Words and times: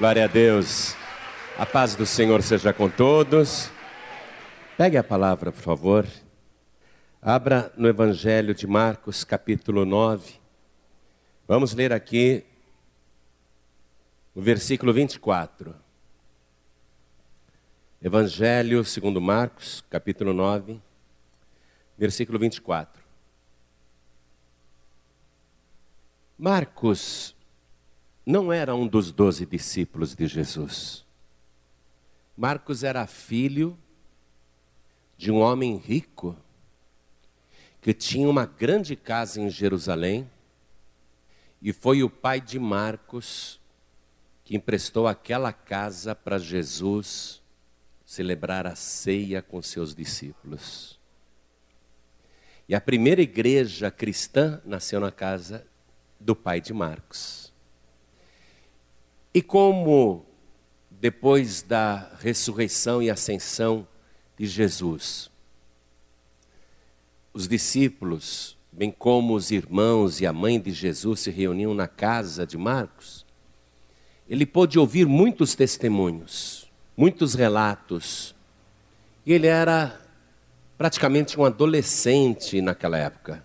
Glória 0.00 0.24
a 0.24 0.28
Deus. 0.28 0.96
A 1.58 1.66
paz 1.66 1.94
do 1.94 2.06
Senhor 2.06 2.42
seja 2.42 2.72
com 2.72 2.88
todos. 2.88 3.70
Pegue 4.74 4.96
a 4.96 5.04
palavra, 5.04 5.52
por 5.52 5.60
favor. 5.60 6.06
Abra 7.20 7.70
no 7.76 7.86
Evangelho 7.86 8.54
de 8.54 8.66
Marcos, 8.66 9.24
capítulo 9.24 9.84
9. 9.84 10.40
Vamos 11.46 11.74
ler 11.74 11.92
aqui 11.92 12.42
o 14.34 14.40
versículo 14.40 14.90
24. 14.94 15.76
Evangelho 18.02 18.82
segundo 18.86 19.20
Marcos, 19.20 19.84
capítulo 19.90 20.32
9, 20.32 20.80
versículo 21.98 22.38
24. 22.38 23.04
Marcos 26.38 27.36
não 28.30 28.52
era 28.52 28.74
um 28.74 28.86
dos 28.86 29.10
doze 29.10 29.44
discípulos 29.44 30.14
de 30.14 30.26
Jesus. 30.26 31.04
Marcos 32.36 32.84
era 32.84 33.06
filho 33.06 33.76
de 35.18 35.30
um 35.30 35.40
homem 35.40 35.76
rico 35.76 36.36
que 37.82 37.92
tinha 37.92 38.28
uma 38.28 38.46
grande 38.46 38.94
casa 38.94 39.40
em 39.40 39.50
Jerusalém 39.50 40.30
e 41.60 41.72
foi 41.72 42.02
o 42.02 42.08
pai 42.08 42.40
de 42.40 42.58
Marcos 42.58 43.60
que 44.44 44.56
emprestou 44.56 45.06
aquela 45.08 45.52
casa 45.52 46.14
para 46.14 46.38
Jesus 46.38 47.42
celebrar 48.04 48.66
a 48.66 48.76
ceia 48.76 49.42
com 49.42 49.60
seus 49.60 49.94
discípulos. 49.94 50.98
E 52.68 52.74
a 52.74 52.80
primeira 52.80 53.20
igreja 53.20 53.90
cristã 53.90 54.60
nasceu 54.64 55.00
na 55.00 55.10
casa 55.10 55.66
do 56.18 56.36
pai 56.36 56.60
de 56.60 56.72
Marcos. 56.72 57.49
E 59.32 59.40
como 59.40 60.24
depois 60.90 61.62
da 61.62 62.10
ressurreição 62.20 63.02
e 63.02 63.08
ascensão 63.08 63.86
de 64.36 64.46
Jesus, 64.46 65.30
os 67.32 67.46
discípulos, 67.46 68.58
bem 68.72 68.90
como 68.90 69.34
os 69.34 69.50
irmãos 69.50 70.20
e 70.20 70.26
a 70.26 70.32
mãe 70.32 70.60
de 70.60 70.72
Jesus 70.72 71.20
se 71.20 71.30
reuniam 71.30 71.74
na 71.74 71.86
casa 71.86 72.46
de 72.46 72.58
Marcos, 72.58 73.24
ele 74.28 74.46
pôde 74.46 74.78
ouvir 74.78 75.06
muitos 75.06 75.54
testemunhos, 75.54 76.70
muitos 76.96 77.34
relatos. 77.34 78.34
E 79.26 79.32
ele 79.32 79.46
era 79.46 80.00
praticamente 80.78 81.38
um 81.38 81.44
adolescente 81.44 82.60
naquela 82.60 82.96
época. 82.96 83.44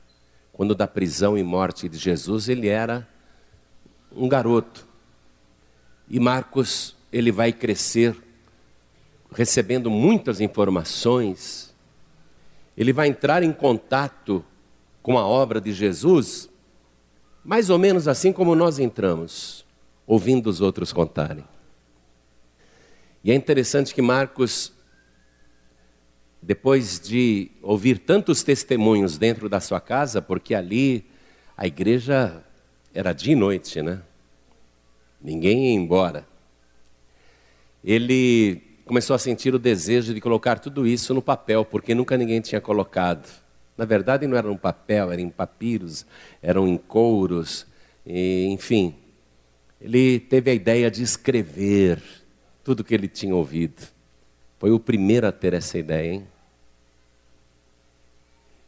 Quando 0.53 0.75
da 0.75 0.87
prisão 0.87 1.37
e 1.37 1.43
morte 1.43 1.89
de 1.89 1.97
Jesus, 1.97 2.47
ele 2.47 2.67
era 2.67 3.07
um 4.11 4.29
garoto. 4.29 4.84
E 6.09 6.19
Marcos, 6.19 6.95
ele 7.11 7.31
vai 7.31 7.51
crescer 7.51 8.15
recebendo 9.31 9.89
muitas 9.89 10.39
informações. 10.39 11.73
Ele 12.77 12.93
vai 12.93 13.07
entrar 13.07 13.43
em 13.43 13.51
contato 13.51 14.43
com 15.01 15.17
a 15.17 15.25
obra 15.25 15.59
de 15.61 15.71
Jesus, 15.71 16.49
mais 17.43 17.69
ou 17.69 17.77
menos 17.77 18.07
assim 18.07 18.31
como 18.31 18.55
nós 18.55 18.79
entramos, 18.79 19.65
ouvindo 20.07 20.47
os 20.47 20.61
outros 20.61 20.91
contarem. 20.91 21.45
E 23.23 23.31
é 23.31 23.35
interessante 23.35 23.93
que 23.93 24.01
Marcos 24.01 24.73
depois 26.45 26.99
de 26.99 27.49
ouvir 27.59 27.97
tantos 27.97 28.43
testemunhos 28.43 29.17
dentro 29.17 29.49
da 29.49 29.59
sua 29.59 29.81
casa, 29.81 30.21
porque 30.21 30.53
ali 30.53 31.03
a 31.57 31.65
igreja 31.65 32.43
era 32.93 33.13
dia 33.13 33.33
e 33.33 33.35
noite, 33.35 33.81
né? 33.81 33.99
Ninguém 35.25 35.69
ia 35.69 35.73
embora. 35.73 36.23
Ele 37.83 38.61
começou 38.85 39.15
a 39.15 39.19
sentir 39.19 39.55
o 39.55 39.59
desejo 39.59 40.13
de 40.13 40.21
colocar 40.21 40.59
tudo 40.59 40.85
isso 40.85 41.15
no 41.15 41.21
papel, 41.21 41.65
porque 41.65 41.95
nunca 41.95 42.15
ninguém 42.15 42.39
tinha 42.41 42.61
colocado. 42.61 43.27
Na 43.75 43.85
verdade, 43.85 44.27
não 44.27 44.37
era 44.37 44.51
um 44.51 44.55
papel, 44.55 45.11
era 45.11 45.19
em 45.19 45.29
papiros, 45.29 46.05
eram 46.43 46.67
em 46.67 46.77
couros, 46.77 47.65
e, 48.05 48.45
enfim. 48.51 48.93
Ele 49.81 50.19
teve 50.19 50.51
a 50.51 50.53
ideia 50.53 50.91
de 50.91 51.01
escrever 51.01 52.03
tudo 52.63 52.83
que 52.83 52.93
ele 52.93 53.07
tinha 53.07 53.35
ouvido. 53.35 53.81
Foi 54.59 54.69
o 54.69 54.79
primeiro 54.79 55.25
a 55.25 55.31
ter 55.31 55.55
essa 55.55 55.79
ideia, 55.79 56.13
hein? 56.13 56.27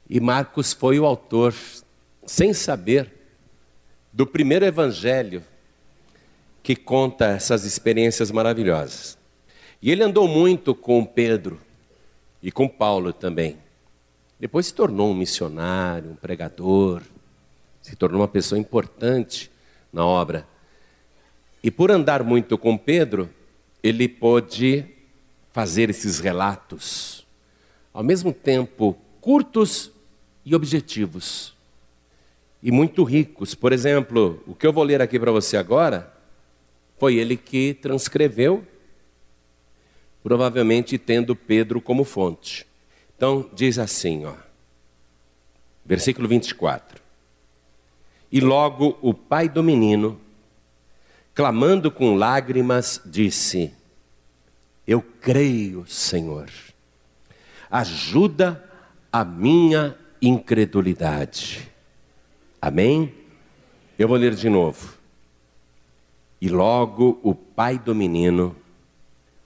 E 0.09 0.19
Marcos 0.19 0.73
foi 0.73 0.99
o 0.99 1.05
autor, 1.05 1.53
sem 2.25 2.51
saber, 2.51 3.11
do 4.11 4.25
primeiro 4.25 4.65
evangelho 4.65 5.43
que 6.67 6.75
conta 6.75 7.27
essas 7.27 7.63
experiências 7.63 8.29
maravilhosas. 8.29 9.17
E 9.81 9.89
ele 9.89 10.03
andou 10.03 10.27
muito 10.27 10.75
com 10.75 11.05
Pedro 11.05 11.61
e 12.43 12.51
com 12.51 12.67
Paulo 12.67 13.13
também. 13.13 13.55
Depois 14.37 14.65
se 14.65 14.73
tornou 14.73 15.11
um 15.11 15.13
missionário, 15.13 16.11
um 16.11 16.15
pregador, 16.15 17.03
se 17.81 17.95
tornou 17.95 18.19
uma 18.19 18.27
pessoa 18.27 18.59
importante 18.59 19.49
na 19.93 20.05
obra. 20.05 20.45
E 21.63 21.71
por 21.71 21.89
andar 21.89 22.21
muito 22.21 22.57
com 22.57 22.77
Pedro, 22.77 23.29
ele 23.81 24.09
pôde 24.09 24.83
fazer 25.53 25.89
esses 25.89 26.19
relatos, 26.19 27.25
ao 27.93 28.03
mesmo 28.03 28.33
tempo 28.33 28.97
curtos 29.21 29.89
e 30.43 30.53
objetivos. 30.53 31.55
E 32.61 32.73
muito 32.73 33.05
ricos. 33.05 33.55
Por 33.55 33.71
exemplo, 33.71 34.43
o 34.45 34.53
que 34.53 34.67
eu 34.67 34.73
vou 34.73 34.83
ler 34.83 35.01
aqui 35.01 35.17
para 35.17 35.31
você 35.31 35.55
agora 35.55 36.16
foi 36.97 37.15
ele 37.15 37.37
que 37.37 37.73
transcreveu, 37.75 38.65
provavelmente 40.23 40.97
tendo 40.97 41.35
Pedro 41.35 41.79
como 41.79 42.03
fonte. 42.03 42.65
Então, 43.15 43.49
diz 43.53 43.79
assim, 43.79 44.25
ó. 44.25 44.33
Versículo 45.85 46.27
24. 46.27 47.01
E 48.31 48.41
logo 48.41 48.97
o 49.01 49.13
pai 49.13 49.47
do 49.47 49.63
menino, 49.63 50.19
clamando 51.33 51.89
com 51.89 52.15
lágrimas, 52.15 52.99
disse: 53.05 53.71
Eu 54.85 55.01
creio, 55.01 55.85
Senhor. 55.87 56.49
Ajuda 57.69 58.63
a 59.11 59.23
minha 59.23 59.97
incredulidade. 60.21 61.71
Amém? 62.61 63.13
Eu 63.97 64.07
vou 64.07 64.17
ler 64.17 64.35
de 64.35 64.49
novo. 64.49 64.96
E 66.39 66.49
logo 66.49 67.19
o 67.23 67.33
pai 67.33 67.79
do 67.79 67.95
menino, 67.95 68.55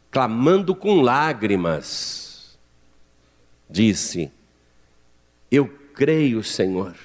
clamando 0.10 0.76
com 0.76 1.02
lágrimas, 1.02 2.60
disse: 3.70 4.32
Eu 5.50 5.68
creio, 5.94 6.44
Senhor, 6.44 6.96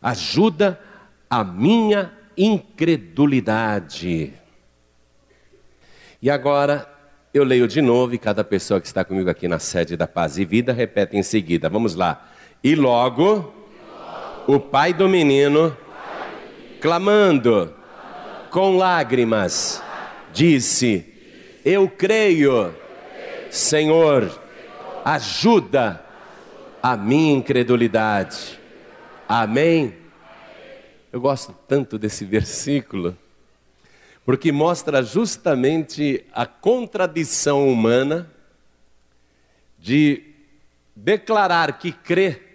ajuda 0.00 0.80
a 1.28 1.42
minha 1.42 2.12
incredulidade. 2.36 4.32
E 6.22 6.30
agora 6.30 6.88
eu 7.34 7.44
leio 7.44 7.66
de 7.68 7.82
novo 7.82 8.14
e 8.14 8.18
cada 8.18 8.42
pessoa 8.44 8.80
que 8.80 8.86
está 8.86 9.04
comigo 9.04 9.28
aqui 9.28 9.48
na 9.48 9.58
sede 9.58 9.96
da 9.96 10.06
Paz 10.06 10.38
e 10.38 10.44
Vida 10.44 10.72
repete 10.72 11.16
em 11.16 11.22
seguida. 11.22 11.68
Vamos 11.68 11.94
lá. 11.94 12.28
E 12.62 12.74
logo, 12.74 13.52
o 14.46 14.58
pai 14.58 14.92
do 14.92 15.08
menino, 15.08 15.76
clamando 16.80 17.77
com 18.50 18.76
lágrimas, 18.76 19.82
disse: 20.32 21.04
Eu 21.64 21.88
creio, 21.88 22.74
Senhor, 23.50 24.40
ajuda 25.04 26.04
a 26.82 26.96
minha 26.96 27.34
incredulidade. 27.34 28.58
Amém? 29.28 29.94
Eu 31.12 31.20
gosto 31.20 31.54
tanto 31.66 31.98
desse 31.98 32.24
versículo, 32.24 33.16
porque 34.24 34.52
mostra 34.52 35.02
justamente 35.02 36.24
a 36.32 36.46
contradição 36.46 37.68
humana 37.68 38.30
de 39.78 40.22
declarar 40.94 41.78
que 41.78 41.92
crê 41.92 42.48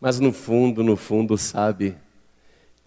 mas 0.00 0.18
no 0.18 0.32
fundo, 0.32 0.82
no 0.82 0.96
fundo, 0.96 1.36
sabe 1.36 1.94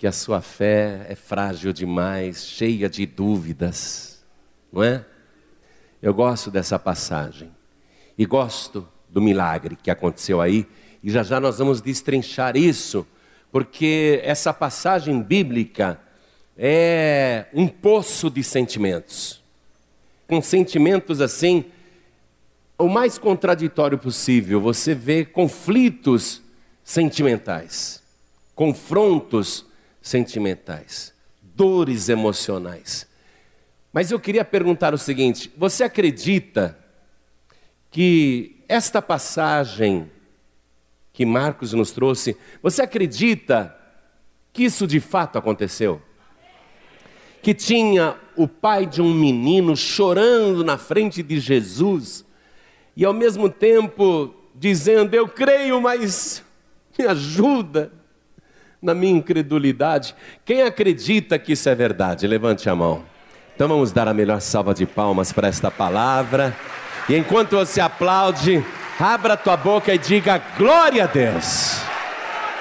que 0.03 0.07
a 0.07 0.11
sua 0.11 0.41
fé 0.41 1.05
é 1.07 1.15
frágil 1.15 1.71
demais, 1.71 2.45
cheia 2.45 2.89
de 2.89 3.05
dúvidas, 3.05 4.21
não 4.69 4.83
é? 4.83 5.05
Eu 6.01 6.13
gosto 6.13 6.51
dessa 6.51 6.77
passagem 6.77 7.49
e 8.17 8.25
gosto 8.25 8.85
do 9.07 9.21
milagre 9.21 9.77
que 9.81 9.89
aconteceu 9.89 10.41
aí, 10.41 10.67
e 11.01 11.09
já 11.09 11.23
já 11.23 11.39
nós 11.39 11.59
vamos 11.59 11.79
destrinchar 11.79 12.57
isso, 12.57 13.07
porque 13.49 14.19
essa 14.25 14.53
passagem 14.53 15.21
bíblica 15.21 15.97
é 16.57 17.45
um 17.53 17.65
poço 17.65 18.29
de 18.29 18.43
sentimentos, 18.43 19.41
com 20.27 20.41
sentimentos 20.41 21.21
assim, 21.21 21.63
o 22.77 22.89
mais 22.89 23.17
contraditório 23.17 23.97
possível. 23.97 24.59
Você 24.59 24.93
vê 24.93 25.23
conflitos 25.23 26.41
sentimentais, 26.83 28.03
confrontos 28.53 29.71
sentimentais, 30.03 31.13
dores 31.41 32.09
emocionais. 32.09 33.07
Mas 33.91 34.11
eu 34.11 34.19
queria 34.19 34.43
perguntar 34.43 34.93
o 34.93 34.97
seguinte: 34.97 35.51
você 35.57 35.85
acredita 35.85 36.77
que 37.89 38.63
esta 38.67 39.01
passagem 39.01 40.11
que 41.13 41.25
Marcos 41.25 41.73
nos 41.73 41.91
trouxe, 41.91 42.35
você 42.61 42.81
acredita 42.81 43.75
que 44.51 44.63
isso 44.63 44.85
de 44.85 44.99
fato 44.99 45.37
aconteceu? 45.37 46.01
Que 47.41 47.53
tinha 47.53 48.17
o 48.35 48.47
pai 48.47 48.85
de 48.85 49.01
um 49.01 49.13
menino 49.13 49.77
chorando 49.77 50.63
na 50.63 50.77
frente 50.77 51.23
de 51.23 51.39
Jesus 51.39 52.25
e 52.95 53.05
ao 53.05 53.13
mesmo 53.13 53.47
tempo 53.47 54.35
dizendo: 54.53 55.13
Eu 55.13 55.29
creio, 55.29 55.79
mas 55.79 56.43
me 56.97 57.05
ajuda 57.05 58.02
na 58.83 58.93
minha 58.93 59.17
incredulidade. 59.17 60.13
Quem 60.43 60.61
acredita 60.61 61.39
que 61.39 61.53
isso 61.53 61.69
é 61.69 61.73
verdade? 61.73 62.27
Levante 62.27 62.69
a 62.69 62.75
mão. 62.75 63.03
Então 63.55 63.67
vamos 63.67 63.93
dar 63.93 64.07
a 64.07 64.13
melhor 64.13 64.41
salva 64.41 64.73
de 64.73 64.85
palmas 64.85 65.31
para 65.31 65.47
esta 65.47 65.71
palavra. 65.71 66.55
E 67.07 67.15
enquanto 67.15 67.55
você 67.55 67.79
aplaude, 67.79 68.63
abra 68.99 69.37
tua 69.37 69.55
boca 69.55 69.93
e 69.93 69.97
diga 69.97 70.41
glória 70.57 71.05
a 71.05 71.07
Deus. 71.07 71.79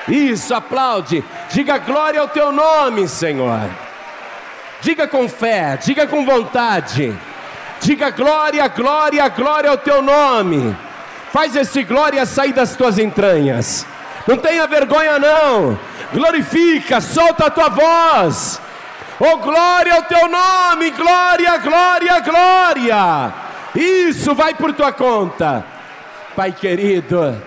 Isso, 0.08 0.54
aplaude. 0.54 1.24
Diga 1.50 1.78
glória 1.78 2.20
ao 2.20 2.28
teu 2.28 2.52
nome, 2.52 3.08
Senhor. 3.08 3.68
Diga 4.80 5.08
com 5.08 5.28
fé, 5.28 5.76
diga 5.76 6.06
com 6.06 6.24
vontade. 6.24 7.16
Diga 7.80 8.10
glória, 8.10 8.66
glória, 8.68 9.28
glória 9.28 9.70
ao 9.70 9.78
teu 9.78 10.02
nome. 10.02 10.76
Faz 11.32 11.56
esse 11.56 11.82
glória 11.82 12.24
sair 12.26 12.52
das 12.52 12.76
tuas 12.76 12.98
entranhas. 12.98 13.86
Não 14.26 14.36
tenha 14.36 14.66
vergonha 14.66 15.18
não. 15.18 15.78
Glorifica, 16.12 17.00
solta 17.00 17.46
a 17.46 17.50
tua 17.50 17.68
voz. 17.68 18.60
Oh, 19.18 19.38
glória 19.38 19.94
ao 19.94 20.02
teu 20.02 20.28
nome, 20.28 20.90
glória, 20.90 21.56
glória, 21.58 22.20
glória. 22.20 23.34
Isso 23.74 24.34
vai 24.34 24.54
por 24.54 24.72
tua 24.72 24.92
conta. 24.92 25.64
Pai 26.34 26.52
querido, 26.52 27.40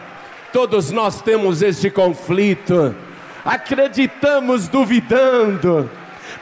todos 0.53 0.91
nós 0.91 1.21
temos 1.21 1.61
este 1.61 1.89
conflito. 1.89 2.95
Acreditamos 3.43 4.67
duvidando 4.67 5.89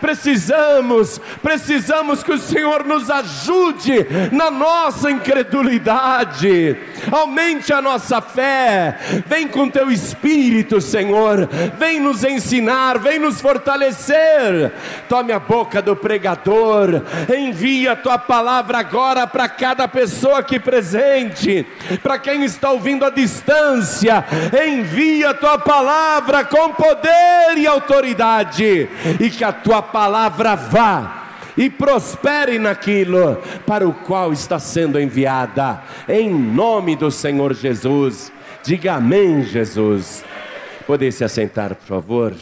Precisamos, 0.03 1.17
precisamos 1.41 2.21
que 2.23 2.33
o 2.33 2.37
Senhor 2.37 2.83
nos 2.83 3.09
ajude 3.09 4.05
na 4.33 4.51
nossa 4.51 5.09
incredulidade. 5.09 6.75
Aumente 7.09 7.71
a 7.71 7.81
nossa 7.81 8.19
fé. 8.19 8.97
Vem 9.25 9.47
com 9.47 9.69
teu 9.69 9.89
espírito, 9.89 10.81
Senhor. 10.81 11.47
Vem 11.79 12.01
nos 12.01 12.21
ensinar, 12.25 12.99
vem 12.99 13.17
nos 13.17 13.39
fortalecer. 13.39 14.73
Tome 15.07 15.31
a 15.31 15.39
boca 15.39 15.81
do 15.81 15.95
pregador. 15.95 17.01
Envia 17.33 17.93
a 17.93 17.95
tua 17.95 18.17
palavra 18.17 18.79
agora 18.79 19.25
para 19.25 19.47
cada 19.47 19.87
pessoa 19.87 20.39
aqui 20.39 20.59
presente, 20.59 21.65
para 22.01 22.19
quem 22.19 22.43
está 22.43 22.71
ouvindo 22.71 23.05
à 23.05 23.09
distância. 23.09 24.25
Envia 24.67 25.29
a 25.29 25.33
tua 25.33 25.57
palavra 25.59 26.43
com 26.43 26.73
poder 26.73 27.57
e 27.57 27.65
autoridade 27.65 28.89
e 29.17 29.29
que 29.29 29.45
a 29.45 29.53
tua 29.53 29.92
palavra 29.93 30.55
vá 30.55 31.53
e 31.55 31.69
prospere 31.69 32.57
naquilo 32.57 33.37
para 33.67 33.87
o 33.87 33.93
qual 33.93 34.33
está 34.33 34.57
sendo 34.57 34.99
enviada, 34.99 35.83
em 36.09 36.33
nome 36.33 36.95
do 36.95 37.11
Senhor 37.11 37.53
Jesus. 37.53 38.33
Diga 38.63 38.95
amém, 38.95 39.43
Jesus. 39.43 40.25
Poder 40.87 41.11
se 41.13 41.23
assentar, 41.23 41.75
por 41.75 41.85
favor. 41.85 42.33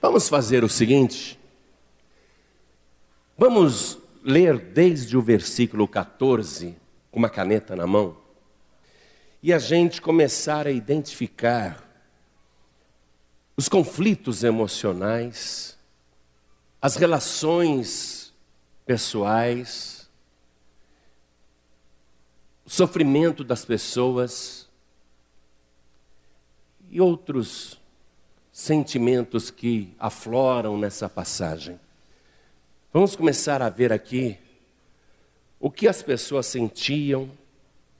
Vamos 0.00 0.28
fazer 0.28 0.62
o 0.62 0.68
seguinte. 0.68 1.38
Vamos 3.36 3.98
ler 4.24 4.58
desde 4.58 5.16
o 5.16 5.22
versículo 5.22 5.88
14, 5.88 6.76
com 7.10 7.18
uma 7.18 7.28
caneta 7.28 7.74
na 7.74 7.86
mão, 7.86 8.16
e 9.42 9.52
a 9.52 9.58
gente 9.58 10.00
começar 10.00 10.68
a 10.68 10.70
identificar 10.70 11.91
os 13.56 13.68
conflitos 13.68 14.42
emocionais, 14.42 15.78
as 16.80 16.96
relações 16.96 18.32
pessoais, 18.86 20.10
o 22.64 22.70
sofrimento 22.70 23.44
das 23.44 23.64
pessoas 23.64 24.68
e 26.90 27.00
outros 27.00 27.80
sentimentos 28.50 29.50
que 29.50 29.94
afloram 29.98 30.78
nessa 30.78 31.08
passagem. 31.08 31.78
Vamos 32.92 33.16
começar 33.16 33.62
a 33.62 33.68
ver 33.68 33.92
aqui 33.92 34.38
o 35.58 35.70
que 35.70 35.88
as 35.88 36.02
pessoas 36.02 36.46
sentiam, 36.46 37.30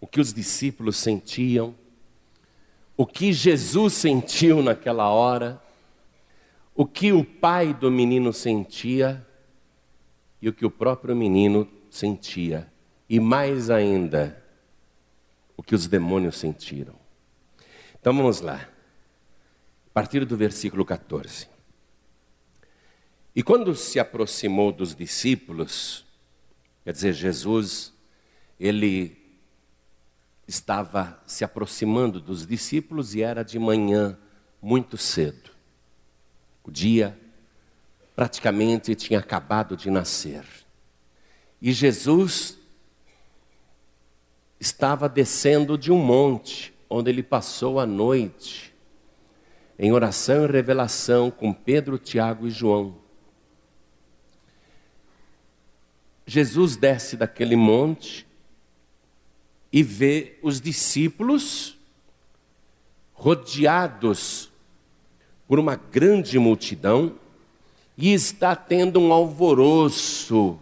o 0.00 0.06
que 0.06 0.20
os 0.20 0.32
discípulos 0.32 0.96
sentiam 0.96 1.74
o 2.96 3.06
que 3.06 3.32
Jesus 3.32 3.94
sentiu 3.94 4.62
naquela 4.62 5.08
hora, 5.08 5.62
o 6.74 6.86
que 6.86 7.12
o 7.12 7.24
pai 7.24 7.72
do 7.72 7.90
menino 7.90 8.32
sentia 8.32 9.26
e 10.40 10.48
o 10.48 10.52
que 10.52 10.66
o 10.66 10.70
próprio 10.70 11.14
menino 11.14 11.68
sentia, 11.90 12.70
e 13.08 13.20
mais 13.20 13.70
ainda, 13.70 14.42
o 15.56 15.62
que 15.62 15.74
os 15.74 15.86
demônios 15.86 16.36
sentiram. 16.36 16.94
Então 18.00 18.16
vamos 18.16 18.40
lá, 18.40 18.68
a 19.86 19.90
partir 19.92 20.24
do 20.24 20.36
versículo 20.36 20.84
14. 20.84 21.46
E 23.34 23.42
quando 23.42 23.74
se 23.74 24.00
aproximou 24.00 24.72
dos 24.72 24.94
discípulos, 24.94 26.04
quer 26.84 26.92
dizer, 26.92 27.12
Jesus, 27.12 27.94
ele 28.58 29.21
estava 30.52 31.18
se 31.26 31.44
aproximando 31.44 32.20
dos 32.20 32.46
discípulos 32.46 33.14
e 33.14 33.22
era 33.22 33.42
de 33.42 33.58
manhã, 33.58 34.18
muito 34.60 34.98
cedo. 34.98 35.50
O 36.62 36.70
dia 36.70 37.18
praticamente 38.14 38.94
tinha 38.94 39.18
acabado 39.18 39.74
de 39.76 39.90
nascer. 39.90 40.44
E 41.60 41.72
Jesus 41.72 42.58
estava 44.60 45.08
descendo 45.08 45.78
de 45.78 45.90
um 45.90 45.98
monte, 45.98 46.74
onde 46.88 47.10
ele 47.10 47.22
passou 47.22 47.80
a 47.80 47.86
noite, 47.86 48.74
em 49.78 49.90
oração 49.90 50.44
e 50.44 50.52
revelação 50.52 51.30
com 51.30 51.50
Pedro, 51.52 51.98
Tiago 51.98 52.46
e 52.46 52.50
João. 52.50 52.98
Jesus 56.26 56.76
desce 56.76 57.16
daquele 57.16 57.56
monte 57.56 58.26
e 59.72 59.82
vê 59.82 60.38
os 60.42 60.60
discípulos 60.60 61.78
rodeados 63.14 64.50
por 65.48 65.58
uma 65.58 65.76
grande 65.76 66.38
multidão 66.38 67.14
e 67.96 68.12
está 68.12 68.54
tendo 68.54 69.00
um 69.00 69.12
alvoroço, 69.12 70.58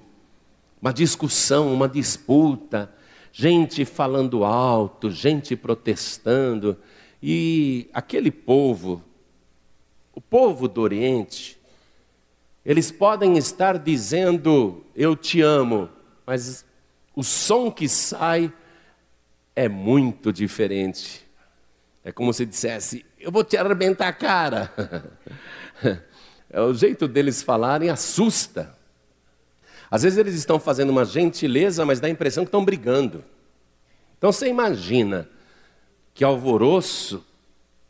uma 0.81 0.93
discussão, 0.93 1.73
uma 1.73 1.89
disputa, 1.89 2.93
gente 3.33 3.85
falando 3.85 4.45
alto, 4.45 5.11
gente 5.11 5.57
protestando, 5.57 6.77
e 7.23 7.89
aquele 7.93 8.31
povo, 8.31 9.03
o 10.15 10.21
povo 10.21 10.69
do 10.69 10.81
Oriente, 10.81 11.59
eles 12.65 12.91
podem 12.91 13.37
estar 13.37 13.79
dizendo 13.79 14.85
eu 14.95 15.17
te 15.17 15.41
amo, 15.41 15.89
mas 16.27 16.65
o 17.15 17.23
som 17.23 17.71
que 17.71 17.89
sai 17.89 18.53
é 19.61 19.69
muito 19.69 20.33
diferente. 20.33 21.21
É 22.03 22.11
como 22.11 22.33
se 22.33 22.47
dissesse: 22.47 23.05
Eu 23.19 23.31
vou 23.31 23.45
te 23.45 23.59
arrebentar 23.59 24.09
a 24.09 24.13
cara. 24.13 24.73
É, 26.53 26.61
o 26.61 26.75
jeito 26.75 27.07
deles 27.07 27.45
falarem 27.45 27.91
assusta. 27.91 28.77
Às 29.89 30.03
vezes 30.03 30.19
eles 30.19 30.35
estão 30.35 30.59
fazendo 30.59 30.91
uma 30.91 31.05
gentileza, 31.05 31.87
mas 31.87 32.01
dá 32.01 32.09
a 32.09 32.11
impressão 32.11 32.43
que 32.43 32.49
estão 32.49 32.65
brigando. 32.65 33.23
Então 34.19 34.33
você 34.33 34.49
imagina 34.49 35.29
que 36.13 36.25
alvoroço 36.25 37.25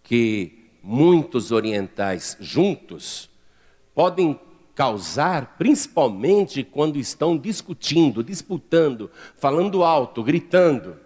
que 0.02 0.68
muitos 0.82 1.52
orientais 1.52 2.36
juntos 2.38 3.30
podem 3.94 4.38
causar, 4.74 5.56
principalmente 5.56 6.62
quando 6.62 6.98
estão 6.98 7.38
discutindo, 7.38 8.22
disputando, 8.22 9.10
falando 9.38 9.82
alto, 9.82 10.22
gritando. 10.22 10.98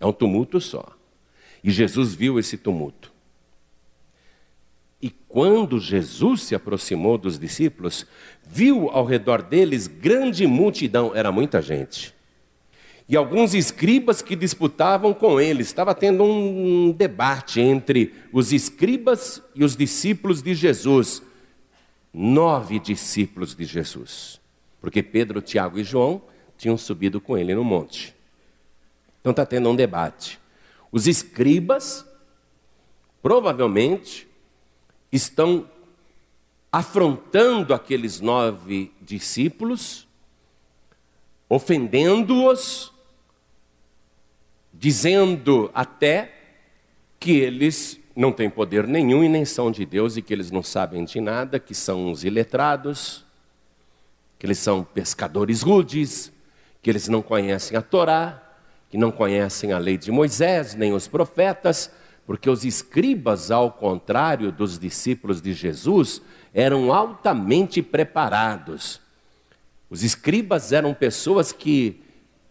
É 0.00 0.06
um 0.06 0.12
tumulto 0.12 0.60
só. 0.60 0.96
E 1.62 1.70
Jesus 1.70 2.14
viu 2.14 2.38
esse 2.38 2.56
tumulto. 2.56 3.12
E 5.00 5.10
quando 5.10 5.78
Jesus 5.78 6.42
se 6.42 6.54
aproximou 6.54 7.16
dos 7.16 7.38
discípulos, 7.38 8.06
viu 8.46 8.90
ao 8.90 9.04
redor 9.04 9.42
deles 9.42 9.86
grande 9.86 10.46
multidão, 10.46 11.12
era 11.14 11.30
muita 11.30 11.62
gente. 11.62 12.14
E 13.08 13.16
alguns 13.16 13.54
escribas 13.54 14.20
que 14.20 14.36
disputavam 14.36 15.14
com 15.14 15.40
ele. 15.40 15.62
Estava 15.62 15.94
tendo 15.94 16.24
um 16.24 16.90
debate 16.90 17.60
entre 17.60 18.12
os 18.32 18.52
escribas 18.52 19.42
e 19.54 19.64
os 19.64 19.76
discípulos 19.76 20.42
de 20.42 20.54
Jesus. 20.54 21.22
nove 22.12 22.78
discípulos 22.78 23.54
de 23.54 23.64
Jesus, 23.64 24.40
porque 24.80 25.02
Pedro, 25.02 25.40
Tiago 25.40 25.78
e 25.78 25.84
João 25.84 26.22
tinham 26.56 26.76
subido 26.76 27.20
com 27.20 27.38
ele 27.38 27.54
no 27.54 27.62
monte. 27.62 28.17
Então 29.28 29.42
está 29.42 29.44
tendo 29.44 29.68
um 29.68 29.76
debate. 29.76 30.40
Os 30.90 31.06
escribas, 31.06 32.02
provavelmente, 33.20 34.26
estão 35.12 35.68
afrontando 36.72 37.74
aqueles 37.74 38.22
nove 38.22 38.90
discípulos, 39.02 40.08
ofendendo-os, 41.46 42.90
dizendo 44.72 45.70
até 45.74 46.34
que 47.20 47.32
eles 47.32 48.00
não 48.16 48.32
têm 48.32 48.48
poder 48.48 48.86
nenhum 48.86 49.22
e 49.22 49.28
nem 49.28 49.44
são 49.44 49.70
de 49.70 49.84
Deus 49.84 50.16
e 50.16 50.22
que 50.22 50.32
eles 50.32 50.50
não 50.50 50.62
sabem 50.62 51.04
de 51.04 51.20
nada, 51.20 51.60
que 51.60 51.74
são 51.74 52.10
os 52.10 52.24
iletrados, 52.24 53.26
que 54.38 54.46
eles 54.46 54.58
são 54.58 54.82
pescadores 54.82 55.60
rudes, 55.60 56.32
que 56.80 56.88
eles 56.88 57.08
não 57.08 57.20
conhecem 57.20 57.76
a 57.76 57.82
Torá, 57.82 58.47
que 58.88 58.96
não 58.96 59.10
conhecem 59.10 59.72
a 59.72 59.78
lei 59.78 59.98
de 59.98 60.10
Moisés, 60.10 60.74
nem 60.74 60.92
os 60.92 61.06
profetas, 61.06 61.90
porque 62.26 62.48
os 62.48 62.64
escribas, 62.64 63.50
ao 63.50 63.72
contrário 63.72 64.52
dos 64.52 64.78
discípulos 64.78 65.40
de 65.40 65.52
Jesus, 65.52 66.22
eram 66.52 66.92
altamente 66.92 67.82
preparados. 67.82 69.00
Os 69.90 70.02
escribas 70.02 70.72
eram 70.72 70.92
pessoas 70.92 71.52
que 71.52 72.02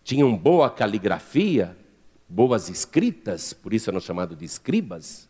tinham 0.03 0.35
boa 0.35 0.69
caligrafia, 0.69 1.77
boas 2.27 2.69
escritas, 2.69 3.53
por 3.53 3.73
isso 3.73 3.89
eram 3.89 3.99
chamados 3.99 4.37
de 4.37 4.45
escribas, 4.45 5.27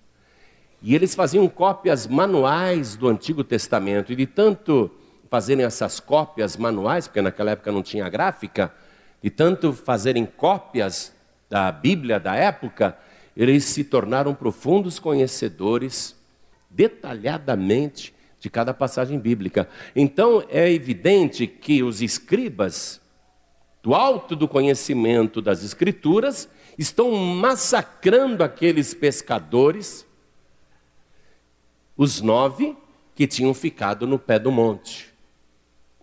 e 0.81 0.93
eles 0.93 1.15
faziam 1.15 1.47
cópias 1.47 2.05
manuais 2.05 2.95
do 2.95 3.07
Antigo 3.07 3.43
Testamento, 3.43 4.13
e 4.13 4.15
de 4.15 4.25
tanto 4.25 4.91
fazerem 5.29 5.65
essas 5.65 5.99
cópias 5.99 6.55
manuais, 6.55 7.07
porque 7.07 7.21
naquela 7.21 7.51
época 7.51 7.71
não 7.71 7.83
tinha 7.83 8.07
gráfica, 8.07 8.73
de 9.21 9.29
tanto 9.29 9.73
fazerem 9.73 10.25
cópias 10.25 11.13
da 11.49 11.71
Bíblia 11.71 12.19
da 12.19 12.35
época, 12.35 12.97
eles 13.35 13.65
se 13.65 13.83
tornaram 13.83 14.33
profundos 14.33 14.99
conhecedores, 14.99 16.15
detalhadamente, 16.69 18.13
de 18.39 18.49
cada 18.49 18.73
passagem 18.73 19.17
bíblica. 19.19 19.67
Então 19.95 20.43
é 20.49 20.71
evidente 20.71 21.47
que 21.47 21.81
os 21.83 22.01
escribas, 22.01 23.01
do 23.81 23.95
alto 23.95 24.35
do 24.35 24.47
conhecimento 24.47 25.41
das 25.41 25.63
Escrituras, 25.63 26.49
estão 26.77 27.11
massacrando 27.11 28.43
aqueles 28.43 28.93
pescadores, 28.93 30.05
os 31.95 32.21
nove 32.21 32.77
que 33.15 33.25
tinham 33.25 33.53
ficado 33.53 34.05
no 34.05 34.19
pé 34.19 34.37
do 34.37 34.51
monte. 34.51 35.11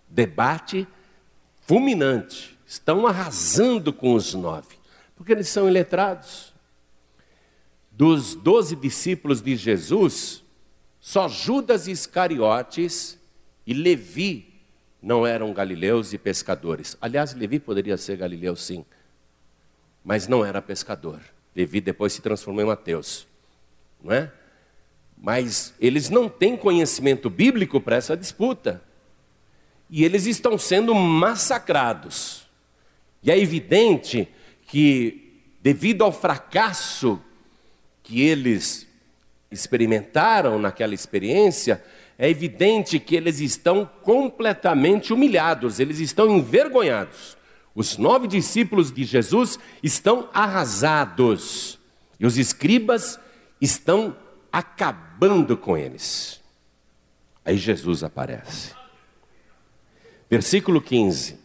Debate 0.09 0.85
fulminante. 1.61 2.54
Estão 2.75 3.07
arrasando 3.07 3.93
com 3.93 4.13
os 4.13 4.33
nove, 4.33 4.75
porque 5.15 5.31
eles 5.31 5.47
são 5.47 5.65
iletrados. 5.65 6.53
Dos 7.89 8.35
doze 8.35 8.75
discípulos 8.75 9.41
de 9.41 9.55
Jesus, 9.55 10.43
só 10.99 11.29
Judas 11.29 11.87
Iscariotes 11.87 13.17
e 13.65 13.73
Levi 13.73 14.53
não 15.01 15.25
eram 15.25 15.53
galileus 15.53 16.11
e 16.11 16.17
pescadores. 16.17 16.97
Aliás, 16.99 17.33
Levi 17.33 17.59
poderia 17.59 17.95
ser 17.95 18.17
galileu 18.17 18.57
sim, 18.57 18.83
mas 20.03 20.27
não 20.27 20.43
era 20.43 20.61
pescador. 20.61 21.21
Levi 21.55 21.79
depois 21.79 22.11
se 22.11 22.21
transformou 22.21 22.61
em 22.61 22.67
Mateus, 22.67 23.25
não 24.03 24.11
é? 24.11 24.33
Mas 25.17 25.73
eles 25.79 26.09
não 26.09 26.27
têm 26.27 26.57
conhecimento 26.57 27.29
bíblico 27.29 27.79
para 27.79 27.95
essa 27.95 28.17
disputa. 28.17 28.83
E 29.89 30.03
eles 30.03 30.25
estão 30.25 30.57
sendo 30.57 30.93
massacrados. 30.93 32.44
E 33.25 33.31
é 33.31 33.39
evidente 33.39 34.27
que, 34.67 35.41
devido 35.59 36.03
ao 36.03 36.11
fracasso 36.11 37.19
que 38.03 38.21
eles 38.21 38.87
experimentaram 39.49 40.59
naquela 40.59 40.93
experiência, 40.93 41.83
é 42.19 42.29
evidente 42.29 42.99
que 42.99 43.15
eles 43.15 43.39
estão 43.39 43.89
completamente 44.03 45.11
humilhados, 45.11 45.79
eles 45.79 45.99
estão 45.99 46.37
envergonhados. 46.37 47.35
Os 47.73 47.97
nove 47.97 48.27
discípulos 48.27 48.91
de 48.91 49.03
Jesus 49.03 49.57
estão 49.81 50.29
arrasados 50.31 51.79
e 52.19 52.27
os 52.27 52.37
escribas 52.37 53.19
estão 53.59 54.15
acabando 54.51 55.57
com 55.57 55.75
eles. 55.75 56.39
Aí 57.43 57.57
Jesus 57.57 58.03
aparece. 58.03 58.73
Versículo 60.29 60.79
15. 60.79 61.44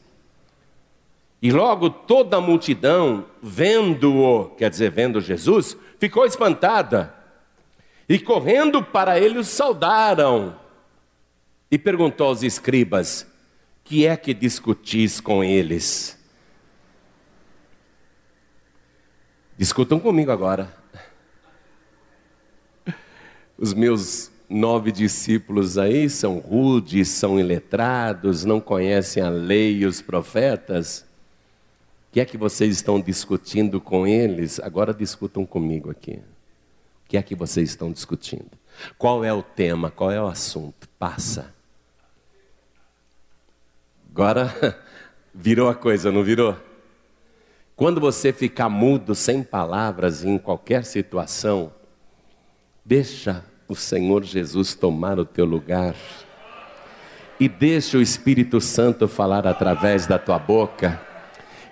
E 1.43 1.51
logo 1.51 1.89
toda 1.89 2.37
a 2.37 2.41
multidão, 2.41 3.25
vendo-o, 3.43 4.51
quer 4.51 4.69
dizer, 4.69 4.91
vendo 4.91 5.21
Jesus, 5.21 5.77
ficou 5.99 6.27
espantada. 6.27 7.15
E 8.09 8.19
correndo 8.19 8.83
para 8.83 9.19
ele 9.19 9.39
o 9.39 9.45
saudaram. 9.45 10.59
E 11.71 11.79
perguntou 11.79 12.27
aos 12.27 12.43
escribas: 12.43 13.27
Que 13.85 14.07
é 14.07 14.17
que 14.17 14.35
discutis 14.35 15.21
com 15.21 15.43
eles? 15.43 16.19
Discutam 19.57 20.01
comigo 20.01 20.31
agora. 20.31 20.75
Os 23.57 23.73
meus 23.73 24.31
nove 24.49 24.91
discípulos 24.91 25.79
aí 25.79 26.11
são 26.11 26.39
rudes, 26.39 27.09
são 27.09 27.39
iletrados, 27.39 28.45
não 28.45 28.59
conhecem 28.59 29.23
a 29.23 29.29
lei 29.29 29.81
e 29.81 29.87
os 29.87 30.03
profetas. 30.03 31.10
O 32.11 32.13
que 32.13 32.19
é 32.19 32.25
que 32.25 32.37
vocês 32.37 32.75
estão 32.75 33.01
discutindo 33.01 33.81
com 33.81 34.05
eles? 34.05 34.59
Agora 34.59 34.93
discutam 34.93 35.47
comigo 35.47 35.93
aqui. 35.93 36.21
O 37.05 37.09
que 37.09 37.17
é 37.17 37.23
que 37.23 37.37
vocês 37.37 37.69
estão 37.69 37.93
discutindo? 37.93 38.51
Qual 38.99 39.25
é 39.25 39.33
o 39.33 39.45
tema? 39.45 39.93
Qual 39.93 40.11
é 40.11 40.21
o 40.21 40.27
assunto? 40.27 40.89
Passa. 40.99 41.55
Agora 44.11 44.53
virou 45.33 45.69
a 45.69 45.75
coisa, 45.75 46.11
não 46.11 46.25
virou? 46.25 46.57
Quando 47.77 48.01
você 48.01 48.33
ficar 48.33 48.69
mudo, 48.69 49.15
sem 49.15 49.45
palavras, 49.45 50.25
em 50.25 50.37
qualquer 50.37 50.85
situação, 50.85 51.73
deixa 52.85 53.45
o 53.69 53.77
Senhor 53.77 54.25
Jesus 54.25 54.75
tomar 54.75 55.21
o 55.21 55.25
teu 55.25 55.45
lugar. 55.45 55.95
E 57.39 57.49
deixa 57.49 57.99
o 57.99 58.03
Espírito 58.03 58.61
Santo 58.61 59.07
falar 59.07 59.47
através 59.47 60.09
da 60.09 60.19
tua 60.19 60.41
boca. 60.41 61.09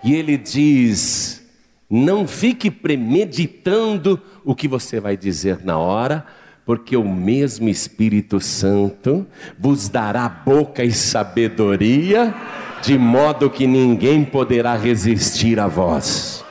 E 0.03 0.15
ele 0.15 0.37
diz: 0.37 1.45
não 1.89 2.27
fique 2.29 2.71
premeditando 2.71 4.21
o 4.45 4.55
que 4.55 4.69
você 4.69 5.01
vai 5.01 5.17
dizer 5.17 5.65
na 5.65 5.79
hora, 5.79 6.27
porque 6.67 6.97
o 6.97 7.09
mesmo 7.09 7.69
Espírito 7.69 8.41
Santo 8.41 9.27
vos 9.59 9.89
dará 9.89 10.29
boca 10.29 10.85
e 10.85 10.93
sabedoria 10.93 12.35
de 12.83 12.99
modo 12.99 13.51
que 13.51 13.67
ninguém 13.67 14.25
poderá 14.25 14.77
resistir 14.77 15.59
a 15.59 15.67
vós. 15.67 16.45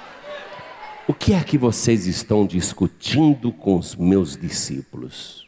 O 1.08 1.14
que 1.14 1.34
é 1.34 1.44
que 1.44 1.58
vocês 1.58 2.06
estão 2.06 2.46
discutindo 2.46 3.52
com 3.52 3.78
os 3.78 3.96
meus 3.96 4.36
discípulos? 4.36 5.48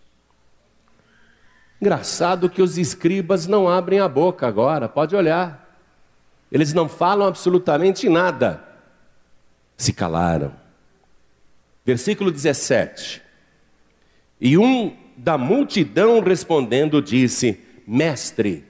Engraçado 1.81 2.49
que 2.49 2.61
os 2.61 2.77
escribas 2.77 3.47
não 3.47 3.67
abrem 3.67 3.99
a 3.99 4.07
boca 4.07 4.47
agora, 4.47 4.87
pode 4.87 5.15
olhar. 5.15 5.68
Eles 6.51 6.73
não 6.73 6.89
falam 6.89 7.27
absolutamente 7.27 8.09
nada. 8.09 8.63
Se 9.77 9.93
calaram. 9.93 10.53
Versículo 11.85 12.31
17. 12.31 13.21
E 14.41 14.57
um 14.57 14.95
da 15.15 15.37
multidão 15.37 16.19
respondendo 16.21 17.01
disse: 17.01 17.59
Mestre, 17.85 18.65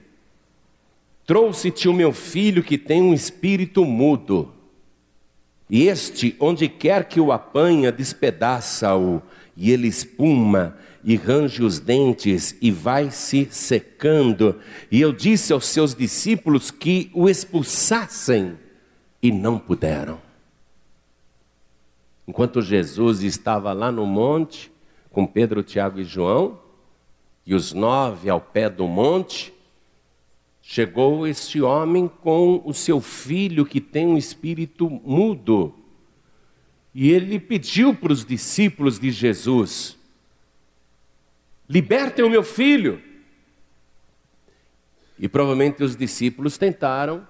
Trouxe-te 1.30 1.88
o 1.88 1.92
meu 1.92 2.12
filho 2.12 2.60
que 2.60 2.76
tem 2.76 3.00
um 3.00 3.14
espírito 3.14 3.84
mudo. 3.84 4.52
E 5.70 5.86
este, 5.86 6.34
onde 6.40 6.68
quer 6.68 7.04
que 7.04 7.20
o 7.20 7.30
apanha, 7.30 7.92
despedaça-o, 7.92 9.22
e 9.56 9.70
ele 9.70 9.86
espuma 9.86 10.76
e 11.02 11.16
range 11.16 11.62
os 11.62 11.78
dentes 11.78 12.56
e 12.60 12.70
vai 12.70 13.10
se 13.10 13.48
secando. 13.50 14.60
E 14.90 15.00
eu 15.00 15.12
disse 15.12 15.52
aos 15.52 15.66
seus 15.66 15.94
discípulos 15.94 16.70
que 16.70 17.10
o 17.14 17.28
expulsassem 17.28 18.58
e 19.22 19.30
não 19.32 19.58
puderam. 19.58 20.20
Enquanto 22.26 22.62
Jesus 22.62 23.22
estava 23.22 23.72
lá 23.72 23.90
no 23.90 24.06
monte, 24.06 24.70
com 25.10 25.26
Pedro, 25.26 25.62
Tiago 25.62 26.00
e 26.00 26.04
João, 26.04 26.58
e 27.44 27.54
os 27.54 27.72
nove 27.72 28.30
ao 28.30 28.40
pé 28.40 28.68
do 28.68 28.86
monte, 28.86 29.52
Chegou 30.72 31.26
este 31.26 31.60
homem 31.60 32.06
com 32.06 32.62
o 32.64 32.72
seu 32.72 33.00
filho 33.00 33.66
que 33.66 33.80
tem 33.80 34.06
um 34.06 34.16
espírito 34.16 34.88
mudo. 34.88 35.74
E 36.94 37.10
ele 37.10 37.40
pediu 37.40 37.92
para 37.92 38.12
os 38.12 38.24
discípulos 38.24 38.96
de 38.96 39.10
Jesus: 39.10 39.98
libertem 41.70 42.24
o 42.24 42.28
meu 42.28 42.42
filho. 42.42 43.00
E 45.16 45.28
provavelmente 45.28 45.84
os 45.84 45.94
discípulos 45.94 46.58
tentaram 46.58 47.24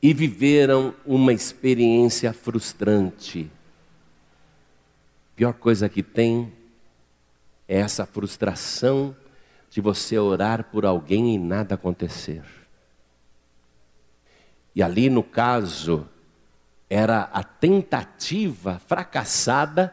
e 0.00 0.14
viveram 0.14 0.94
uma 1.04 1.32
experiência 1.32 2.32
frustrante. 2.32 3.50
Pior 5.34 5.54
coisa 5.54 5.88
que 5.88 6.04
tem 6.04 6.52
é 7.66 7.80
essa 7.80 8.06
frustração 8.06 9.16
de 9.68 9.80
você 9.80 10.16
orar 10.16 10.62
por 10.62 10.86
alguém 10.86 11.34
e 11.34 11.38
nada 11.38 11.74
acontecer. 11.74 12.44
E 14.72 14.80
ali, 14.80 15.10
no 15.10 15.24
caso, 15.24 16.08
era 16.88 17.22
a 17.32 17.42
tentativa 17.42 18.78
fracassada 18.86 19.92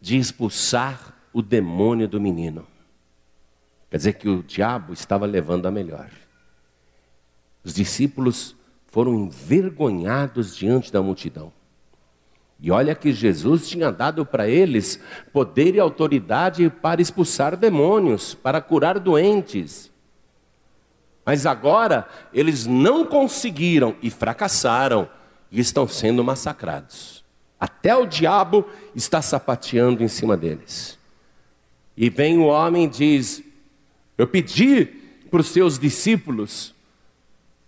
de 0.00 0.16
expulsar 0.16 1.15
o 1.36 1.42
demônio 1.42 2.08
do 2.08 2.18
menino. 2.18 2.66
Quer 3.90 3.98
dizer 3.98 4.12
que 4.14 4.26
o 4.26 4.42
diabo 4.42 4.94
estava 4.94 5.26
levando 5.26 5.66
a 5.66 5.70
melhor. 5.70 6.08
Os 7.62 7.74
discípulos 7.74 8.56
foram 8.86 9.12
envergonhados 9.12 10.56
diante 10.56 10.90
da 10.90 11.02
multidão. 11.02 11.52
E 12.58 12.70
olha 12.70 12.94
que 12.94 13.12
Jesus 13.12 13.68
tinha 13.68 13.92
dado 13.92 14.24
para 14.24 14.48
eles 14.48 14.98
poder 15.30 15.74
e 15.74 15.78
autoridade 15.78 16.70
para 16.70 17.02
expulsar 17.02 17.54
demônios, 17.54 18.32
para 18.32 18.62
curar 18.62 18.98
doentes. 18.98 19.92
Mas 21.22 21.44
agora 21.44 22.08
eles 22.32 22.64
não 22.64 23.04
conseguiram 23.04 23.94
e 24.00 24.08
fracassaram 24.08 25.06
e 25.52 25.60
estão 25.60 25.86
sendo 25.86 26.24
massacrados. 26.24 27.22
Até 27.60 27.94
o 27.94 28.06
diabo 28.06 28.64
está 28.94 29.20
sapateando 29.20 30.02
em 30.02 30.08
cima 30.08 30.34
deles. 30.34 30.95
E 31.96 32.10
vem 32.10 32.38
o 32.38 32.44
homem 32.44 32.84
e 32.84 32.88
diz: 32.88 33.42
Eu 34.18 34.26
pedi 34.26 34.84
para 35.30 35.40
os 35.40 35.48
seus 35.48 35.78
discípulos 35.78 36.74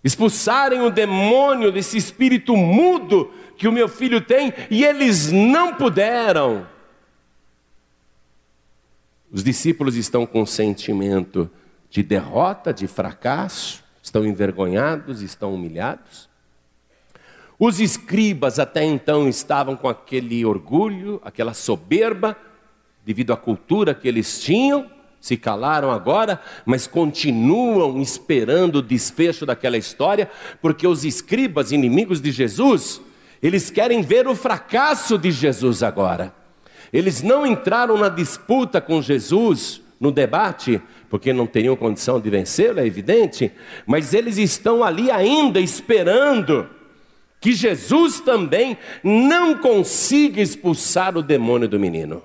expulsarem 0.03 0.81
o 0.81 0.91
demônio 0.91 1.73
desse 1.73 1.97
espírito 1.97 2.57
mudo 2.57 3.33
que 3.57 3.67
o 3.67 3.73
meu 3.73 3.89
filho 3.89 4.21
tem 4.21 4.53
e 4.71 4.85
eles 4.85 5.33
não 5.33 5.75
puderam. 5.75 6.67
Os 9.31 9.43
discípulos 9.43 9.97
estão 9.97 10.25
com 10.25 10.47
sentimento 10.47 11.51
de 11.91 12.03
derrota, 12.03 12.73
de 12.73 12.87
fracasso, 12.87 13.85
estão 14.03 14.25
envergonhados, 14.25 15.21
estão 15.21 15.55
humilhados. 15.55 16.29
Os 17.59 17.81
escribas 17.81 18.59
até 18.59 18.85
então 18.85 19.29
estavam 19.29 19.77
com 19.77 19.89
aquele 19.89 20.45
orgulho, 20.45 21.21
aquela 21.25 21.53
soberba, 21.53 22.37
devido 23.09 23.33
à 23.33 23.39
cultura 23.39 23.95
que 23.95 24.07
eles 24.07 24.39
tinham, 24.39 24.85
se 25.19 25.35
calaram 25.35 25.91
agora, 25.91 26.39
mas 26.67 26.87
continuam 26.87 28.03
esperando 28.03 28.77
o 28.77 28.83
desfecho 28.83 29.47
daquela 29.47 29.79
história, 29.79 30.31
porque 30.61 30.87
os 30.87 31.07
escribas, 31.07 31.73
inimigos 31.73 32.21
de 32.21 32.31
Jesus, 32.31 33.01
eles 33.43 33.71
querem 33.71 34.03
ver 34.03 34.29
o 34.29 34.35
fracasso 34.35 35.17
de 35.17 35.31
Jesus 35.31 35.83
agora. 35.83 36.35
Eles 36.93 37.23
não 37.23 37.47
entraram 37.47 37.97
na 37.97 38.11
disputa 38.11 38.79
com 38.79 39.01
Jesus, 39.01 39.81
no 39.99 40.13
debate, 40.13 40.79
porque 41.09 41.33
não 41.33 41.47
teriam 41.47 41.75
condição 41.77 42.21
de 42.21 42.29
vencê-lo, 42.29 42.79
é 42.79 42.87
evidente, 42.87 43.51
mas 43.87 44.13
eles 44.13 44.37
estão 44.37 44.85
ali 44.85 45.11
ainda 45.11 45.59
esperando 45.59 46.69
que 47.41 47.55
Jesus 47.55 48.21
também 48.21 48.77
não 49.03 49.57
consiga 49.57 50.43
expulsar 50.43 51.17
o 51.17 51.23
demônio 51.23 51.67
do 51.67 51.81
menino. 51.81 52.23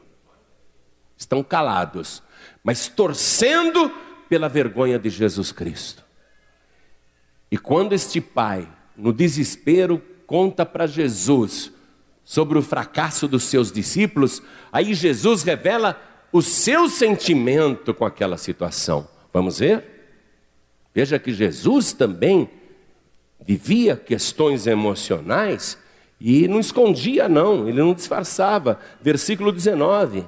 Estão 1.18 1.44
calados, 1.44 2.22
mas 2.64 2.88
torcendo 2.88 3.90
pela 4.28 4.50
vergonha 4.50 4.98
de 4.98 5.10
Jesus 5.10 5.52
Cristo. 5.52 6.04
E 7.52 7.58
quando 7.58 7.94
este 7.94 8.20
pai, 8.20 8.68
no 8.98 9.14
desespero, 9.14 10.02
conta 10.26 10.66
para 10.66 10.88
Jesus 10.88 11.72
sobre 12.24 12.58
o 12.58 12.62
fracasso 12.62 13.28
dos 13.28 13.44
seus 13.44 13.72
discípulos, 13.72 14.42
aí 14.72 14.94
Jesus 14.94 15.44
revela 15.44 16.02
o 16.32 16.42
seu 16.42 16.90
sentimento 16.90 17.94
com 17.94 18.06
aquela 18.06 18.38
situação. 18.38 19.08
Vamos 19.32 19.60
ver? 19.60 19.84
Veja 20.94 21.20
que 21.20 21.32
Jesus 21.32 21.94
também 21.94 22.50
vivia 23.46 23.96
questões 23.96 24.66
emocionais 24.66 25.78
e 26.20 26.48
não 26.48 26.60
escondia, 26.60 27.28
não, 27.28 27.68
ele 27.68 27.80
não 27.80 27.94
disfarçava. 27.94 28.80
Versículo 29.02 29.52
19, 29.52 30.26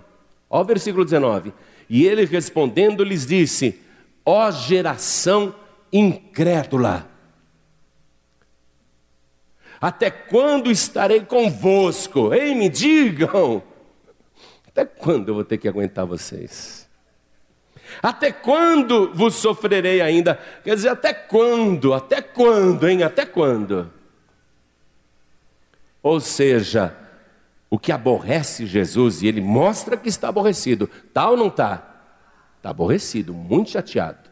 ó 0.50 0.62
o 0.62 0.66
versículo 0.66 1.04
19. 1.04 1.54
E 1.90 2.06
ele 2.06 2.26
respondendo 2.26 3.04
lhes 3.04 3.26
disse: 3.26 3.82
Ó 4.26 4.50
geração 4.52 5.54
incrédula, 5.92 7.10
até 9.80 10.10
quando 10.10 10.72
estarei 10.72 11.22
convosco? 11.22 12.34
Ei, 12.34 12.56
me 12.56 12.70
digam, 12.70 13.62
até 14.68 14.86
quando 14.86 15.30
eu 15.30 15.36
vou 15.36 15.44
ter 15.44 15.58
que 15.58 15.68
aguentar 15.68 16.06
vocês? 16.06 16.86
Até 18.02 18.32
quando 18.32 19.14
vos 19.14 19.36
sofrerei 19.36 20.02
ainda? 20.02 20.40
Quer 20.64 20.76
dizer, 20.76 20.90
até 20.90 21.14
quando? 21.14 21.94
Até 21.94 22.22
quando, 22.22 22.88
hein? 22.88 23.04
Até 23.04 23.26
quando? 23.26 23.92
Ou 26.02 26.20
seja, 26.20 26.96
o 27.70 27.80
que 27.80 27.92
aborrece 27.92 28.66
Jesus, 28.66 29.22
e 29.22 29.28
ele 29.28 29.42
mostra 29.42 29.98
que 29.98 30.08
está 30.08 30.30
aborrecido, 30.30 30.90
tá 31.14 31.30
ou 31.30 31.38
não 31.38 31.48
está? 31.48 31.96
Está 32.58 32.70
aborrecido, 32.70 33.34
muito 33.34 33.72
chateado. 33.72 34.30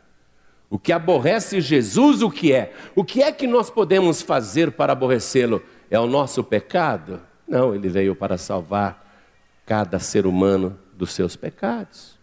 O 0.70 0.80
que 0.80 0.92
aborrece 0.92 1.62
Jesus, 1.62 2.22
o 2.22 2.32
que 2.32 2.52
é? 2.52 2.74
O 2.96 3.04
que 3.04 3.22
é 3.22 3.32
que 3.32 3.46
nós 3.46 3.70
podemos 3.70 4.22
fazer 4.22 4.72
para 4.72 4.94
aborrecê-lo? 4.94 5.62
É 5.90 6.00
o 6.00 6.08
nosso 6.08 6.44
pecado? 6.44 7.22
Não, 7.48 7.76
ele 7.76 7.90
veio 7.90 8.16
para 8.16 8.38
salvar 8.38 9.04
cada 9.66 10.00
ser 10.00 10.26
humano 10.26 10.80
dos 10.94 11.12
seus 11.12 11.36
pecados. 11.36 12.18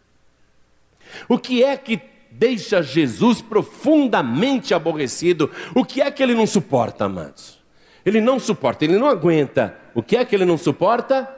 O 1.28 1.38
que 1.38 1.62
é 1.62 1.76
que 1.76 2.00
deixa 2.30 2.82
Jesus 2.82 3.40
profundamente 3.40 4.74
aborrecido? 4.74 5.50
O 5.74 5.84
que 5.84 6.00
é 6.00 6.10
que 6.10 6.22
ele 6.22 6.34
não 6.34 6.46
suporta, 6.46 7.04
amados? 7.04 7.60
Ele 8.04 8.20
não 8.20 8.38
suporta, 8.40 8.84
ele 8.84 8.98
não 8.98 9.06
aguenta. 9.06 9.76
O 9.94 10.02
que 10.02 10.16
é 10.16 10.24
que 10.24 10.34
ele 10.34 10.44
não 10.44 10.56
suporta? 10.58 11.28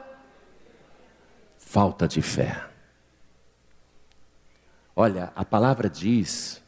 Falta 1.57 2.07
de 2.07 2.21
fé. 2.21 2.63
Olha, 4.95 5.31
a 5.35 5.43
palavra 5.43 5.89
diz 5.89 6.61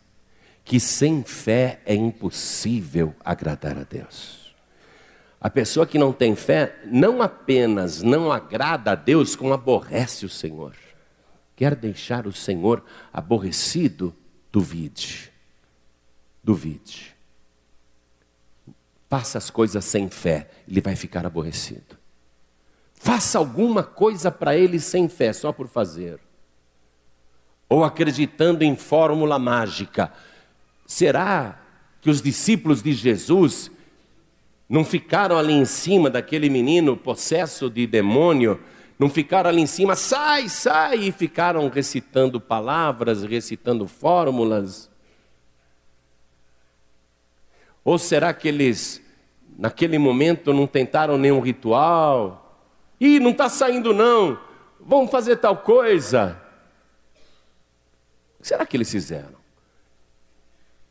que 0.63 0.79
sem 0.79 1.23
fé 1.23 1.79
é 1.85 1.93
impossível 1.93 3.15
agradar 3.23 3.77
a 3.77 3.83
Deus. 3.83 4.55
A 5.39 5.49
pessoa 5.49 5.85
que 5.85 5.99
não 5.99 6.11
tem 6.11 6.35
fé 6.35 6.79
não 6.85 7.21
apenas 7.21 8.01
não 8.01 8.31
agrada 8.31 8.91
a 8.91 8.95
Deus, 8.95 9.35
como 9.35 9.53
aborrece 9.53 10.25
o 10.25 10.29
Senhor 10.29 10.75
quer 11.55 11.75
deixar 11.75 12.27
o 12.27 12.33
Senhor 12.33 12.83
aborrecido, 13.13 14.13
duvide. 14.51 15.31
Duvide. 16.43 17.14
Faça 19.09 19.37
as 19.37 19.49
coisas 19.49 19.85
sem 19.85 20.09
fé, 20.09 20.49
ele 20.67 20.81
vai 20.81 20.95
ficar 20.95 21.25
aborrecido. 21.25 21.97
Faça 22.93 23.37
alguma 23.37 23.83
coisa 23.83 24.31
para 24.31 24.55
ele 24.55 24.79
sem 24.79 25.07
fé, 25.07 25.31
só 25.31 25.51
por 25.51 25.67
fazer. 25.67 26.19
Ou 27.69 27.83
acreditando 27.83 28.63
em 28.63 28.75
fórmula 28.75 29.37
mágica. 29.37 30.11
Será 30.87 31.59
que 32.01 32.09
os 32.09 32.21
discípulos 32.21 32.81
de 32.81 32.93
Jesus 32.93 33.69
não 34.67 34.83
ficaram 34.83 35.37
ali 35.37 35.53
em 35.53 35.65
cima 35.65 36.09
daquele 36.09 36.49
menino 36.49 36.97
possesso 36.97 37.69
de 37.69 37.85
demônio? 37.85 38.59
Não 38.97 39.09
ficaram 39.09 39.49
ali 39.49 39.61
em 39.61 39.67
cima, 39.67 39.95
sai, 39.95 40.47
sai, 40.49 40.97
e 40.99 41.11
ficaram 41.11 41.69
recitando 41.69 42.39
palavras, 42.39 43.23
recitando 43.23 43.87
fórmulas? 43.87 44.89
Ou 47.85 47.97
será 47.97 48.33
que 48.33 48.49
eles, 48.49 49.01
naquele 49.57 49.97
momento, 49.97 50.51
não 50.51 50.67
tentaram 50.67 51.17
nenhum 51.17 51.39
ritual? 51.39 52.59
Ih, 52.99 53.21
não 53.21 53.29
está 53.29 53.47
saindo 53.47 53.93
não, 53.93 54.37
vamos 54.79 55.09
fazer 55.09 55.37
tal 55.37 55.55
coisa. 55.55 56.37
O 58.37 58.41
que 58.41 58.47
será 58.49 58.65
que 58.65 58.75
eles 58.75 58.91
fizeram? 58.91 59.45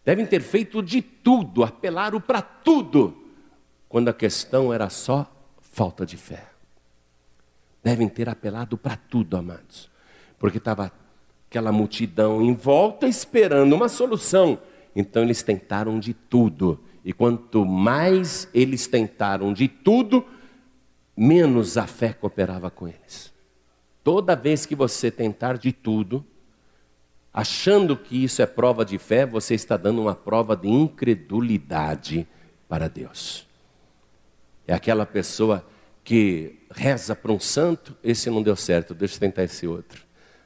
Devem 0.02 0.24
ter 0.24 0.40
feito 0.40 0.82
de 0.82 1.02
tudo, 1.02 1.62
apelaram 1.62 2.18
para 2.18 2.40
tudo, 2.40 3.14
quando 3.88 4.08
a 4.08 4.14
questão 4.14 4.72
era 4.72 4.88
só 4.88 5.30
falta 5.60 6.06
de 6.06 6.16
fé 6.16 6.54
devem 7.84 8.08
ter 8.08 8.30
apelado 8.30 8.78
para 8.78 8.96
tudo, 8.96 9.36
amados, 9.36 9.90
porque 10.38 10.56
estava 10.56 10.90
aquela 11.46 11.70
multidão 11.70 12.40
em 12.40 12.54
volta 12.54 13.06
esperando 13.06 13.74
uma 13.74 13.90
solução. 13.90 14.58
Então 14.94 15.22
eles 15.22 15.42
tentaram 15.42 15.98
de 15.98 16.14
tudo, 16.14 16.80
e 17.04 17.12
quanto 17.12 17.64
mais 17.64 18.48
eles 18.54 18.86
tentaram 18.86 19.52
de 19.52 19.68
tudo, 19.68 20.24
menos 21.16 21.76
a 21.76 21.86
fé 21.86 22.12
cooperava 22.12 22.70
com 22.70 22.88
eles. 22.88 23.32
Toda 24.02 24.36
vez 24.36 24.66
que 24.66 24.74
você 24.74 25.10
tentar 25.10 25.56
de 25.58 25.72
tudo, 25.72 26.24
achando 27.32 27.96
que 27.96 28.22
isso 28.22 28.42
é 28.42 28.46
prova 28.46 28.84
de 28.84 28.98
fé, 28.98 29.26
você 29.26 29.54
está 29.54 29.76
dando 29.76 30.02
uma 30.02 30.14
prova 30.14 30.56
de 30.56 30.68
incredulidade 30.68 32.26
para 32.68 32.88
Deus. 32.88 33.46
É 34.66 34.74
aquela 34.74 35.04
pessoa 35.04 35.66
que 36.02 36.58
reza 36.70 37.16
para 37.16 37.32
um 37.32 37.40
santo, 37.40 37.96
esse 38.02 38.28
não 38.30 38.42
deu 38.42 38.56
certo, 38.56 38.94
deixa 38.94 39.16
eu 39.16 39.20
tentar 39.20 39.42
esse 39.44 39.66
outro. 39.66 40.04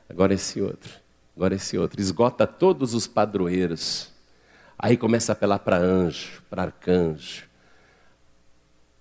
Agora 0.08 0.32
esse 0.32 0.60
outro, 0.60 0.90
agora 1.36 1.54
esse 1.54 1.76
outro. 1.76 2.00
Esgota 2.00 2.46
todos 2.46 2.94
os 2.94 3.06
padroeiros. 3.06 4.12
Aí 4.78 4.96
começa 4.96 5.32
a 5.32 5.34
apelar 5.34 5.58
para 5.58 5.76
anjo, 5.76 6.42
para 6.48 6.62
arcanjo. 6.62 7.44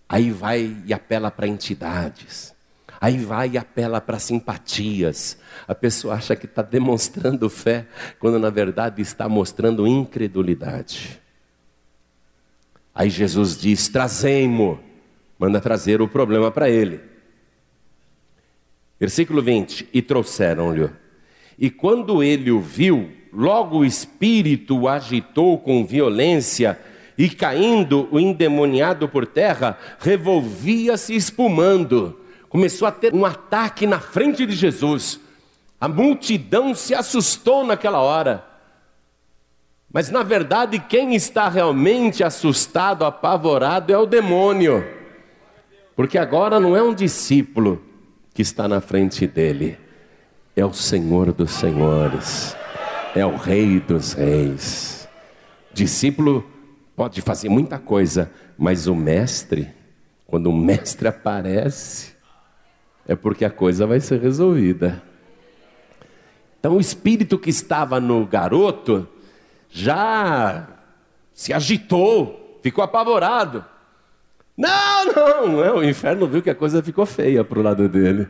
Aí 0.09 0.31
vai 0.31 0.75
e 0.85 0.93
apela 0.93 1.29
para 1.29 1.47
entidades. 1.47 2.55
Aí 2.99 3.17
vai 3.17 3.51
e 3.51 3.57
apela 3.57 4.01
para 4.01 4.17
simpatias. 4.17 5.37
A 5.67 5.75
pessoa 5.75 6.15
acha 6.15 6.35
que 6.35 6.45
está 6.45 6.63
demonstrando 6.63 7.49
fé, 7.49 7.85
quando 8.17 8.39
na 8.39 8.49
verdade 8.49 9.01
está 9.01 9.29
mostrando 9.29 9.85
incredulidade. 9.85 11.21
Aí 12.95 13.09
Jesus 13.09 13.55
diz: 13.57 13.87
trazei-mo. 13.87 14.79
Manda 15.37 15.61
trazer 15.61 16.01
o 16.01 16.07
problema 16.07 16.49
para 16.49 16.67
ele. 16.67 16.99
Versículo 18.99 19.43
20: 19.43 19.89
E 19.93 20.01
trouxeram-lhe. 20.01 20.89
E 21.59 21.69
quando 21.69 22.23
ele 22.23 22.49
o 22.49 22.59
viu, 22.59 23.11
logo 23.31 23.79
o 23.79 23.85
espírito 23.85 24.79
o 24.79 24.87
agitou 24.87 25.57
com 25.57 25.85
violência, 25.85 26.79
e 27.17 27.29
caindo 27.29 28.07
o 28.11 28.19
endemoniado 28.19 29.09
por 29.09 29.25
terra, 29.25 29.77
revolvia-se 29.99 31.15
espumando 31.15 32.17
começou 32.49 32.87
a 32.87 32.91
ter 32.91 33.13
um 33.13 33.25
ataque 33.25 33.85
na 33.85 33.99
frente 33.99 34.45
de 34.45 34.55
Jesus. 34.55 35.19
A 35.79 35.87
multidão 35.87 36.73
se 36.73 36.95
assustou 36.95 37.63
naquela 37.63 37.99
hora. 37.99 38.43
Mas 39.91 40.09
na 40.09 40.23
verdade, 40.23 40.79
quem 40.79 41.15
está 41.15 41.49
realmente 41.49 42.23
assustado, 42.23 43.05
apavorado 43.05 43.93
é 43.93 43.97
o 43.97 44.05
demônio. 44.05 44.83
Porque 45.95 46.17
agora 46.17 46.59
não 46.59 46.75
é 46.75 46.81
um 46.81 46.93
discípulo 46.93 47.81
que 48.33 48.41
está 48.41 48.67
na 48.67 48.81
frente 48.81 49.25
dele, 49.25 49.77
é 50.55 50.63
o 50.63 50.73
Senhor 50.73 51.31
dos 51.31 51.51
Senhores, 51.51 52.55
é 53.17 53.25
o 53.25 53.35
Rei 53.35 53.79
dos 53.79 54.13
Reis. 54.13 55.07
Discípulo 55.73 56.45
pode 56.95 57.21
fazer 57.21 57.49
muita 57.49 57.79
coisa, 57.79 58.31
mas 58.57 58.87
o 58.87 58.95
mestre, 58.95 59.69
quando 60.25 60.47
o 60.47 60.55
mestre 60.55 61.07
aparece, 61.07 62.13
é 63.07 63.15
porque 63.15 63.45
a 63.45 63.49
coisa 63.49 63.87
vai 63.87 63.99
ser 63.99 64.19
resolvida. 64.19 65.01
Então 66.59 66.75
o 66.75 66.79
espírito 66.79 67.37
que 67.37 67.49
estava 67.49 67.99
no 67.99 68.25
garoto 68.25 69.07
já 69.69 70.67
se 71.33 71.53
agitou, 71.53 72.59
ficou 72.61 72.83
apavorado. 72.83 73.63
Não, 74.57 75.05
não, 75.05 75.75
o 75.77 75.83
inferno 75.83 76.27
viu 76.27 76.41
que 76.41 76.49
a 76.49 76.55
coisa 76.55 76.81
ficou 76.81 77.05
feia 77.05 77.43
para 77.43 77.59
o 77.59 77.61
lado 77.61 77.87
dele. 77.87 78.27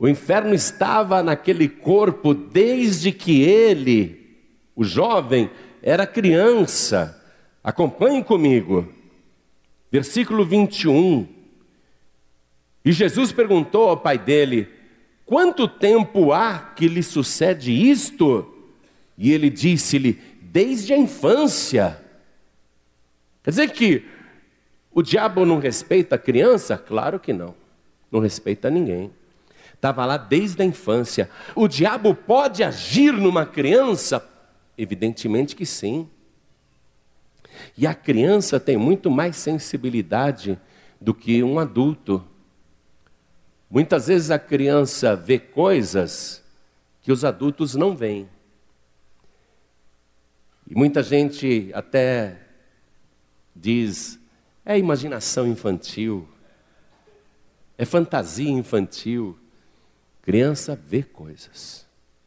O 0.00 0.08
inferno 0.08 0.54
estava 0.54 1.22
naquele 1.22 1.68
corpo 1.68 2.32
desde 2.32 3.12
que 3.12 3.42
ele, 3.42 4.38
o 4.74 4.82
jovem, 4.82 5.50
era 5.82 6.06
criança. 6.06 7.22
Acompanhe 7.62 8.24
comigo. 8.24 8.90
Versículo 9.92 10.42
21. 10.42 11.28
E 12.82 12.92
Jesus 12.92 13.30
perguntou 13.30 13.90
ao 13.90 13.96
pai 13.98 14.16
dele: 14.16 14.68
Quanto 15.26 15.68
tempo 15.68 16.32
há 16.32 16.58
que 16.58 16.88
lhe 16.88 17.02
sucede 17.02 17.70
isto? 17.70 18.70
E 19.18 19.30
ele 19.30 19.50
disse-lhe: 19.50 20.18
Desde 20.40 20.94
a 20.94 20.96
infância. 20.96 22.02
Quer 23.42 23.50
dizer 23.50 23.70
que 23.72 24.06
o 24.90 25.02
diabo 25.02 25.44
não 25.44 25.58
respeita 25.58 26.14
a 26.14 26.18
criança? 26.18 26.78
Claro 26.78 27.20
que 27.20 27.34
não. 27.34 27.54
Não 28.10 28.18
respeita 28.18 28.70
ninguém. 28.70 29.10
Estava 29.80 30.04
lá 30.04 30.18
desde 30.18 30.60
a 30.60 30.64
infância. 30.66 31.30
O 31.56 31.66
diabo 31.66 32.14
pode 32.14 32.62
agir 32.62 33.14
numa 33.14 33.46
criança? 33.46 34.22
Evidentemente 34.76 35.56
que 35.56 35.64
sim. 35.64 36.06
E 37.78 37.86
a 37.86 37.94
criança 37.94 38.60
tem 38.60 38.76
muito 38.76 39.10
mais 39.10 39.36
sensibilidade 39.36 40.60
do 41.00 41.14
que 41.14 41.42
um 41.42 41.58
adulto. 41.58 42.22
Muitas 43.70 44.08
vezes 44.08 44.30
a 44.30 44.38
criança 44.38 45.16
vê 45.16 45.38
coisas 45.38 46.44
que 47.00 47.10
os 47.10 47.24
adultos 47.24 47.74
não 47.74 47.96
veem. 47.96 48.28
E 50.68 50.74
muita 50.74 51.02
gente 51.02 51.70
até 51.72 52.36
diz: 53.56 54.20
é 54.62 54.78
imaginação 54.78 55.46
infantil, 55.46 56.28
é 57.78 57.86
fantasia 57.86 58.50
infantil. 58.50 59.38
Criança 60.22 60.74
vê 60.76 61.02
coisas, 61.02 61.86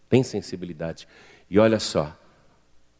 tem 0.10 0.23
sensibilidade. 0.23 1.08
E 1.49 1.60
olha 1.60 1.79
só, 1.79 2.17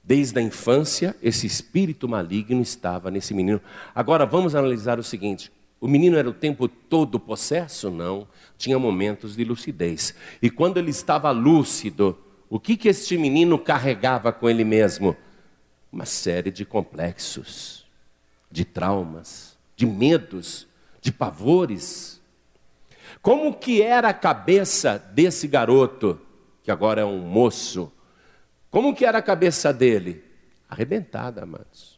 desde 0.03 0.39
a 0.39 0.41
infância, 0.41 1.15
esse 1.21 1.47
espírito 1.47 2.08
maligno 2.08 2.62
estava 2.62 3.10
nesse 3.10 3.34
menino. 3.34 3.62
Agora 3.95 4.25
vamos 4.25 4.53
analisar 4.53 4.99
o 4.99 5.03
seguinte: 5.03 5.51
o 5.84 5.88
menino 5.88 6.17
era 6.17 6.29
o 6.29 6.34
tempo 6.34 6.67
todo 6.67 7.19
possesso? 7.19 7.91
Não. 7.91 8.25
Tinha 8.58 8.79
momentos 8.79 9.36
de 9.36 9.43
lucidez. 9.43 10.15
E 10.41 10.49
quando 10.49 10.77
ele 10.77 10.91
estava 10.91 11.29
lúcido, 11.32 12.17
o 12.49 12.58
que, 12.58 12.77
que 12.77 12.88
este 12.88 13.17
menino 13.17 13.60
carregava 13.60 14.32
com 14.32 14.49
ele 14.49 14.63
mesmo? 14.63 15.13
Uma 15.91 16.06
série 16.06 16.51
de 16.51 16.63
complexos, 16.63 17.86
de 18.49 18.63
traumas, 18.63 19.58
de 19.75 19.86
medos, 19.86 20.67
de 21.01 21.12
pavores. 21.12 22.21
Como 23.23 23.53
que 23.53 23.81
era 23.81 24.09
a 24.09 24.13
cabeça 24.13 25.01
desse 25.13 25.47
garoto, 25.47 26.19
que 26.62 26.69
agora 26.69 26.99
é 26.99 27.05
um 27.05 27.19
moço? 27.19 27.89
Como 28.69 28.93
que 28.93 29.05
era 29.05 29.19
a 29.19 29.21
cabeça 29.21 29.71
dele? 29.71 30.21
Arrebentada, 30.67 31.41
amados. 31.41 31.97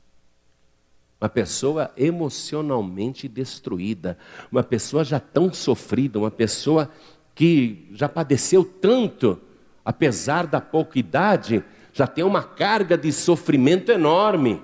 Uma 1.19 1.27
pessoa 1.27 1.91
emocionalmente 1.97 3.27
destruída, 3.27 4.19
uma 4.51 4.61
pessoa 4.61 5.03
já 5.03 5.19
tão 5.19 5.51
sofrida, 5.51 6.19
uma 6.19 6.29
pessoa 6.29 6.91
que 7.33 7.89
já 7.91 8.07
padeceu 8.07 8.63
tanto, 8.63 9.41
apesar 9.83 10.45
da 10.45 10.61
pouca 10.61 10.99
idade, 10.99 11.63
já 11.91 12.05
tem 12.05 12.23
uma 12.23 12.43
carga 12.43 12.95
de 12.95 13.11
sofrimento 13.11 13.91
enorme. 13.91 14.61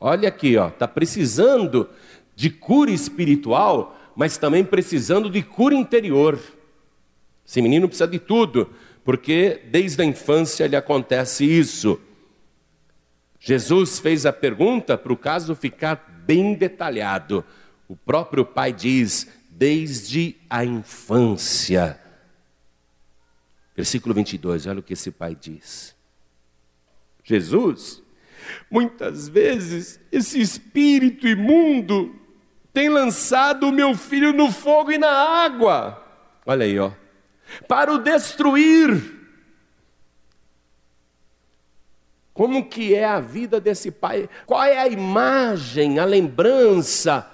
Olha 0.00 0.30
aqui, 0.30 0.56
ó, 0.56 0.68
está 0.68 0.88
precisando 0.88 1.86
de 2.34 2.48
cura 2.48 2.90
espiritual, 2.90 3.99
mas 4.20 4.36
também 4.36 4.62
precisando 4.62 5.30
de 5.30 5.42
cura 5.42 5.74
interior. 5.74 6.38
Esse 7.42 7.62
menino 7.62 7.88
precisa 7.88 8.06
de 8.06 8.18
tudo, 8.18 8.70
porque 9.02 9.62
desde 9.70 10.02
a 10.02 10.04
infância 10.04 10.66
lhe 10.66 10.76
acontece 10.76 11.42
isso. 11.42 11.98
Jesus 13.38 13.98
fez 13.98 14.26
a 14.26 14.32
pergunta 14.32 14.98
para 14.98 15.10
o 15.10 15.16
caso 15.16 15.54
ficar 15.54 16.22
bem 16.26 16.52
detalhado. 16.52 17.42
O 17.88 17.96
próprio 17.96 18.44
pai 18.44 18.74
diz: 18.74 19.26
desde 19.48 20.36
a 20.50 20.66
infância. 20.66 21.98
Versículo 23.74 24.14
22, 24.14 24.66
olha 24.66 24.80
o 24.80 24.82
que 24.82 24.92
esse 24.92 25.10
pai 25.10 25.34
diz. 25.34 25.96
Jesus, 27.24 28.02
muitas 28.70 29.30
vezes 29.30 29.98
esse 30.12 30.38
espírito 30.38 31.26
imundo 31.26 32.19
tem 32.72 32.88
lançado 32.88 33.68
o 33.68 33.72
meu 33.72 33.94
filho 33.94 34.32
no 34.32 34.50
fogo 34.50 34.92
e 34.92 34.98
na 34.98 35.10
água. 35.10 36.02
Olha 36.46 36.64
aí, 36.64 36.78
ó. 36.78 36.92
Para 37.66 37.92
o 37.92 37.98
destruir. 37.98 39.18
Como 42.32 42.64
que 42.68 42.94
é 42.94 43.04
a 43.04 43.20
vida 43.20 43.60
desse 43.60 43.90
pai? 43.90 44.28
Qual 44.46 44.62
é 44.62 44.78
a 44.78 44.88
imagem, 44.88 45.98
a 45.98 46.04
lembrança 46.04 47.30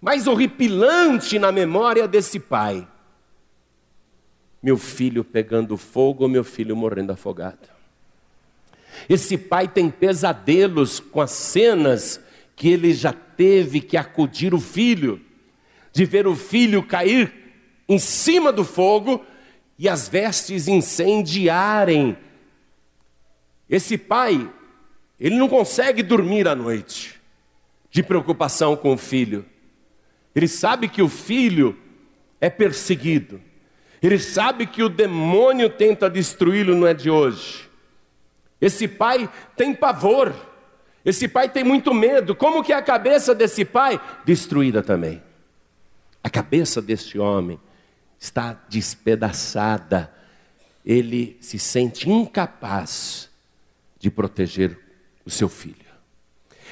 mais 0.00 0.26
horripilante 0.26 1.38
na 1.38 1.52
memória 1.52 2.06
desse 2.08 2.40
pai? 2.40 2.86
Meu 4.62 4.76
filho 4.76 5.24
pegando 5.24 5.76
fogo, 5.76 6.28
meu 6.28 6.44
filho 6.44 6.76
morrendo 6.76 7.12
afogado. 7.12 7.68
Esse 9.08 9.38
pai 9.38 9.66
tem 9.66 9.88
pesadelos 9.88 11.00
com 11.00 11.20
as 11.20 11.30
cenas 11.30 12.20
que 12.60 12.68
ele 12.68 12.92
já 12.92 13.10
teve 13.10 13.80
que 13.80 13.96
acudir 13.96 14.52
o 14.52 14.60
filho, 14.60 15.18
de 15.94 16.04
ver 16.04 16.26
o 16.26 16.36
filho 16.36 16.82
cair 16.82 17.32
em 17.88 17.98
cima 17.98 18.52
do 18.52 18.66
fogo 18.66 19.24
e 19.78 19.88
as 19.88 20.10
vestes 20.10 20.68
incendiarem 20.68 22.18
esse 23.66 23.96
pai, 23.96 24.46
ele 25.18 25.36
não 25.36 25.48
consegue 25.48 26.02
dormir 26.02 26.46
à 26.46 26.54
noite, 26.54 27.18
de 27.90 28.02
preocupação 28.02 28.76
com 28.76 28.92
o 28.92 28.98
filho. 28.98 29.46
Ele 30.34 30.46
sabe 30.46 30.86
que 30.86 31.00
o 31.00 31.08
filho 31.08 31.74
é 32.42 32.50
perseguido. 32.50 33.40
Ele 34.02 34.18
sabe 34.18 34.66
que 34.66 34.82
o 34.82 34.90
demônio 34.90 35.70
tenta 35.70 36.10
destruí-lo, 36.10 36.76
não 36.76 36.86
é 36.86 36.92
de 36.92 37.08
hoje. 37.08 37.70
Esse 38.60 38.86
pai 38.86 39.30
tem 39.56 39.74
pavor. 39.74 40.49
Esse 41.04 41.26
pai 41.26 41.48
tem 41.48 41.64
muito 41.64 41.94
medo. 41.94 42.34
Como 42.34 42.62
que 42.62 42.72
é 42.72 42.76
a 42.76 42.82
cabeça 42.82 43.34
desse 43.34 43.64
pai? 43.64 44.00
Destruída 44.24 44.82
também. 44.82 45.22
A 46.22 46.28
cabeça 46.28 46.82
deste 46.82 47.18
homem 47.18 47.58
está 48.18 48.58
despedaçada. 48.68 50.12
Ele 50.84 51.36
se 51.40 51.58
sente 51.58 52.10
incapaz 52.10 53.30
de 53.98 54.10
proteger 54.10 54.78
o 55.24 55.30
seu 55.30 55.48
filho. 55.48 55.76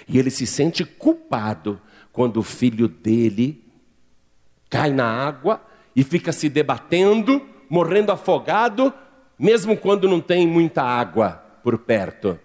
E 0.07 0.19
ele 0.19 0.31
se 0.31 0.47
sente 0.47 0.85
culpado 0.85 1.81
quando 2.13 2.39
o 2.39 2.43
filho 2.43 2.89
dele 2.89 3.65
cai 4.69 4.91
na 4.91 5.07
água 5.07 5.63
e 5.97 6.05
fica 6.05 6.33
se 6.33 6.49
debatendo, 6.49 7.47
morrendo 7.69 8.13
afogado, 8.13 8.93
mesmo 9.39 9.77
quando 9.77 10.09
não 10.09 10.21
tem 10.21 10.47
muita 10.47 10.83
água 10.83 11.43
por 11.63 11.79
perto. 11.79 12.39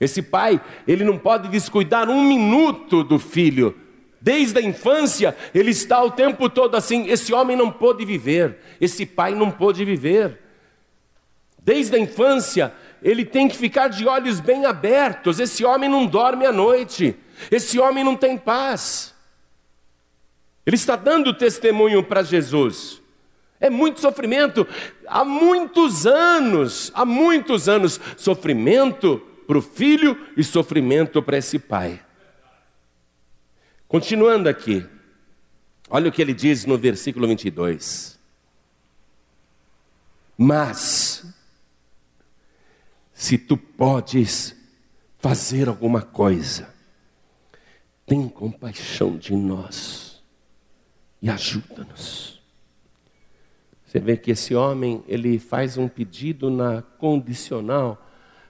Esse 0.00 0.22
pai, 0.22 0.60
ele 0.86 1.04
não 1.04 1.18
pode 1.18 1.48
descuidar 1.48 2.08
um 2.08 2.22
minuto 2.22 3.02
do 3.02 3.18
filho. 3.18 3.76
Desde 4.20 4.58
a 4.58 4.62
infância, 4.62 5.36
ele 5.54 5.70
está 5.70 6.02
o 6.02 6.10
tempo 6.10 6.48
todo 6.48 6.76
assim. 6.76 7.08
Esse 7.08 7.32
homem 7.32 7.56
não 7.56 7.70
pôde 7.70 8.04
viver, 8.04 8.58
esse 8.80 9.04
pai 9.04 9.34
não 9.34 9.50
pôde 9.50 9.84
viver. 9.84 10.38
Desde 11.62 11.96
a 11.96 11.98
infância, 11.98 12.72
ele 13.02 13.24
tem 13.24 13.48
que 13.48 13.56
ficar 13.56 13.88
de 13.88 14.06
olhos 14.06 14.40
bem 14.40 14.64
abertos. 14.64 15.38
Esse 15.38 15.64
homem 15.64 15.88
não 15.88 16.06
dorme 16.06 16.46
à 16.46 16.52
noite, 16.52 17.16
esse 17.50 17.78
homem 17.78 18.04
não 18.04 18.16
tem 18.16 18.36
paz. 18.36 19.14
Ele 20.64 20.76
está 20.76 20.96
dando 20.96 21.32
testemunho 21.32 22.02
para 22.02 22.22
Jesus. 22.22 23.00
É 23.60 23.68
muito 23.68 24.00
sofrimento, 24.00 24.66
há 25.06 25.24
muitos 25.24 26.06
anos, 26.06 26.92
há 26.94 27.04
muitos 27.04 27.68
anos, 27.68 28.00
sofrimento 28.16 29.20
para 29.48 29.56
o 29.56 29.62
filho 29.62 30.28
e 30.36 30.44
sofrimento 30.44 31.22
para 31.22 31.38
esse 31.38 31.58
pai. 31.58 32.04
Continuando 33.88 34.46
aqui, 34.46 34.86
olha 35.88 36.10
o 36.10 36.12
que 36.12 36.20
ele 36.20 36.34
diz 36.34 36.66
no 36.66 36.76
versículo 36.76 37.26
22. 37.26 38.20
Mas, 40.36 41.24
se 43.14 43.38
tu 43.38 43.56
podes 43.56 44.54
fazer 45.18 45.66
alguma 45.66 46.02
coisa, 46.02 46.68
tem 48.04 48.28
compaixão 48.28 49.16
de 49.16 49.34
nós 49.34 50.22
e 51.22 51.30
ajuda-nos. 51.30 52.38
Você 53.86 53.98
vê 53.98 54.14
que 54.18 54.30
esse 54.30 54.54
homem, 54.54 55.02
ele 55.08 55.38
faz 55.38 55.78
um 55.78 55.88
pedido 55.88 56.50
na 56.50 56.82
condicional, 56.82 58.07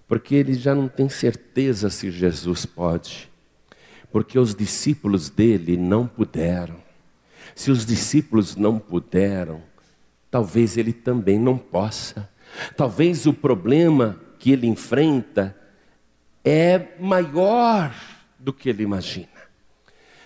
porque 0.09 0.35
ele 0.35 0.55
já 0.55 0.75
não 0.75 0.89
tem 0.89 1.09
certeza 1.09 1.91
se 1.91 2.11
Jesus 2.11 2.65
pode. 2.65 3.31
Porque 4.11 4.39
os 4.39 4.55
discípulos 4.55 5.29
dele 5.29 5.77
não 5.77 6.07
puderam. 6.07 6.77
Se 7.55 7.71
os 7.71 7.85
discípulos 7.85 8.57
não 8.57 8.79
puderam, 8.79 9.63
talvez 10.31 10.79
ele 10.79 10.95
também 10.95 11.39
não 11.39 11.59
possa. 11.59 12.29
Talvez 12.75 13.27
o 13.27 13.35
problema 13.35 14.19
que 14.39 14.51
ele 14.51 14.67
enfrenta 14.67 15.55
é 16.43 16.97
maior 16.99 17.95
do 18.39 18.53
que 18.53 18.71
ele 18.71 18.83
imagina. 18.83 19.29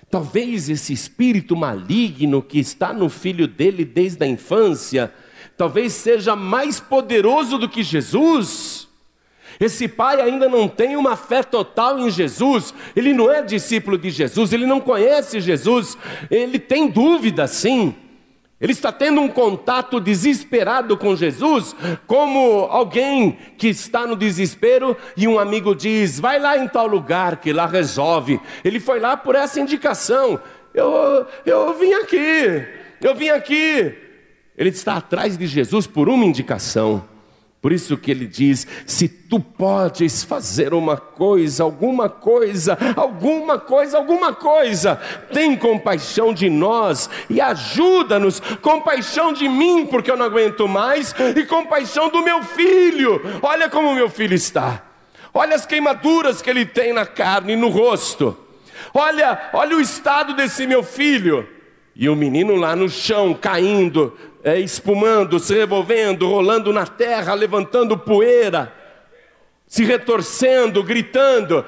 Talvez 0.09 0.69
esse 0.69 0.93
espírito 0.93 1.57
maligno 1.57 2.41
que 2.41 2.61
está 2.61 2.93
no 2.93 3.09
filho 3.09 3.49
dele 3.49 3.85
desde 3.85 4.23
a 4.23 4.29
infância, 4.29 5.13
talvez 5.57 5.95
seja 5.95 6.37
mais 6.37 6.79
poderoso 6.79 7.59
do 7.59 7.69
que 7.69 7.83
Jesus. 7.83 8.92
Esse 9.59 9.89
pai 9.89 10.21
ainda 10.21 10.49
não 10.49 10.69
tem 10.69 10.97
uma 10.97 11.17
fé 11.17 11.43
total 11.43 11.99
em 11.99 12.11
Jesus, 12.11 12.75
ele 12.95 13.13
não 13.13 13.31
é 13.31 13.43
discípulo 13.43 13.99
de 13.99 14.11
Jesus, 14.11 14.53
ele 14.53 14.67
não 14.67 14.81
conhece 14.81 15.41
Jesus, 15.41 15.97
ele 16.31 16.59
tem 16.59 16.89
dúvida 16.89 17.47
sim. 17.47 17.95
Ele 18.63 18.71
está 18.71 18.93
tendo 18.93 19.21
um 19.21 19.27
contato 19.27 19.99
desesperado 19.99 20.97
com 20.97 21.17
Jesus, 21.17 21.75
como 22.07 22.69
alguém 22.71 23.37
que 23.59 23.67
está 23.67 24.07
no 24.07 24.15
desespero 24.15 24.97
e 25.17 25.27
um 25.27 25.37
amigo 25.37 25.75
diz: 25.75 26.21
vai 26.21 26.39
lá 26.39 26.57
em 26.57 26.69
tal 26.69 26.87
lugar 26.87 27.39
que 27.39 27.53
lá 27.53 27.67
resolve. 27.67 28.41
Ele 28.65 28.79
foi 28.79 29.01
lá 29.01 29.17
por 29.17 29.35
essa 29.35 29.59
indicação. 29.59 30.41
Eu, 30.73 31.27
eu 31.45 31.75
vim 31.75 31.93
aqui, 31.95 32.65
eu 33.01 33.17
vim 33.17 33.31
aqui. 33.31 33.97
Ele 34.57 34.69
está 34.69 34.99
atrás 34.99 35.37
de 35.37 35.47
Jesus 35.49 35.89
por 35.89 36.09
uma 36.09 36.25
indicação. 36.25 37.03
Por 37.63 37.71
isso 37.71 37.97
que 37.97 38.11
ele 38.11 38.27
diz: 38.27 38.67
se 38.85 39.07
tu 39.07 39.39
podes 39.39 40.25
fazer 40.25 40.75
uma 40.75 40.97
coisa, 40.97 41.63
alguma 41.63 42.09
coisa, 42.09 42.77
alguma 42.97 43.57
coisa, 43.57 43.99
alguma 43.99 44.35
coisa, 44.35 44.97
tem 45.33 45.57
compaixão 45.57 46.35
de 46.35 46.51
nós 46.51 47.09
e 47.31 47.41
ajuda-nos, 47.41 48.41
compaixão 48.61 49.33
de 49.33 49.49
mim, 49.49 49.87
porque 49.87 50.11
eu 50.11 50.17
não 50.17 50.27
aguento 50.27 50.67
mais, 50.67 51.15
e 51.37 51.47
compaixão 51.47 52.09
do 52.09 52.21
meu 52.21 52.43
filho. 52.43 53.23
Olha 53.41 53.71
como 53.71 53.95
meu 53.95 54.11
filho 54.11 54.35
está. 54.35 54.83
Olha 55.33 55.55
as 55.55 55.65
queimaduras 55.65 56.43
que 56.43 56.51
ele 56.51 56.67
tem 56.67 56.93
na 56.93 57.07
carne 57.07 57.53
e 57.53 57.57
no 57.57 57.69
rosto. 57.69 58.37
Olha, 58.93 59.51
olha 59.53 59.77
o 59.77 59.81
estado 59.81 60.35
desse 60.35 60.67
meu 60.67 60.83
filho. 60.83 61.49
E 61.95 62.09
o 62.09 62.17
menino 62.17 62.57
lá 62.57 62.75
no 62.75 62.89
chão, 62.89 63.35
caindo, 63.35 64.17
é, 64.43 64.59
espumando, 64.59 65.39
se 65.39 65.55
revolvendo, 65.55 66.29
rolando 66.29 66.73
na 66.73 66.87
terra, 66.87 67.35
levantando 67.35 67.99
poeira, 67.99 68.73
se 69.67 69.85
retorcendo, 69.85 70.83
gritando: 70.83 71.65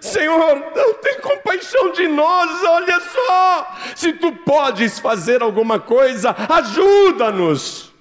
Senhor, 0.00 0.62
tem 1.02 1.20
compaixão 1.20 1.92
de 1.92 2.08
nós, 2.08 2.64
olha 2.64 3.00
só, 3.00 3.76
se 3.96 4.12
tu 4.14 4.32
podes 4.32 4.98
fazer 4.98 5.42
alguma 5.42 5.78
coisa, 5.78 6.34
ajuda-nos. 6.48 7.92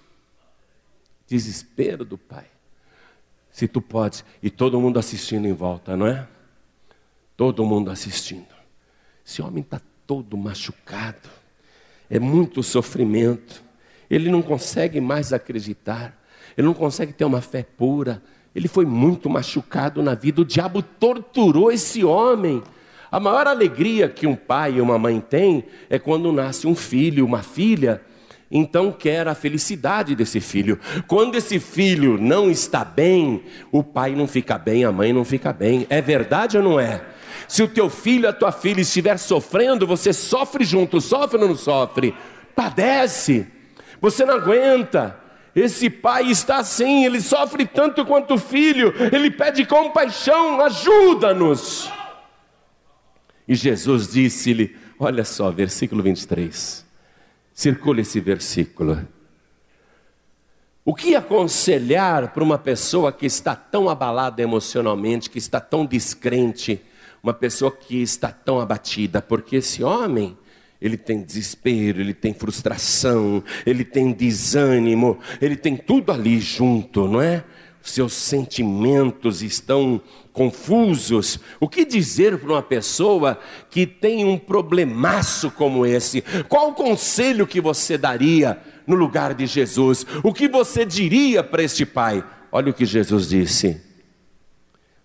Desespero 1.28 2.06
do 2.06 2.18
pai. 2.18 2.46
Se 3.52 3.68
tu 3.68 3.82
podes, 3.82 4.24
e 4.42 4.50
todo 4.50 4.80
mundo 4.80 4.98
assistindo 4.98 5.48
em 5.48 5.54
volta, 5.54 5.98
não 5.98 6.08
é? 6.08 6.28
Todo 7.36 7.66
mundo 7.66 7.92
assistindo. 7.92 8.48
Esse 9.26 9.42
homem 9.42 9.62
está 9.62 9.82
todo 10.08 10.36
machucado, 10.38 11.30
é 12.10 12.20
muito 12.20 12.64
sofrimento 12.64 13.70
ele 14.10 14.30
não 14.30 14.42
consegue 14.42 15.00
mais 15.00 15.32
acreditar, 15.32 16.18
ele 16.58 16.66
não 16.66 16.74
consegue 16.74 17.14
ter 17.14 17.26
uma 17.26 17.42
fé 17.42 17.64
pura, 17.64 18.22
ele 18.56 18.68
foi 18.68 18.86
muito 18.86 19.30
machucado 19.30 20.02
na 20.02 20.16
vida, 20.16 20.42
o 20.42 20.46
diabo 20.46 20.82
torturou 20.82 21.72
esse 21.72 22.04
homem. 22.04 22.64
A 23.12 23.20
maior 23.20 23.48
alegria 23.48 24.10
que 24.10 24.26
um 24.26 24.36
pai 24.36 24.76
e 24.76 24.82
uma 24.82 24.98
mãe 24.98 25.20
têm 25.20 25.64
é 25.90 26.00
quando 26.00 26.32
nasce 26.32 26.66
um 26.66 26.76
filho, 26.76 27.26
uma 27.26 27.44
filha, 27.44 28.02
então 28.52 28.92
quer 28.92 29.28
a 29.28 29.36
felicidade 29.36 30.16
desse 30.16 30.40
filho. 30.40 30.80
Quando 31.08 31.36
esse 31.36 31.60
filho 31.60 32.18
não 32.20 32.50
está 32.50 32.84
bem, 32.84 33.44
o 33.72 33.84
pai 33.84 34.16
não 34.16 34.28
fica 34.28 34.58
bem, 34.58 34.84
a 34.84 34.92
mãe 34.92 35.14
não 35.14 35.24
fica 35.24 35.54
bem. 35.54 35.86
É 35.88 36.02
verdade 36.02 36.58
ou 36.58 36.64
não 36.64 36.80
é? 36.80 37.04
Se 37.50 37.64
o 37.64 37.68
teu 37.68 37.90
filho, 37.90 38.30
a 38.30 38.32
tua 38.32 38.52
filha 38.52 38.80
estiver 38.80 39.18
sofrendo, 39.18 39.88
você 39.88 40.14
sofre 40.14 40.64
junto, 40.64 41.02
sofre 41.02 41.42
ou 41.42 41.48
não 41.48 41.56
sofre? 41.56 42.16
Padece. 42.56 43.48
Você 44.00 44.24
não 44.24 44.36
aguenta. 44.36 45.20
Esse 45.56 45.90
pai 45.90 46.28
está 46.28 46.58
assim, 46.58 47.06
ele 47.06 47.20
sofre 47.20 47.66
tanto 47.66 48.06
quanto 48.06 48.36
o 48.36 48.38
filho, 48.38 48.94
ele 49.12 49.32
pede 49.32 49.66
compaixão, 49.66 50.62
ajuda-nos. 50.62 51.92
E 53.48 53.56
Jesus 53.56 54.14
disse-lhe: 54.14 54.78
Olha 55.00 55.26
só, 55.26 55.50
versículo 55.50 56.04
23. 56.04 56.86
Circula 57.52 58.02
esse 58.02 58.20
versículo. 58.20 59.08
O 60.86 60.94
que 60.94 61.16
aconselhar 61.16 62.32
para 62.32 62.44
uma 62.44 62.60
pessoa 62.60 63.12
que 63.12 63.26
está 63.26 63.56
tão 63.56 63.90
abalada 63.90 64.40
emocionalmente, 64.40 65.32
que 65.32 65.40
está 65.40 65.60
tão 65.60 65.84
descrente, 65.84 66.80
uma 67.24 67.34
pessoa 67.34 67.72
que 67.72 68.02
está 68.02 68.32
tão 68.32 68.60
abatida? 68.60 69.22
Porque 69.22 69.58
esse 69.58 69.84
homem, 69.84 70.38
ele 70.82 70.98
tem 70.98 71.22
desespero, 71.22 72.00
ele 72.00 72.14
tem 72.14 72.34
frustração, 72.34 73.44
ele 73.66 73.84
tem 73.84 74.12
desânimo, 74.12 75.20
ele 75.42 75.56
tem 75.56 75.76
tudo 75.76 76.12
ali 76.12 76.40
junto, 76.40 77.08
não 77.08 77.22
é? 77.22 77.44
Seus 77.82 78.14
sentimentos 78.14 79.42
estão 79.42 80.02
confusos. 80.32 81.40
O 81.60 81.68
que 81.68 81.84
dizer 81.86 82.38
para 82.38 82.52
uma 82.52 82.62
pessoa 82.62 83.40
que 83.70 83.86
tem 83.86 84.26
um 84.26 84.38
problemaço 84.38 85.50
como 85.52 85.86
esse? 85.86 86.22
Qual 86.48 86.70
o 86.70 86.74
conselho 86.74 87.48
que 87.48 87.60
você 87.60 87.98
daria 87.98 88.60
no 88.86 88.96
lugar 88.96 89.34
de 89.34 89.46
Jesus? 89.46 90.06
O 90.24 90.34
que 90.34 90.48
você 90.48 90.86
diria 90.86 91.44
para 91.44 91.64
este 91.64 91.86
pai? 91.86 92.24
Olha 92.52 92.72
o 92.72 92.74
que 92.74 92.86
Jesus 92.86 93.30
disse: 93.30 93.82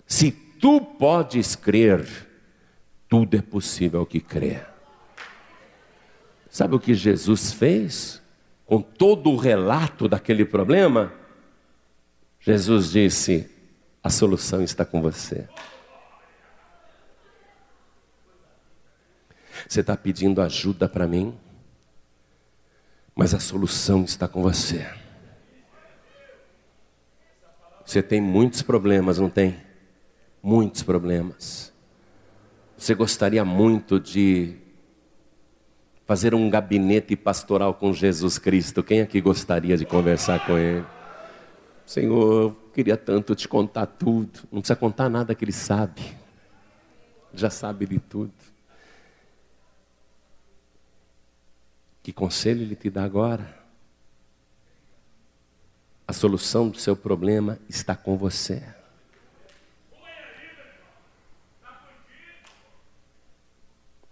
Se 0.07 0.31
tu 0.65 0.81
podes 0.81 1.55
crer, 1.55 2.09
tudo 3.07 3.37
é 3.37 3.43
possível 3.43 4.07
que 4.07 4.19
crer. 4.21 4.67
Sabe 6.49 6.75
o 6.75 6.81
que 6.81 6.95
Jesus 6.95 7.53
fez? 7.53 8.25
com 8.67 8.81
todo 8.81 9.31
o 9.31 9.37
relato 9.37 10.09
daquele 10.09 10.45
problema, 10.45 11.13
Jesus 12.41 12.91
disse: 12.91 13.51
a 14.03 14.11
solução 14.11 14.63
está 14.63 14.85
com 14.85 15.01
você. 15.03 15.49
Você 19.69 19.81
está 19.81 19.97
pedindo 19.97 20.43
ajuda 20.43 20.89
para 20.89 21.07
mim, 21.07 21.39
mas 23.15 23.33
a 23.33 23.41
solução 23.41 24.05
está 24.05 24.29
com 24.29 24.43
você. 24.43 24.87
Você 27.85 28.03
tem 28.03 28.21
muitos 28.21 28.63
problemas, 28.63 29.19
não 29.19 29.31
tem? 29.31 29.63
Muitos 30.47 30.83
problemas. 30.83 31.73
Você 32.77 32.95
gostaria 32.95 33.43
muito 33.47 33.99
de 33.99 34.59
fazer 36.05 36.35
um 36.35 36.51
gabinete 36.51 37.17
pastoral 37.17 37.73
com 37.73 37.95
Jesus 37.95 38.37
Cristo. 38.37 38.83
Quem 38.83 39.01
aqui 39.01 39.23
gostaria 39.23 39.75
de 39.75 39.87
conversar 39.87 40.45
com 40.45 40.59
Ele? 40.59 40.85
Senhor, 41.87 42.43
eu 42.43 42.57
queria 42.75 42.95
tanto 42.95 43.35
te 43.35 43.49
contar 43.49 43.87
tudo. 43.87 44.41
Não 44.53 44.61
precisa 44.61 44.77
contar 44.77 45.09
nada 45.09 45.35
que 45.35 45.47
Ele 45.47 45.51
sabe. 45.51 46.15
Já 47.33 47.49
sabe 47.49 47.87
de 47.87 47.99
tudo. 47.99 48.35
Que 52.03 52.13
conselho 52.13 52.61
Ele 52.61 52.77
te 52.77 52.91
dá 52.91 53.03
agora? 53.03 53.65
A 56.07 56.13
solução 56.13 56.69
do 56.69 56.79
seu 56.79 56.95
problema 56.95 57.59
está 57.67 57.97
com 57.97 58.15
você. 58.15 58.63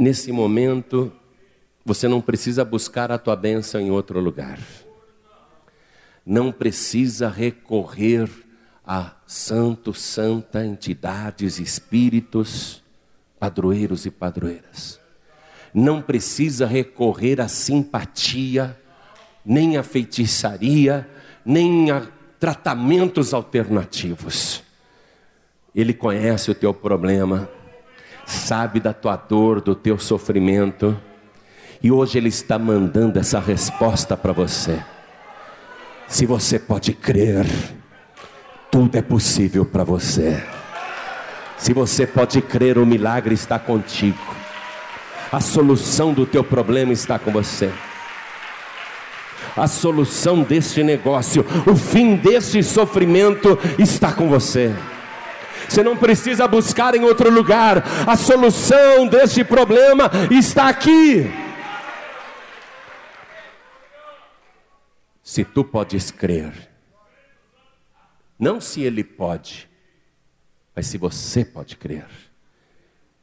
Nesse 0.02 0.32
momento, 0.32 1.12
você 1.84 2.08
não 2.08 2.20
precisa 2.20 2.64
buscar 2.64 3.12
a 3.12 3.18
tua 3.18 3.36
bênção 3.36 3.80
em 3.80 3.92
outro 3.92 4.18
lugar. 4.18 4.58
Não 6.26 6.50
precisa 6.50 7.28
recorrer 7.28 8.28
a 8.84 9.12
santos, 9.28 10.00
santa, 10.00 10.66
entidades, 10.66 11.60
espíritos, 11.60 12.82
padroeiros 13.38 14.04
e 14.04 14.10
padroeiras. 14.10 14.98
Não 15.72 16.02
precisa 16.02 16.66
recorrer 16.66 17.40
à 17.40 17.46
simpatia, 17.46 18.76
nem 19.46 19.76
à 19.76 19.84
feitiçaria, 19.84 21.08
nem 21.46 21.92
a 21.92 22.08
tratamentos 22.40 23.32
alternativos. 23.32 24.64
Ele 25.72 25.94
conhece 25.94 26.50
o 26.50 26.54
teu 26.56 26.74
problema, 26.74 27.48
sabe 28.33 28.81
da 28.81 28.92
tua 28.92 29.16
dor, 29.16 29.61
do 29.61 29.75
teu 29.75 29.99
sofrimento, 29.99 30.99
e 31.83 31.92
hoje 31.92 32.18
Ele 32.18 32.29
está 32.29 32.59
mandando 32.59 33.18
essa 33.18 33.38
resposta 33.38 34.16
para 34.16 34.33
você. 34.33 34.83
Se 36.09 36.27
você 36.27 36.59
pode 36.59 36.92
crer, 36.92 37.47
tudo 38.71 38.97
é 38.97 39.03
possível 39.03 39.64
para 39.64 39.85
você. 39.85 40.42
Se 41.57 41.73
você 41.73 42.07
pode 42.07 42.40
crer, 42.40 42.79
o 42.79 42.87
milagre 42.87 43.35
está 43.35 43.59
contigo. 43.59 44.18
A 45.31 45.40
solução 45.40 46.12
do 46.12 46.27
teu 46.27 46.42
problema 46.42 46.92
está 46.92 47.18
com 47.18 47.31
você 47.31 47.73
a 49.57 49.66
solução 49.66 50.42
deste 50.42 50.83
negócio, 50.83 51.45
o 51.66 51.77
fim 51.77 52.16
deste 52.16 52.62
sofrimento 52.62 53.59
está 53.79 54.12
com 54.12 54.29
você. 54.29 54.75
Você 55.68 55.83
não 55.83 55.96
precisa 55.96 56.46
buscar 56.46 56.94
em 56.94 57.03
outro 57.03 57.31
lugar, 57.31 57.83
a 58.07 58.16
solução 58.16 59.07
deste 59.07 59.44
problema 59.44 60.11
está 60.31 60.68
aqui. 60.68 61.31
Se 65.22 65.44
tu 65.44 65.64
podes 65.64 66.11
crer, 66.11 66.53
não 68.38 68.61
se 68.61 68.83
ele 68.83 69.05
pode, 69.05 69.68
mas 70.75 70.87
se 70.87 70.98
você 70.98 71.44
pode 71.44 71.77
crer. 71.77 72.07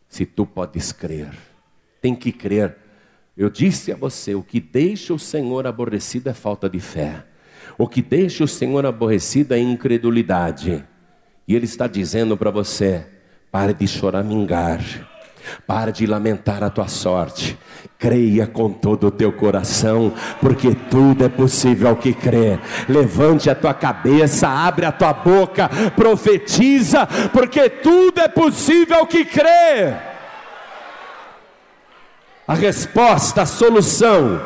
Se 0.08 0.26
tu 0.26 0.46
podes 0.46 0.92
crer, 0.92 1.30
tem 2.02 2.16
que 2.16 2.32
crer 2.32 2.90
eu 3.40 3.50
disse 3.50 3.90
a 3.90 3.96
você: 3.96 4.36
o 4.36 4.44
que 4.44 4.60
deixa 4.60 5.14
o 5.14 5.18
Senhor 5.18 5.66
aborrecido 5.66 6.28
é 6.28 6.34
falta 6.34 6.70
de 6.70 6.82
fé. 6.82 7.26
O 7.78 7.88
que 7.88 8.02
deixa 8.02 8.44
o 8.44 8.48
Senhor 8.48 8.86
aborrecido 8.86 9.54
é 9.54 9.60
incredulidade. 9.60 10.86
E 11.50 11.56
Ele 11.56 11.66
está 11.66 11.88
dizendo 11.88 12.38
para 12.38 12.52
você: 12.52 13.04
pare 13.52 13.74
de 13.74 13.88
choramingar. 13.88 14.82
Pare 15.66 15.92
de 15.92 16.06
lamentar 16.06 16.64
a 16.64 16.70
tua 16.70 16.88
sorte. 16.88 17.58
Creia 17.98 18.46
com 18.46 18.72
todo 18.72 19.08
o 19.08 19.12
teu 19.12 19.34
coração, 19.34 20.14
porque 20.40 20.76
tudo 20.76 21.26
é 21.26 21.30
possível 21.30 21.90
ao 21.90 21.96
que 21.96 22.14
crê. 22.14 22.60
Levante 22.88 23.50
a 23.50 23.56
tua 23.56 23.74
cabeça, 23.74 24.48
abre 24.48 24.86
a 24.86 24.92
tua 24.92 25.12
boca, 25.12 25.68
profetiza, 25.96 27.08
porque 27.34 27.68
tudo 27.68 28.20
é 28.20 28.28
possível 28.28 29.00
ao 29.00 29.08
que 29.08 29.26
crê. 29.26 29.96
A 32.48 32.54
resposta, 32.54 33.42
a 33.42 33.46
solução 33.48 34.40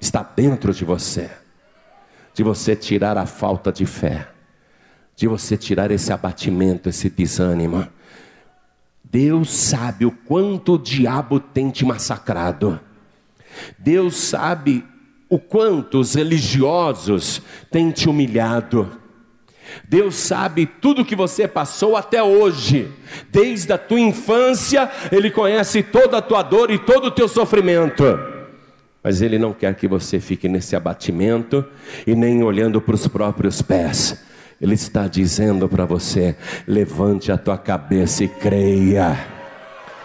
está 0.00 0.22
dentro 0.22 0.72
de 0.72 0.84
você. 0.84 1.30
De 2.32 2.42
você 2.42 2.74
tirar 2.74 3.18
a 3.18 3.26
falta 3.26 3.70
de 3.70 3.84
fé, 3.84 4.31
de 5.16 5.26
você 5.26 5.56
tirar 5.56 5.90
esse 5.90 6.12
abatimento, 6.12 6.88
esse 6.88 7.08
desânimo. 7.08 7.86
Deus 9.04 9.50
sabe 9.50 10.06
o 10.06 10.10
quanto 10.10 10.74
o 10.74 10.78
diabo 10.78 11.38
tem 11.38 11.70
te 11.70 11.84
massacrado. 11.84 12.80
Deus 13.78 14.16
sabe 14.16 14.84
o 15.28 15.38
quanto 15.38 16.00
os 16.00 16.14
religiosos 16.14 17.42
têm 17.70 17.90
te 17.90 18.08
humilhado. 18.08 18.90
Deus 19.88 20.14
sabe 20.16 20.66
tudo 20.66 21.04
que 21.04 21.16
você 21.16 21.48
passou 21.48 21.96
até 21.96 22.22
hoje, 22.22 22.90
desde 23.30 23.72
a 23.72 23.78
tua 23.78 24.00
infância, 24.00 24.90
Ele 25.10 25.30
conhece 25.30 25.82
toda 25.82 26.18
a 26.18 26.22
tua 26.22 26.42
dor 26.42 26.70
e 26.70 26.78
todo 26.78 27.06
o 27.06 27.10
teu 27.10 27.28
sofrimento. 27.28 28.04
Mas 29.02 29.20
Ele 29.20 29.38
não 29.38 29.52
quer 29.52 29.74
que 29.74 29.88
você 29.88 30.20
fique 30.20 30.48
nesse 30.48 30.76
abatimento 30.76 31.64
e 32.06 32.14
nem 32.14 32.42
olhando 32.42 32.80
para 32.80 32.94
os 32.94 33.08
próprios 33.08 33.60
pés. 33.60 34.31
Ele 34.62 34.74
está 34.74 35.08
dizendo 35.08 35.68
para 35.68 35.84
você: 35.84 36.36
levante 36.66 37.32
a 37.32 37.36
tua 37.36 37.58
cabeça 37.58 38.22
e 38.22 38.28
creia 38.28 39.18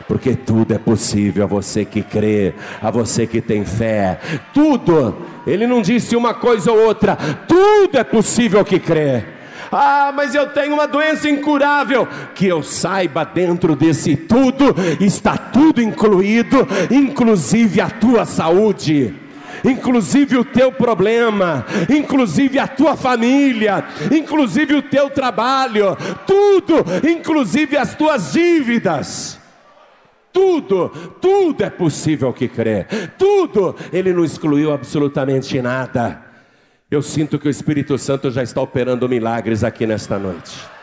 porque 0.07 0.35
tudo 0.35 0.73
é 0.73 0.77
possível 0.77 1.43
a 1.43 1.47
você 1.47 1.83
que 1.83 2.01
crê, 2.01 2.53
a 2.81 2.89
você 2.89 3.27
que 3.27 3.41
tem 3.41 3.65
fé. 3.65 4.17
Tudo, 4.53 5.17
ele 5.45 5.67
não 5.67 5.81
disse 5.81 6.15
uma 6.15 6.33
coisa 6.33 6.71
ou 6.71 6.87
outra, 6.87 7.17
tudo 7.45 7.97
é 7.97 8.05
possível 8.05 8.63
que 8.63 8.79
crê. 8.79 9.25
Ah, 9.69 10.13
mas 10.15 10.33
eu 10.33 10.47
tenho 10.47 10.75
uma 10.75 10.87
doença 10.87 11.29
incurável. 11.29 12.07
Que 12.33 12.47
eu 12.47 12.63
saiba, 12.63 13.25
dentro 13.25 13.75
desse 13.75 14.15
tudo 14.15 14.73
está 15.01 15.37
tudo 15.37 15.81
incluído, 15.81 16.65
inclusive 16.89 17.81
a 17.81 17.89
tua 17.89 18.23
saúde 18.23 19.13
inclusive 19.63 20.37
o 20.37 20.45
teu 20.45 20.71
problema, 20.71 21.65
inclusive 21.89 22.59
a 22.59 22.67
tua 22.67 22.95
família, 22.95 23.83
inclusive 24.11 24.75
o 24.75 24.81
teu 24.81 25.09
trabalho, 25.09 25.97
tudo, 26.25 26.85
inclusive 27.07 27.77
as 27.77 27.95
tuas 27.95 28.33
dívidas. 28.33 29.39
Tudo, 30.31 30.89
tudo 31.19 31.63
é 31.63 31.69
possível 31.69 32.31
que 32.31 32.47
crê. 32.47 32.85
Tudo, 33.17 33.75
ele 33.91 34.13
não 34.13 34.23
excluiu 34.23 34.71
absolutamente 34.71 35.59
nada. 35.61 36.21
Eu 36.91 37.01
sinto 37.01 37.39
que 37.39 37.47
o 37.47 37.49
Espírito 37.49 37.97
Santo 37.97 38.29
já 38.29 38.43
está 38.43 38.61
operando 38.61 39.09
milagres 39.09 39.63
aqui 39.63 39.87
nesta 39.87 40.19
noite. 40.19 40.76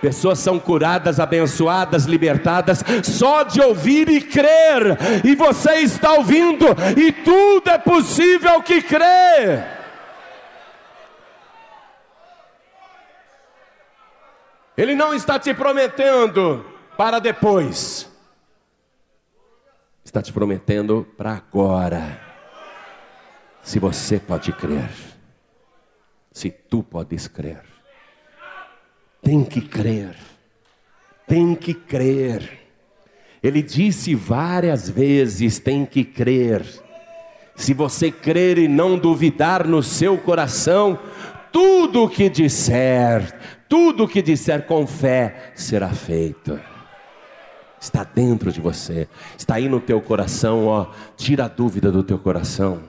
Pessoas 0.00 0.38
são 0.38 0.58
curadas, 0.58 1.20
abençoadas, 1.20 2.04
libertadas, 2.04 2.82
só 3.04 3.42
de 3.42 3.60
ouvir 3.60 4.08
e 4.08 4.20
crer. 4.20 4.96
E 5.24 5.34
você 5.34 5.74
está 5.80 6.12
ouvindo, 6.14 6.66
e 6.96 7.12
tudo 7.12 7.70
é 7.70 7.78
possível 7.78 8.62
que 8.62 8.82
crê. 8.82 9.62
Ele 14.76 14.94
não 14.94 15.12
está 15.12 15.38
te 15.38 15.52
prometendo 15.52 16.64
para 16.96 17.18
depois, 17.18 18.10
está 20.02 20.22
te 20.22 20.32
prometendo 20.32 21.06
para 21.16 21.34
agora. 21.34 22.18
Se 23.62 23.78
você 23.78 24.18
pode 24.18 24.52
crer 24.52 24.88
se 26.32 26.50
tu 26.50 26.82
podes 26.82 27.28
crer. 27.28 27.69
Tem 29.22 29.44
que 29.44 29.60
crer, 29.60 30.16
tem 31.26 31.54
que 31.54 31.74
crer. 31.74 32.60
Ele 33.42 33.62
disse 33.62 34.14
várias 34.14 34.88
vezes: 34.88 35.58
tem 35.58 35.84
que 35.84 36.04
crer. 36.04 36.64
Se 37.56 37.74
você 37.74 38.10
crer 38.10 38.58
e 38.58 38.68
não 38.68 38.98
duvidar 38.98 39.66
no 39.66 39.82
seu 39.82 40.16
coração, 40.16 40.98
tudo 41.52 42.04
o 42.04 42.08
que 42.08 42.28
disser, 42.28 43.38
tudo 43.68 44.04
o 44.04 44.08
que 44.08 44.22
disser 44.22 44.66
com 44.66 44.86
fé 44.86 45.52
será 45.54 45.90
feito. 45.90 46.58
Está 47.78 48.04
dentro 48.04 48.52
de 48.52 48.60
você, 48.60 49.08
está 49.38 49.54
aí 49.54 49.68
no 49.68 49.80
teu 49.80 50.00
coração, 50.00 50.66
ó. 50.66 50.88
Tira 51.16 51.46
a 51.46 51.48
dúvida 51.48 51.90
do 51.90 52.02
teu 52.02 52.18
coração 52.18 52.82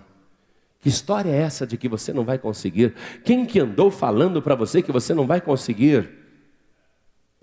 Que 0.82 0.90
história 0.90 1.30
é 1.30 1.42
essa 1.42 1.66
de 1.66 1.78
que 1.78 1.88
você 1.88 2.12
não 2.12 2.26
vai 2.26 2.38
conseguir? 2.38 2.94
Quem 3.24 3.46
que 3.46 3.60
andou 3.60 3.90
falando 3.90 4.42
para 4.42 4.56
você 4.56 4.82
que 4.82 4.92
você 4.92 5.14
não 5.14 5.26
vai 5.26 5.40
conseguir? 5.40 6.21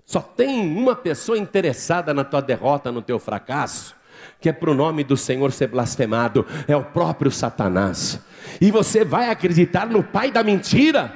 Só 0.09 0.21
tem 0.21 0.75
uma 0.75 0.95
pessoa 0.95 1.37
interessada 1.37 2.15
na 2.15 2.23
tua 2.23 2.41
derrota, 2.41 2.91
no 2.91 2.99
teu 2.99 3.19
fracasso, 3.19 3.93
que 4.41 4.49
é 4.49 4.51
para 4.51 4.71
o 4.71 4.73
nome 4.73 5.03
do 5.03 5.15
Senhor 5.15 5.51
ser 5.51 5.67
blasfemado, 5.67 6.47
é 6.67 6.75
o 6.75 6.83
próprio 6.83 7.29
Satanás. 7.29 8.19
E 8.59 8.71
você 8.71 9.05
vai 9.05 9.29
acreditar 9.29 9.85
no 9.85 10.03
pai 10.03 10.31
da 10.31 10.43
mentira? 10.43 11.13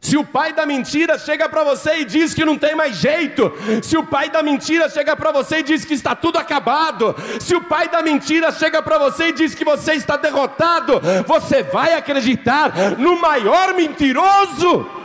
Se 0.00 0.16
o 0.16 0.24
pai 0.24 0.52
da 0.52 0.66
mentira 0.66 1.16
chega 1.20 1.48
para 1.48 1.62
você 1.62 1.98
e 1.98 2.04
diz 2.04 2.34
que 2.34 2.44
não 2.44 2.58
tem 2.58 2.74
mais 2.74 2.96
jeito, 2.96 3.52
se 3.80 3.96
o 3.96 4.04
pai 4.04 4.28
da 4.28 4.42
mentira 4.42 4.88
chega 4.88 5.14
para 5.14 5.30
você 5.30 5.58
e 5.58 5.62
diz 5.62 5.84
que 5.84 5.94
está 5.94 6.16
tudo 6.16 6.36
acabado, 6.36 7.14
se 7.38 7.54
o 7.54 7.62
pai 7.62 7.88
da 7.88 8.02
mentira 8.02 8.50
chega 8.50 8.82
para 8.82 8.98
você 8.98 9.28
e 9.28 9.32
diz 9.32 9.54
que 9.54 9.64
você 9.64 9.92
está 9.92 10.16
derrotado, 10.16 11.00
você 11.28 11.62
vai 11.62 11.94
acreditar 11.94 12.98
no 12.98 13.20
maior 13.20 13.72
mentiroso? 13.72 15.03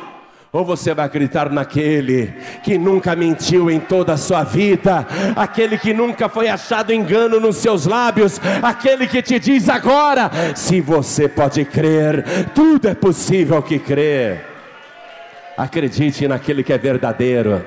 Ou 0.52 0.66
você 0.66 0.96
vai 0.96 1.06
acreditar 1.06 1.52
naquele 1.52 2.34
que 2.64 2.76
nunca 2.76 3.16
mentiu 3.16 3.70
em 3.70 3.80
toda 3.80 4.14
a 4.14 4.18
sua 4.18 4.44
vida, 4.44 5.06
aquele 5.36 5.78
que 5.78 5.94
nunca 5.94 6.28
foi 6.28 6.48
achado 6.48 6.92
engano 6.92 7.40
nos 7.40 7.58
seus 7.58 7.86
lábios, 7.86 8.42
aquele 8.64 9.06
que 9.06 9.22
te 9.22 9.38
diz 9.38 9.70
agora: 9.70 10.32
se 10.56 10.82
você 10.82 11.28
pode 11.28 11.64
crer, 11.66 12.50
tudo 12.56 12.88
é 12.88 12.96
possível 12.96 13.62
que 13.62 13.78
crer. 13.78 14.44
Acredite 15.56 16.28
naquele 16.28 16.64
que 16.64 16.74
é 16.74 16.78
verdadeiro. 16.80 17.64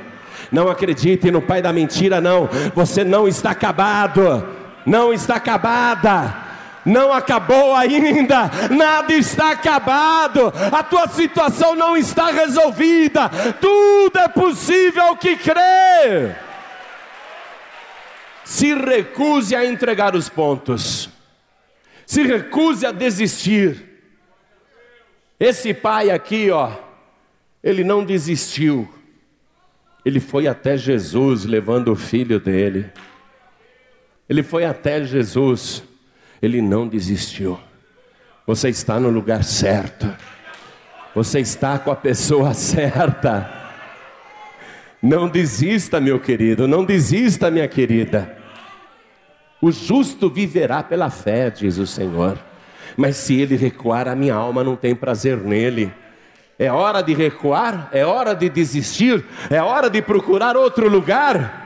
Não 0.51 0.69
acredite 0.69 1.31
no 1.31 1.41
pai 1.41 1.63
da 1.63 1.73
mentira, 1.73 2.21
não. 2.21 2.49
Você 2.75 3.05
não 3.05 3.29
está 3.29 3.51
acabado. 3.51 4.45
Não 4.85 5.13
está 5.13 5.37
acabada. 5.37 6.52
Não 6.85 7.13
acabou 7.13 7.75
ainda, 7.75 8.51
nada 8.71 9.13
está 9.15 9.53
acabado, 9.53 10.53
a 10.73 10.83
tua 10.83 11.07
situação 11.09 11.77
não 11.77 11.97
está 11.97 12.31
resolvida, 12.31 13.29
tudo 13.61 14.19
é 14.19 14.29
possível 14.29 15.17
que 15.17 15.37
crê. 15.37 16.35
Se 18.45 18.75
recuse 18.75 19.55
a 19.55 19.65
entregar 19.65 20.17
os 20.17 20.29
pontos, 20.29 21.09
se 22.05 22.23
recuse 22.23 22.85
a 22.85 22.91
desistir. 22.91 23.91
Esse 25.39 25.73
pai 25.73 26.11
aqui, 26.11 26.51
ó, 26.51 26.73
ele 27.63 27.85
não 27.85 28.05
desistiu. 28.05 28.93
Ele 30.05 30.19
foi 30.19 30.49
até 30.49 30.77
Jesus 30.77 31.45
levando 31.45 31.93
o 31.93 31.97
filho 31.97 32.41
dele. 32.41 32.91
Ele 34.29 34.43
foi 34.43 34.65
até 34.65 35.05
Jesus. 35.05 35.83
Ele 36.43 36.61
não 36.61 36.89
desistiu. 36.89 37.59
Você 38.45 38.69
está 38.69 38.99
no 38.99 39.09
lugar 39.09 39.45
certo. 39.45 40.13
Você 41.15 41.39
está 41.39 41.79
com 41.79 41.93
a 41.93 41.97
pessoa 41.97 42.53
certa. 42.55 43.49
Não 45.01 45.29
desista, 45.29 46.01
meu 46.01 46.19
querido. 46.19 46.67
Não 46.67 46.85
desista, 46.85 47.51
minha 47.51 47.69
querida. 47.69 48.37
O 49.61 49.71
justo 49.71 50.29
viverá 50.29 50.83
pela 50.83 51.09
fé, 51.09 51.49
diz 51.49 51.79
o 51.79 51.87
Senhor. 51.87 52.37
Mas 52.97 53.17
se 53.17 53.41
ele 53.41 53.57
recuar, 53.57 54.09
a 54.09 54.17
minha 54.17 54.35
alma 54.35 54.65
não 54.65 54.75
tem 54.75 54.95
prazer 54.95 55.39
nele. 55.39 55.93
É 56.59 56.71
hora 56.71 57.01
de 57.01 57.15
recuar? 57.15 57.89
É 57.93 58.05
hora 58.05 58.35
de 58.35 58.49
desistir? 58.49 59.25
É 59.49 59.63
hora 59.63 59.89
de 59.89 60.03
procurar 60.03 60.57
outro 60.57 60.89
lugar? 60.89 61.62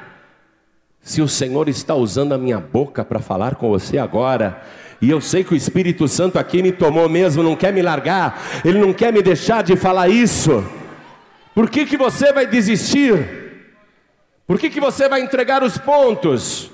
Se 1.07 1.23
o 1.23 1.29
Senhor 1.29 1.69
está 1.69 1.95
usando 1.95 2.33
a 2.33 2.39
minha 2.39 2.59
boca 2.59 3.05
para 3.05 3.21
falar 3.21 3.55
com 3.55 3.69
você 3.69 3.97
agora, 3.97 4.61
e 5.01 5.09
eu 5.09 5.21
sei 5.21 5.45
que 5.45 5.55
o 5.55 5.57
Espírito 5.57 6.09
Santo 6.09 6.37
aqui 6.37 6.61
me 6.61 6.73
tomou 6.73 7.09
mesmo, 7.09 7.45
não 7.45 7.55
quer 7.55 7.73
me 7.73 7.81
largar, 7.81 8.43
ele 8.65 8.81
não 8.81 8.93
quer 8.93 9.13
me 9.13 9.23
deixar 9.23 9.63
de 9.63 9.77
falar 9.77 10.09
isso. 10.09 10.67
Por 11.55 11.71
que, 11.71 11.87
que 11.87 11.97
você 11.97 12.33
vai 12.33 12.45
desistir? 12.45 13.25
Por 14.49 14.59
que, 14.59 14.69
que 14.69 14.81
você 14.81 15.09
vai 15.09 15.21
entregar 15.21 15.63
os 15.63 15.79
pontos? 15.79 16.73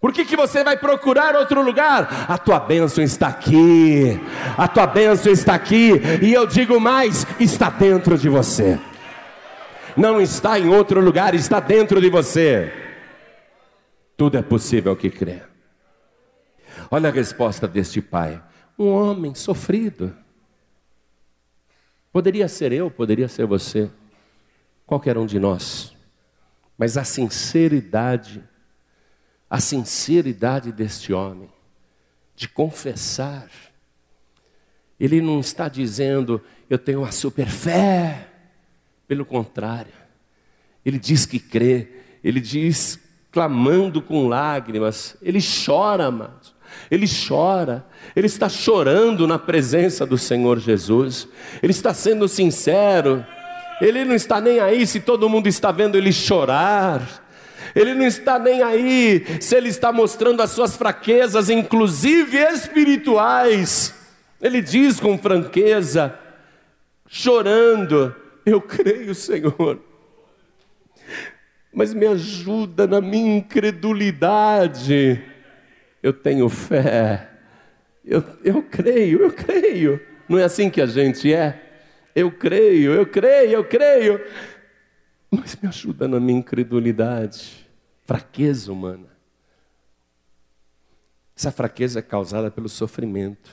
Por 0.00 0.10
que, 0.10 0.24
que 0.24 0.36
você 0.36 0.64
vai 0.64 0.78
procurar 0.78 1.36
outro 1.36 1.60
lugar? 1.60 2.24
A 2.26 2.38
tua 2.38 2.58
bênção 2.58 3.04
está 3.04 3.26
aqui, 3.26 4.18
a 4.56 4.66
tua 4.66 4.86
bênção 4.86 5.30
está 5.30 5.54
aqui, 5.54 6.00
e 6.22 6.32
eu 6.32 6.46
digo 6.46 6.80
mais: 6.80 7.26
está 7.38 7.68
dentro 7.68 8.16
de 8.16 8.30
você, 8.30 8.78
não 9.94 10.18
está 10.18 10.58
em 10.58 10.70
outro 10.70 10.98
lugar, 10.98 11.34
está 11.34 11.60
dentro 11.60 12.00
de 12.00 12.08
você. 12.08 12.83
Tudo 14.16 14.36
é 14.38 14.42
possível 14.42 14.94
que 14.96 15.10
crê. 15.10 15.42
Olha 16.90 17.08
a 17.08 17.12
resposta 17.12 17.66
deste 17.66 18.00
pai: 18.00 18.42
um 18.78 18.88
homem 18.88 19.34
sofrido. 19.34 20.16
Poderia 22.12 22.46
ser 22.46 22.72
eu, 22.72 22.90
poderia 22.90 23.26
ser 23.26 23.44
você, 23.44 23.90
qualquer 24.86 25.18
um 25.18 25.26
de 25.26 25.38
nós, 25.38 25.96
mas 26.78 26.96
a 26.96 27.02
sinceridade 27.02 28.42
a 29.54 29.60
sinceridade 29.60 30.72
deste 30.72 31.12
homem, 31.12 31.48
de 32.34 32.48
confessar. 32.48 33.48
Ele 34.98 35.20
não 35.20 35.38
está 35.38 35.68
dizendo, 35.68 36.42
eu 36.68 36.76
tenho 36.76 37.02
uma 37.02 37.12
super 37.12 37.46
fé. 37.46 38.32
Pelo 39.06 39.24
contrário, 39.24 39.92
ele 40.84 40.98
diz 40.98 41.24
que 41.24 41.38
crê, 41.38 42.02
ele 42.24 42.40
diz, 42.40 42.98
clamando 43.34 44.00
com 44.00 44.28
lágrimas, 44.28 45.16
ele 45.20 45.40
chora, 45.42 46.06
amados. 46.06 46.54
Ele 46.88 47.06
chora, 47.06 47.84
ele 48.14 48.26
está 48.26 48.48
chorando 48.48 49.26
na 49.26 49.38
presença 49.38 50.06
do 50.06 50.16
Senhor 50.16 50.60
Jesus, 50.60 51.26
ele 51.60 51.72
está 51.72 51.92
sendo 51.92 52.28
sincero, 52.28 53.24
ele 53.80 54.04
não 54.04 54.14
está 54.14 54.40
nem 54.40 54.60
aí 54.60 54.86
se 54.86 55.00
todo 55.00 55.28
mundo 55.28 55.48
está 55.48 55.72
vendo 55.72 55.96
ele 55.96 56.12
chorar, 56.12 57.24
ele 57.74 57.94
não 57.94 58.06
está 58.06 58.38
nem 58.38 58.62
aí 58.62 59.24
se 59.40 59.56
ele 59.56 59.68
está 59.68 59.92
mostrando 59.92 60.40
as 60.40 60.50
suas 60.50 60.76
fraquezas, 60.76 61.50
inclusive 61.50 62.38
espirituais. 62.38 63.94
Ele 64.40 64.60
diz 64.60 65.00
com 65.00 65.18
franqueza, 65.18 66.16
chorando: 67.08 68.14
Eu 68.46 68.60
creio, 68.60 69.14
Senhor, 69.14 69.80
mas 71.74 71.92
me 71.92 72.06
ajuda 72.06 72.86
na 72.86 73.00
minha 73.00 73.38
incredulidade. 73.38 75.20
Eu 76.00 76.12
tenho 76.12 76.48
fé, 76.48 77.28
eu, 78.04 78.22
eu 78.44 78.62
creio, 78.62 79.22
eu 79.22 79.32
creio. 79.32 80.00
Não 80.28 80.38
é 80.38 80.44
assim 80.44 80.70
que 80.70 80.80
a 80.80 80.86
gente 80.86 81.32
é? 81.32 81.60
Eu 82.14 82.30
creio, 82.30 82.92
eu 82.92 83.04
creio, 83.04 83.50
eu 83.50 83.64
creio, 83.64 84.20
mas 85.30 85.56
me 85.60 85.68
ajuda 85.68 86.06
na 86.06 86.20
minha 86.20 86.38
incredulidade 86.38 87.66
fraqueza 88.04 88.70
humana. 88.70 89.08
Essa 91.36 91.50
fraqueza 91.50 91.98
é 91.98 92.02
causada 92.02 92.50
pelo 92.50 92.68
sofrimento, 92.68 93.50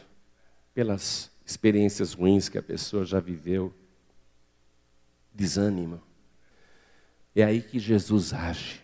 pelas 0.75 1.31
experiências 1.43 2.13
ruins 2.13 2.47
que 2.47 2.57
a 2.57 2.61
pessoa 2.61 3.03
já 3.03 3.19
viveu, 3.19 3.73
desânimo. 5.33 6.01
É 7.35 7.43
aí 7.43 7.61
que 7.61 7.79
Jesus 7.79 8.33
age. 8.33 8.81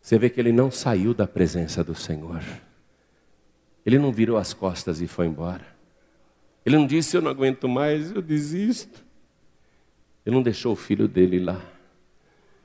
Você 0.00 0.18
vê 0.18 0.28
que 0.30 0.40
ele 0.40 0.52
não 0.52 0.70
saiu 0.70 1.14
da 1.14 1.26
presença 1.26 1.82
do 1.82 1.94
Senhor. 1.94 2.42
Ele 3.84 3.98
não 3.98 4.12
virou 4.12 4.36
as 4.36 4.52
costas 4.52 5.00
e 5.00 5.06
foi 5.06 5.26
embora. 5.26 5.66
Ele 6.64 6.76
não 6.76 6.86
disse: 6.86 7.16
Eu 7.16 7.22
não 7.22 7.30
aguento 7.30 7.68
mais, 7.68 8.10
eu 8.10 8.22
desisto. 8.22 9.04
Ele 10.24 10.34
não 10.34 10.42
deixou 10.42 10.72
o 10.72 10.76
filho 10.76 11.08
dele 11.08 11.40
lá. 11.40 11.60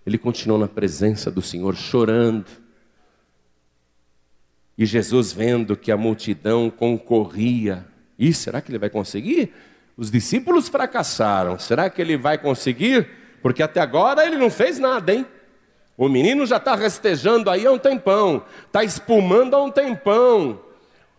Ele 0.05 0.17
continuou 0.17 0.59
na 0.59 0.67
presença 0.67 1.29
do 1.29 1.41
Senhor, 1.41 1.75
chorando. 1.75 2.45
E 4.77 4.85
Jesus, 4.85 5.33
vendo 5.33 5.75
que 5.75 5.91
a 5.91 5.97
multidão 5.97 6.69
concorria, 6.69 7.85
e 8.17 8.31
será 8.31 8.61
que 8.61 8.71
ele 8.71 8.77
vai 8.77 8.91
conseguir? 8.91 9.51
Os 9.97 10.11
discípulos 10.11 10.69
fracassaram, 10.69 11.57
será 11.57 11.89
que 11.89 11.99
ele 11.99 12.15
vai 12.15 12.37
conseguir? 12.37 13.09
Porque 13.41 13.63
até 13.63 13.79
agora 13.79 14.25
ele 14.25 14.37
não 14.37 14.49
fez 14.49 14.79
nada, 14.79 15.13
hein? 15.13 15.25
O 15.97 16.07
menino 16.07 16.45
já 16.45 16.57
está 16.57 16.75
rastejando 16.75 17.49
aí 17.49 17.65
há 17.65 17.71
um 17.71 17.79
tempão, 17.79 18.43
está 18.67 18.83
espumando 18.83 19.55
há 19.55 19.63
um 19.63 19.71
tempão, 19.71 20.59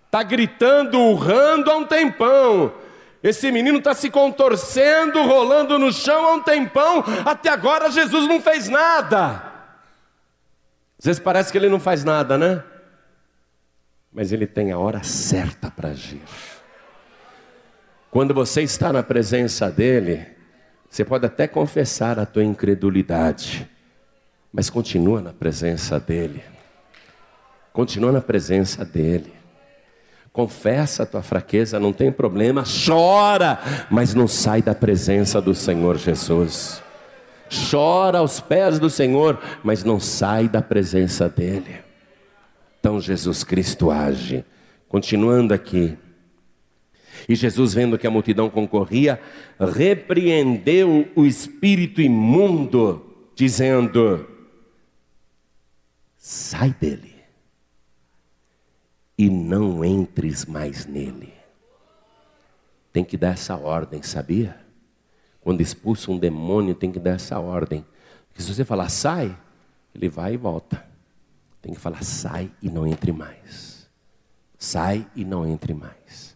está 0.06 0.22
gritando, 0.22 1.00
urrando 1.00 1.70
há 1.70 1.76
um 1.76 1.84
tempão. 1.84 2.72
Esse 3.20 3.50
menino 3.50 3.78
está 3.78 3.92
se 3.94 4.08
contorcendo, 4.08 5.24
rolando 5.24 5.78
no 5.78 5.92
chão 5.92 6.26
há 6.26 6.34
um 6.34 6.42
tempão, 6.42 7.02
até 7.24 7.48
agora 7.48 7.90
Jesus 7.90 8.28
não 8.28 8.40
fez 8.40 8.68
nada. 8.68 9.42
Às 10.96 11.06
vezes 11.06 11.20
parece 11.20 11.50
que 11.50 11.58
ele 11.58 11.68
não 11.68 11.80
faz 11.80 12.04
nada, 12.04 12.38
né? 12.38 12.62
Mas 14.12 14.32
ele 14.32 14.46
tem 14.46 14.70
a 14.70 14.78
hora 14.78 15.02
certa 15.02 15.70
para 15.70 15.90
agir. 15.90 16.22
Quando 18.10 18.32
você 18.32 18.62
está 18.62 18.92
na 18.92 19.02
presença 19.02 19.70
dele, 19.70 20.37
você 20.90 21.04
pode 21.04 21.26
até 21.26 21.46
confessar 21.46 22.18
a 22.18 22.26
tua 22.26 22.42
incredulidade, 22.42 23.68
mas 24.52 24.70
continua 24.70 25.20
na 25.20 25.32
presença 25.32 26.00
dele. 26.00 26.42
Continua 27.72 28.10
na 28.10 28.20
presença 28.20 28.84
dele. 28.84 29.32
Confessa 30.32 31.02
a 31.02 31.06
tua 31.06 31.22
fraqueza, 31.22 31.80
não 31.80 31.92
tem 31.92 32.12
problema, 32.12 32.64
chora, 32.86 33.58
mas 33.90 34.14
não 34.14 34.28
sai 34.28 34.62
da 34.62 34.74
presença 34.74 35.40
do 35.40 35.54
Senhor 35.54 35.96
Jesus. 35.96 36.82
Chora 37.70 38.18
aos 38.18 38.40
pés 38.40 38.78
do 38.78 38.90
Senhor, 38.90 39.38
mas 39.62 39.82
não 39.82 39.98
sai 39.98 40.48
da 40.48 40.62
presença 40.62 41.28
dEle. 41.28 41.76
Então 42.78 43.00
Jesus 43.00 43.42
Cristo 43.42 43.90
age. 43.90 44.44
Continuando 44.88 45.52
aqui. 45.52 45.96
E 47.28 47.34
Jesus, 47.34 47.74
vendo 47.74 47.98
que 47.98 48.06
a 48.06 48.10
multidão 48.10 48.48
concorria, 48.48 49.20
repreendeu 49.60 51.06
o 51.14 51.26
espírito 51.26 52.00
imundo, 52.00 53.04
dizendo: 53.34 54.26
Sai 56.16 56.74
dele 56.80 57.14
e 59.18 59.28
não 59.28 59.84
entres 59.84 60.46
mais 60.46 60.86
nele. 60.86 61.34
Tem 62.92 63.04
que 63.04 63.16
dar 63.16 63.32
essa 63.32 63.56
ordem, 63.56 64.02
sabia? 64.02 64.58
Quando 65.40 65.60
expulsa 65.60 66.10
um 66.10 66.18
demônio, 66.18 66.74
tem 66.74 66.90
que 66.90 66.98
dar 66.98 67.12
essa 67.12 67.38
ordem. 67.38 67.84
Porque 68.28 68.42
se 68.42 68.54
você 68.54 68.64
falar 68.64 68.88
sai, 68.88 69.36
ele 69.94 70.08
vai 70.08 70.34
e 70.34 70.36
volta. 70.36 70.86
Tem 71.60 71.74
que 71.74 71.80
falar 71.80 72.02
sai 72.02 72.50
e 72.62 72.70
não 72.70 72.86
entre 72.86 73.12
mais. 73.12 73.88
Sai 74.56 75.06
e 75.14 75.24
não 75.24 75.46
entre 75.46 75.74
mais. 75.74 76.27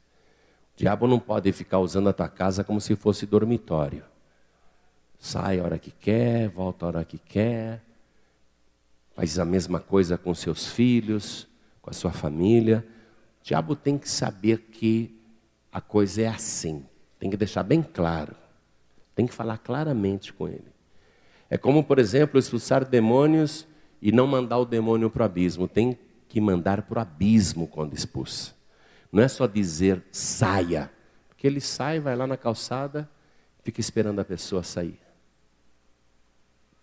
Diabo 0.76 1.06
não 1.06 1.18
pode 1.18 1.52
ficar 1.52 1.78
usando 1.78 2.08
a 2.08 2.12
tua 2.12 2.28
casa 2.28 2.64
como 2.64 2.80
se 2.80 2.96
fosse 2.96 3.26
dormitório. 3.26 4.04
Sai 5.18 5.60
a 5.60 5.64
hora 5.64 5.78
que 5.78 5.90
quer, 5.90 6.48
volta 6.48 6.84
a 6.84 6.88
hora 6.88 7.04
que 7.04 7.18
quer. 7.18 7.82
Faz 9.14 9.38
a 9.38 9.44
mesma 9.44 9.78
coisa 9.78 10.16
com 10.18 10.34
seus 10.34 10.66
filhos 10.66 11.46
com 11.82 11.90
a 11.90 11.92
sua 11.92 12.12
família. 12.12 12.86
O 13.40 13.44
diabo 13.44 13.74
tem 13.74 13.98
que 13.98 14.08
saber 14.08 14.68
que 14.70 15.20
a 15.70 15.80
coisa 15.80 16.22
é 16.22 16.28
assim. 16.28 16.86
Tem 17.18 17.28
que 17.28 17.36
deixar 17.36 17.64
bem 17.64 17.82
claro. 17.82 18.34
Tem 19.14 19.26
que 19.26 19.34
falar 19.34 19.58
claramente 19.58 20.32
com 20.32 20.48
ele. 20.48 20.72
É 21.50 21.58
como, 21.58 21.84
por 21.84 21.98
exemplo, 21.98 22.38
expulsar 22.38 22.84
demônios 22.84 23.66
e 24.00 24.10
não 24.10 24.26
mandar 24.26 24.58
o 24.58 24.64
demônio 24.64 25.10
para 25.10 25.22
o 25.22 25.26
abismo. 25.26 25.68
Tem 25.68 25.98
que 26.28 26.40
mandar 26.40 26.82
para 26.82 26.98
o 26.98 27.02
abismo 27.02 27.66
quando 27.66 27.94
expulsa. 27.94 28.54
Não 29.12 29.22
é 29.22 29.28
só 29.28 29.46
dizer 29.46 30.02
saia. 30.10 30.90
Porque 31.28 31.46
ele 31.46 31.60
sai, 31.60 32.00
vai 32.00 32.16
lá 32.16 32.26
na 32.26 32.36
calçada, 32.36 33.08
fica 33.62 33.80
esperando 33.80 34.20
a 34.20 34.24
pessoa 34.24 34.62
sair. 34.62 34.98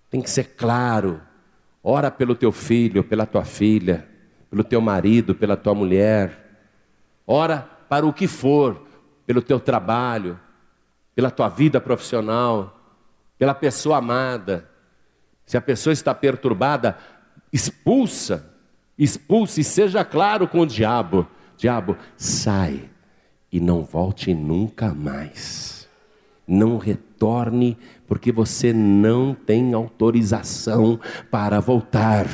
Tem 0.10 0.22
que 0.22 0.30
ser 0.30 0.56
claro. 0.56 1.20
Ora 1.84 2.12
pelo 2.12 2.36
teu 2.36 2.52
filho, 2.52 3.04
pela 3.04 3.26
tua 3.26 3.44
filha 3.44 4.08
pelo 4.50 4.64
teu 4.64 4.82
marido, 4.82 5.36
pela 5.36 5.56
tua 5.56 5.76
mulher. 5.76 6.48
Ora 7.26 7.60
para 7.88 8.06
o 8.06 8.14
que 8.14 8.28
for, 8.28 8.84
pelo 9.26 9.42
teu 9.42 9.60
trabalho, 9.60 10.40
pela 11.14 11.30
tua 11.30 11.48
vida 11.48 11.80
profissional, 11.80 12.80
pela 13.38 13.54
pessoa 13.54 13.98
amada. 13.98 14.68
Se 15.46 15.58
a 15.58 15.62
pessoa 15.62 15.94
está 15.94 16.14
perturbada, 16.14 16.98
expulsa, 17.54 18.54
expulse 18.98 19.62
e 19.62 19.64
seja 19.64 20.04
claro 20.04 20.48
com 20.48 20.62
o 20.62 20.66
diabo: 20.66 21.28
diabo, 21.60 21.98
sai 22.16 22.90
e 23.52 23.60
não 23.60 23.84
volte 23.84 24.34
nunca 24.34 24.94
mais. 24.94 25.88
Não 26.48 26.78
retorne, 26.78 27.78
porque 28.08 28.32
você 28.32 28.74
não 28.74 29.36
tem 29.36 29.74
autorização 29.74 31.00
para 31.30 31.60
voltar. 31.60 32.26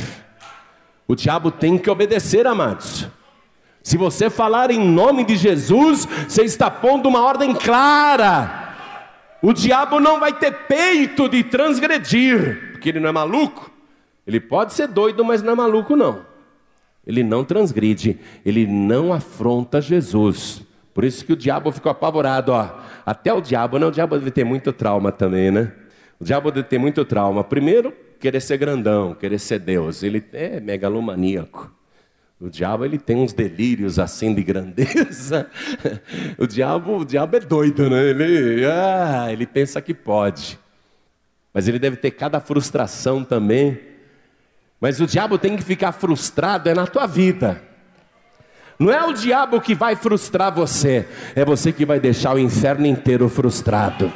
O 1.08 1.16
diabo 1.16 1.52
tem 1.52 1.78
que 1.78 1.90
obedecer, 1.90 2.46
amados. 2.48 3.08
Se 3.84 3.98
você 3.98 4.30
falar 4.30 4.72
em 4.72 4.80
nome 4.80 5.26
de 5.26 5.36
Jesus, 5.36 6.08
você 6.28 6.44
está 6.44 6.70
pondo 6.72 7.10
uma 7.10 7.22
ordem 7.22 7.54
clara. 7.54 8.76
O 9.42 9.54
diabo 9.54 10.00
não 10.00 10.20
vai 10.20 10.34
ter 10.34 10.52
peito 10.68 11.28
de 11.28 11.44
transgredir, 11.44 12.72
porque 12.72 12.90
ele 12.90 13.00
não 13.00 13.10
é 13.10 13.12
maluco. 13.12 13.70
Ele 14.26 14.40
pode 14.40 14.74
ser 14.74 14.88
doido, 14.88 15.26
mas 15.26 15.44
não 15.44 15.54
é 15.54 15.56
maluco, 15.56 15.96
não. 15.96 16.35
Ele 17.06 17.24
não 17.24 17.44
transgride, 17.44 18.20
ele 18.46 18.66
não 18.66 19.14
afronta 19.14 19.82
Jesus. 19.82 20.64
Por 20.94 21.04
isso 21.04 21.26
que 21.26 21.34
o 21.34 21.36
diabo 21.36 21.72
ficou 21.72 21.92
apavorado, 21.92 22.52
ó. 22.52 22.70
Até 23.06 23.34
o 23.34 23.42
diabo, 23.42 23.78
não, 23.78 23.90
o 23.90 23.92
diabo 23.92 24.18
deve 24.18 24.32
ter 24.32 24.44
muito 24.44 24.72
trauma 24.72 25.12
também, 25.12 25.52
né? 25.52 25.72
O 26.20 26.24
diabo 26.24 26.52
deve 26.52 26.68
ter 26.68 26.78
muito 26.78 27.04
trauma. 27.04 27.44
Primeiro, 27.44 27.94
querer 28.20 28.40
ser 28.40 28.58
grandão, 28.58 29.14
querer 29.14 29.40
ser 29.40 29.60
Deus. 29.60 30.02
Ele 30.04 30.24
é 30.32 30.60
megalomaníaco. 30.60 31.72
O 32.40 32.50
diabo 32.50 32.84
ele 32.84 32.98
tem 32.98 33.18
uns 33.18 33.34
delírios 33.34 33.98
assim 33.98 34.34
de 34.34 34.44
grandeza. 34.44 35.50
O 36.38 36.46
diabo, 36.46 36.98
o 36.98 37.06
diabo 37.06 37.38
é 37.38 37.40
doido, 37.40 37.90
né? 37.90 38.10
Ele, 38.10 38.66
ah, 38.66 39.28
ele 39.32 39.46
pensa 39.46 39.82
que 39.82 39.94
pode. 39.94 40.60
Mas 41.54 41.68
ele 41.68 41.80
deve 41.80 41.96
ter 41.96 42.12
cada 42.12 42.40
frustração 42.40 43.24
também. 43.24 43.80
Mas 44.86 45.02
o 45.02 45.08
diabo 45.08 45.40
tem 45.40 45.58
que 45.58 45.64
ficar 45.64 45.92
frustrado 45.94 46.70
é 46.70 46.76
na 46.76 46.86
tua 46.86 47.08
vida. 47.08 47.60
Não 48.78 48.92
é 48.92 49.04
o 49.04 49.14
diabo 49.14 49.60
que 49.60 49.74
vai 49.74 49.96
frustrar 49.96 50.54
você, 50.54 51.08
é 51.36 51.44
você 51.44 51.74
que 51.74 51.84
vai 51.84 52.00
deixar 52.00 52.36
o 52.36 52.38
inferno 52.38 52.86
inteiro 52.86 53.28
frustrado. 53.28 54.14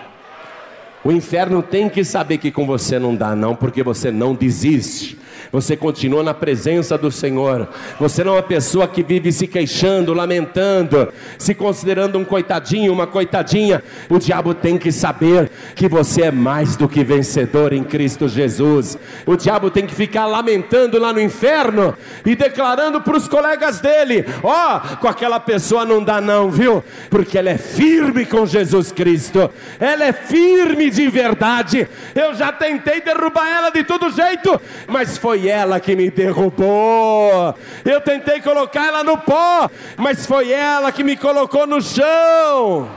O 1.04 1.12
inferno 1.12 1.62
tem 1.64 1.88
que 1.90 2.04
saber 2.04 2.38
que 2.38 2.52
com 2.52 2.66
você 2.66 3.00
não 3.00 3.16
dá, 3.16 3.36
não, 3.36 3.56
porque 3.56 3.82
você 3.84 4.12
não 4.12 4.36
desiste 4.36 5.20
você 5.52 5.76
continua 5.76 6.24
na 6.24 6.34
presença 6.34 6.98
do 6.98 7.12
Senhor. 7.12 7.68
Você 8.00 8.24
não 8.24 8.34
é 8.34 8.36
uma 8.38 8.44
pessoa 8.44 8.88
que 8.88 9.02
vive 9.02 9.32
se 9.32 9.48
queixando, 9.48 10.14
lamentando, 10.14 11.12
se 11.38 11.56
considerando 11.56 12.20
um 12.20 12.26
coitadinho, 12.26 12.94
uma 12.94 13.08
coitadinha. 13.08 13.84
O 14.10 14.20
diabo 14.20 14.54
tem 14.54 14.78
que 14.78 14.92
saber 14.92 15.50
que 15.76 15.88
você 15.88 16.24
é 16.24 16.32
mais 16.32 16.76
do 16.76 16.88
que 16.88 17.04
vencedor 17.04 17.74
em 17.74 17.84
Cristo 17.84 18.28
Jesus. 18.28 18.98
O 19.26 19.36
diabo 19.36 19.72
tem 19.72 19.88
que 19.88 19.96
ficar 19.96 20.28
lamentando 20.28 21.00
lá 21.00 21.12
no 21.12 21.20
inferno 21.20 21.96
e 22.26 22.36
declarando 22.36 23.02
para 23.02 23.18
os 23.18 23.28
colegas 23.28 23.80
dele: 23.80 24.26
Ó, 24.44 24.78
oh, 24.78 24.98
com 24.98 25.08
aquela 25.08 25.40
pessoa 25.40 25.84
não 25.84 26.04
dá, 26.04 26.22
não, 26.22 26.52
viu? 26.52 26.84
Porque 27.10 27.38
ela 27.38 27.50
é 27.50 27.58
firme 27.58 28.26
com 28.26 28.46
Jesus 28.46 28.92
Cristo, 28.92 29.50
ela 29.80 30.06
é 30.06 30.14
firme 30.14 30.89
de 30.90 31.08
verdade. 31.10 31.88
Eu 32.16 32.34
já 32.34 32.52
tentei 32.52 33.02
derrubar 33.02 33.48
ela 33.48 33.70
de 33.70 33.84
todo 33.84 34.10
jeito, 34.10 34.60
mas 34.88 35.18
foi 35.18 35.48
ela 35.48 35.80
que 35.80 35.96
me 35.96 36.10
derrubou. 36.10 37.56
Eu 37.86 38.02
tentei 38.02 38.42
colocar 38.42 38.88
ela 38.88 39.04
no 39.04 39.18
pó, 39.18 39.70
mas 39.98 40.26
foi 40.26 40.52
ela 40.52 40.92
que 40.92 41.04
me 41.04 41.16
colocou 41.16 41.66
no 41.68 41.82
chão. 41.82 42.90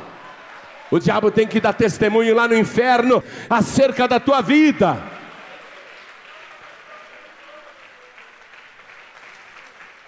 O 0.91 0.99
diabo 0.99 1.31
tem 1.31 1.47
que 1.47 1.61
dar 1.61 1.73
testemunho 1.73 2.35
lá 2.35 2.47
no 2.47 2.57
inferno 2.57 3.25
acerca 3.49 4.07
da 4.07 4.21
tua 4.21 4.43
vida. 4.43 5.03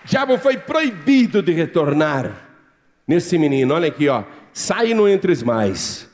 O 0.04 0.06
diabo 0.06 0.36
foi 0.36 0.58
proibido 0.58 1.42
de 1.42 1.52
retornar 1.52 2.30
nesse 3.08 3.38
menino. 3.38 3.74
Olha 3.74 3.88
aqui, 3.88 4.08
ó. 4.08 4.24
Sai 4.52 4.90
e 4.90 4.94
não 4.94 5.08
entres 5.08 5.42
mais. 5.42 6.13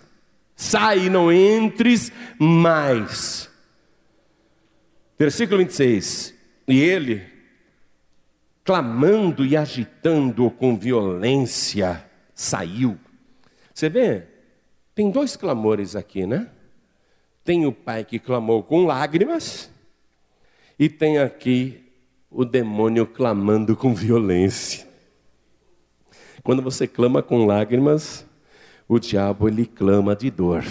Sai 0.61 1.07
e 1.07 1.09
não 1.09 1.33
entres 1.33 2.13
mais. 2.39 3.49
Versículo 5.19 5.57
26. 5.57 6.35
E 6.69 6.79
ele, 6.79 7.27
clamando 8.63 9.43
e 9.43 9.57
agitando 9.57 10.51
com 10.51 10.77
violência, 10.77 12.05
saiu. 12.35 12.99
Você 13.73 13.89
vê, 13.89 14.25
tem 14.95 15.11
dois 15.11 15.35
clamores 15.35 15.97
aqui, 15.97 16.27
né? 16.27 16.51
Tem 17.43 17.65
o 17.65 17.73
pai 17.73 18.05
que 18.05 18.19
clamou 18.19 18.63
com 18.63 18.85
lágrimas, 18.85 19.71
e 20.79 20.91
tem 20.91 21.17
aqui 21.17 21.91
o 22.31 22.45
demônio 22.45 23.07
clamando 23.07 23.75
com 23.75 23.95
violência. 23.95 24.87
Quando 26.43 26.61
você 26.61 26.87
clama 26.87 27.23
com 27.23 27.47
lágrimas, 27.47 28.27
o 28.91 28.99
diabo 28.99 29.47
ele 29.47 29.67
clama 29.67 30.17
de 30.17 30.33
dor. 30.33 30.65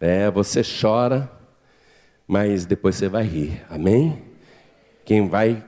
É, 0.00 0.30
você 0.30 0.62
chora, 0.62 1.28
mas 2.24 2.64
depois 2.64 2.94
você 2.94 3.08
vai 3.08 3.24
rir, 3.24 3.60
amém? 3.68 4.22
Quem 5.04 5.28
vai 5.28 5.60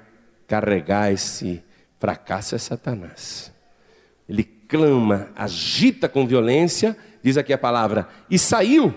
carregar 0.47 1.13
esse 1.13 1.61
fracasso 1.99 2.55
é 2.55 2.59
Satanás. 2.59 3.53
Ele 4.29 4.45
clama, 4.45 5.31
agita 5.35 6.09
com 6.09 6.29
violência, 6.29 6.97
diz 7.25 7.37
aqui 7.37 7.53
a 7.53 7.59
palavra, 7.59 8.09
e 8.31 8.39
saiu. 8.39 8.95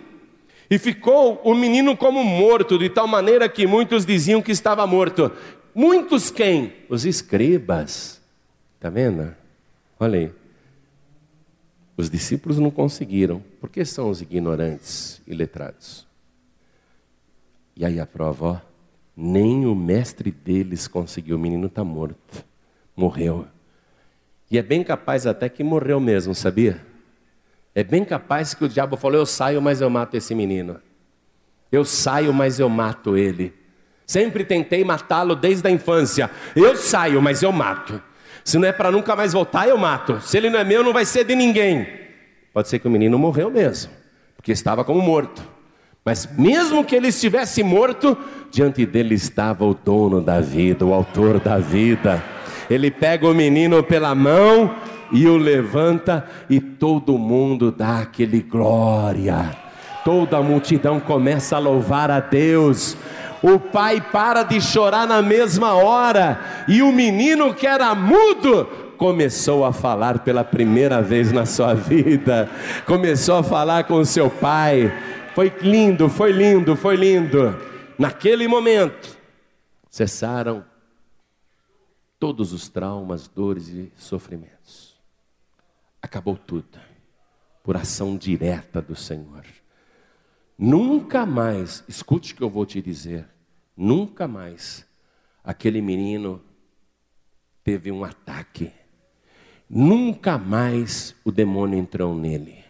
E 0.70 0.78
ficou 0.78 1.42
o 1.44 1.56
menino 1.56 1.98
como 1.98 2.24
morto, 2.24 2.78
de 2.78 2.92
tal 2.92 3.08
maneira 3.08 3.50
que 3.50 3.66
muitos 3.66 4.06
diziam 4.06 4.40
que 4.40 4.52
estava 4.52 4.86
morto. 4.86 5.32
Muitos 5.74 6.30
quem? 6.30 6.74
Os 6.90 7.08
escribas. 7.08 8.22
Está 8.76 8.92
vendo? 8.92 9.36
Olha 10.00 10.20
aí. 10.20 10.45
Os 11.98 12.10
discípulos 12.10 12.60
não 12.60 12.70
conseguiram. 12.70 13.42
Por 13.60 13.70
que 13.70 13.86
são 13.86 14.10
os 14.10 14.22
ignorantes 14.22 15.22
e 15.26 15.34
letrados? 15.34 16.06
E 17.76 17.86
aí 17.86 18.00
a 18.00 18.06
prova, 18.06 18.46
ó, 18.46 18.58
nem 19.16 19.66
o 19.66 19.76
mestre 19.76 20.32
deles 20.32 20.88
conseguiu, 20.88 21.36
o 21.36 21.40
menino 21.40 21.68
está 21.68 21.84
morto, 21.84 22.44
morreu. 22.96 23.48
E 24.50 24.58
é 24.58 24.62
bem 24.62 24.84
capaz 24.84 25.26
até 25.26 25.50
que 25.50 25.64
morreu 25.64 26.00
mesmo, 26.00 26.36
sabia? 26.36 26.86
É 27.74 27.84
bem 27.84 28.06
capaz 28.06 28.54
que 28.54 28.64
o 28.64 28.70
diabo 28.70 28.96
falou: 28.96 29.20
Eu 29.20 29.26
saio, 29.26 29.62
mas 29.62 29.82
eu 29.82 29.90
mato 29.90 30.16
esse 30.16 30.34
menino. 30.34 30.80
Eu 31.72 31.84
saio, 31.84 32.34
mas 32.34 32.60
eu 32.60 32.70
mato 32.70 33.18
ele. 33.18 33.54
Sempre 34.06 34.46
tentei 34.46 34.84
matá-lo 34.84 35.36
desde 35.36 35.68
a 35.68 35.72
infância. 35.72 36.30
Eu 36.56 36.78
saio, 36.78 37.22
mas 37.22 37.42
eu 37.42 37.52
mato. 37.52 38.02
Se 38.46 38.60
não 38.60 38.68
é 38.68 38.72
para 38.72 38.92
nunca 38.92 39.16
mais 39.16 39.34
voltar, 39.34 39.68
eu 39.68 39.76
mato. 39.76 40.22
Se 40.22 40.38
ele 40.38 40.52
não 40.52 40.60
é 40.60 40.64
meu, 40.64 40.84
não 40.84 40.94
vai 40.94 41.04
ser 41.04 41.24
de 41.24 41.36
ninguém. 41.36 41.88
Pode 42.54 42.70
ser 42.70 42.78
que 42.78 42.88
o 42.88 42.92
menino 42.92 43.18
morreu 43.18 43.50
mesmo, 43.50 43.92
porque 44.38 44.52
estava 44.52 44.86
como 44.86 45.02
morto. 45.02 45.42
Mas 46.06 46.30
mesmo 46.38 46.86
que 46.86 46.96
ele 46.96 47.08
estivesse 47.08 47.64
morto, 47.64 48.16
diante 48.52 48.86
dele 48.86 49.16
estava 49.16 49.66
o 49.66 49.74
dono 49.74 50.22
da 50.22 50.40
vida, 50.40 50.86
o 50.86 50.94
autor 50.94 51.40
da 51.40 51.58
vida. 51.58 52.24
Ele 52.70 52.92
pega 52.92 53.28
o 53.28 53.34
menino 53.34 53.82
pela 53.84 54.14
mão 54.14 54.76
e 55.12 55.28
o 55.28 55.38
levanta, 55.38 56.24
e 56.48 56.60
todo 56.60 57.18
mundo 57.18 57.72
dá 57.72 58.02
aquele 58.02 58.42
glória. 58.42 59.58
Toda 60.04 60.38
a 60.38 60.44
multidão 60.44 61.00
começa 61.00 61.56
a 61.56 61.60
louvar 61.60 62.12
a 62.12 62.20
Deus. 62.20 62.96
O 63.48 63.60
pai 63.60 64.02
para 64.02 64.42
de 64.42 64.60
chorar 64.60 65.08
na 65.08 65.22
mesma 65.22 65.76
hora, 65.76 66.66
e 66.68 66.82
o 66.82 66.92
menino 66.92 67.54
que 67.54 67.68
era 67.68 67.94
mudo 67.94 68.66
começou 68.98 69.64
a 69.64 69.72
falar 69.72 70.24
pela 70.24 70.44
primeira 70.44 71.00
vez 71.00 71.32
na 71.32 71.46
sua 71.46 71.76
vida. 71.76 72.50
Começou 72.88 73.36
a 73.36 73.44
falar 73.44 73.84
com 73.84 74.04
seu 74.04 74.32
pai. 74.32 74.92
Foi 75.36 75.54
lindo, 75.62 76.10
foi 76.10 76.32
lindo, 76.32 76.76
foi 76.76 76.96
lindo. 76.96 77.56
Naquele 78.00 78.48
momento, 78.48 79.16
cessaram 79.92 80.66
todos 82.20 82.52
os 82.52 82.68
traumas, 82.68 83.28
dores 83.28 83.68
e 83.68 83.94
sofrimentos. 83.96 84.96
Acabou 86.02 86.36
tudo, 86.36 86.80
por 87.64 87.78
ação 87.78 88.18
direta 88.18 88.82
do 88.82 88.96
Senhor. 88.96 89.44
Nunca 90.58 91.28
mais, 91.28 91.84
escute 91.88 92.34
o 92.34 92.38
que 92.38 92.42
eu 92.42 92.50
vou 92.50 92.66
te 92.66 92.82
dizer, 92.82 93.35
nunca 93.76 94.28
mais 94.28 94.86
aquele 95.44 95.82
menino 95.82 96.42
teve 97.64 97.92
um 97.92 98.04
ataque. 98.04 98.72
Nunca 99.70 100.38
mais 100.38 101.16
o 101.26 101.32
demônio 101.32 101.80
entrou 101.80 102.16
nele. 102.16 102.64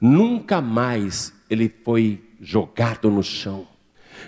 Nunca 0.00 0.60
mais 0.60 1.32
ele 1.48 1.68
foi 1.84 2.22
jogado 2.40 3.10
no 3.10 3.22
chão. 3.22 3.66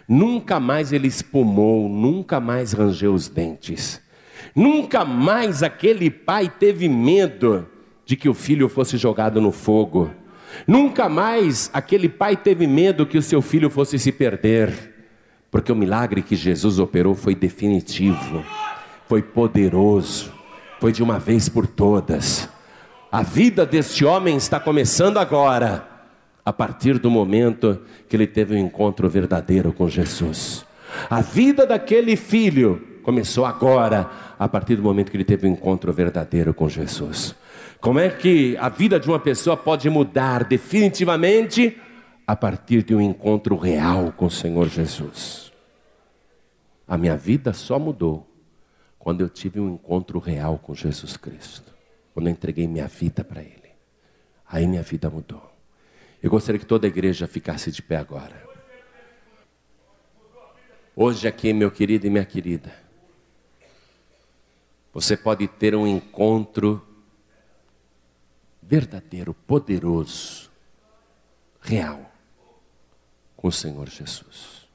Nunca 0.09 0.61
mais 0.61 0.93
ele 0.93 1.09
espumou, 1.09 1.89
nunca 1.89 2.41
mais 2.41 2.73
rangeu 2.73 3.15
os 3.15 3.29
dentes. 3.29 4.01
Nunca 4.55 5.05
mais 5.05 5.63
aquele 5.63 6.11
pai 6.11 6.49
teve 6.49 6.89
medo 6.89 7.69
de 8.05 8.17
que 8.17 8.29
o 8.29 8.35
filho 8.35 8.69
fosse 8.69 8.97
jogado 8.97 9.41
no 9.41 9.53
fogo. 9.53 10.11
Nunca 10.67 11.09
mais 11.09 11.71
aquele 11.73 12.09
pai 12.09 12.37
teve 12.37 12.67
medo 12.67 13.07
que 13.07 13.17
o 13.17 13.23
seu 13.23 13.41
filho 13.41 13.71
fosse 13.71 13.99
se 13.99 14.13
perder, 14.13 14.92
porque 15.53 15.71
o 15.71 15.77
milagre 15.77 16.23
que 16.23 16.35
Jesus 16.35 16.79
operou 16.79 17.15
foi 17.15 17.35
definitivo, 17.35 18.43
foi 19.07 19.21
poderoso, 19.21 20.33
foi 20.81 20.93
de 20.93 21.03
uma 21.03 21.19
vez 21.19 21.47
por 21.47 21.67
todas. 21.67 22.49
A 23.11 23.23
vida 23.23 23.67
deste 23.67 24.03
homem 24.03 24.35
está 24.35 24.59
começando 24.59 25.19
agora, 25.19 25.87
a 26.43 26.55
partir 26.55 26.99
do 26.99 27.11
momento 27.11 27.79
que 28.09 28.17
ele 28.17 28.27
teve 28.27 28.55
um 28.55 28.59
encontro 28.59 29.07
verdadeiro 29.11 29.75
com 29.75 29.87
Jesus. 29.91 30.65
A 31.11 31.21
vida 31.21 31.67
daquele 31.67 32.17
filho 32.17 32.83
começou 33.03 33.45
agora, 33.45 34.11
a 34.39 34.49
partir 34.49 34.77
do 34.77 34.83
momento 34.83 35.11
que 35.11 35.19
ele 35.19 35.25
teve 35.25 35.47
um 35.47 35.53
encontro 35.53 35.93
verdadeiro 35.93 36.55
com 36.55 36.67
Jesus. 36.67 37.35
Como 37.79 37.99
é 37.99 38.09
que 38.09 38.57
a 38.59 38.71
vida 38.71 38.99
de 38.99 39.07
uma 39.07 39.19
pessoa 39.19 39.55
pode 39.55 39.91
mudar 39.91 40.45
definitivamente? 40.45 41.79
A 42.27 42.37
partir 42.37 42.83
de 42.85 42.95
um 42.95 43.01
encontro 43.01 43.57
real 43.57 44.13
com 44.13 44.27
o 44.27 44.31
Senhor 44.31 44.69
Jesus. 44.69 45.53
A 46.87 46.97
minha 46.97 47.17
vida 47.17 47.53
só 47.53 47.79
mudou 47.79 48.29
quando 48.99 49.23
eu 49.23 49.29
tive 49.29 49.59
um 49.59 49.75
encontro 49.75 50.19
real 50.19 50.59
com 50.59 50.75
Jesus 50.75 51.17
Cristo. 51.17 51.75
Quando 52.15 52.29
eu 52.29 52.33
entreguei 52.33 52.69
minha 52.69 52.87
vida 52.87 53.25
para 53.25 53.43
Ele. 53.43 53.73
Aí 54.47 54.67
minha 54.67 54.83
vida 54.83 55.11
mudou. 55.11 55.51
Eu 56.23 56.31
gostaria 56.31 56.59
que 56.59 56.67
toda 56.67 56.87
a 56.87 56.89
igreja 56.89 57.27
ficasse 57.27 57.73
de 57.73 57.83
pé 57.83 57.97
agora. 57.97 58.47
Hoje 60.95 61.27
aqui, 61.27 61.53
meu 61.53 61.71
querido 61.71 62.07
e 62.07 62.11
minha 62.11 62.25
querida, 62.25 62.73
você 64.93 65.17
pode 65.17 65.49
ter 65.49 65.75
um 65.75 65.87
encontro 65.87 66.87
verdadeiro, 68.63 69.33
poderoso, 69.33 70.51
real 71.61 72.12
com 73.43 73.49
o 73.49 73.53
Senhor 73.53 73.89
Jesus. 73.89 74.69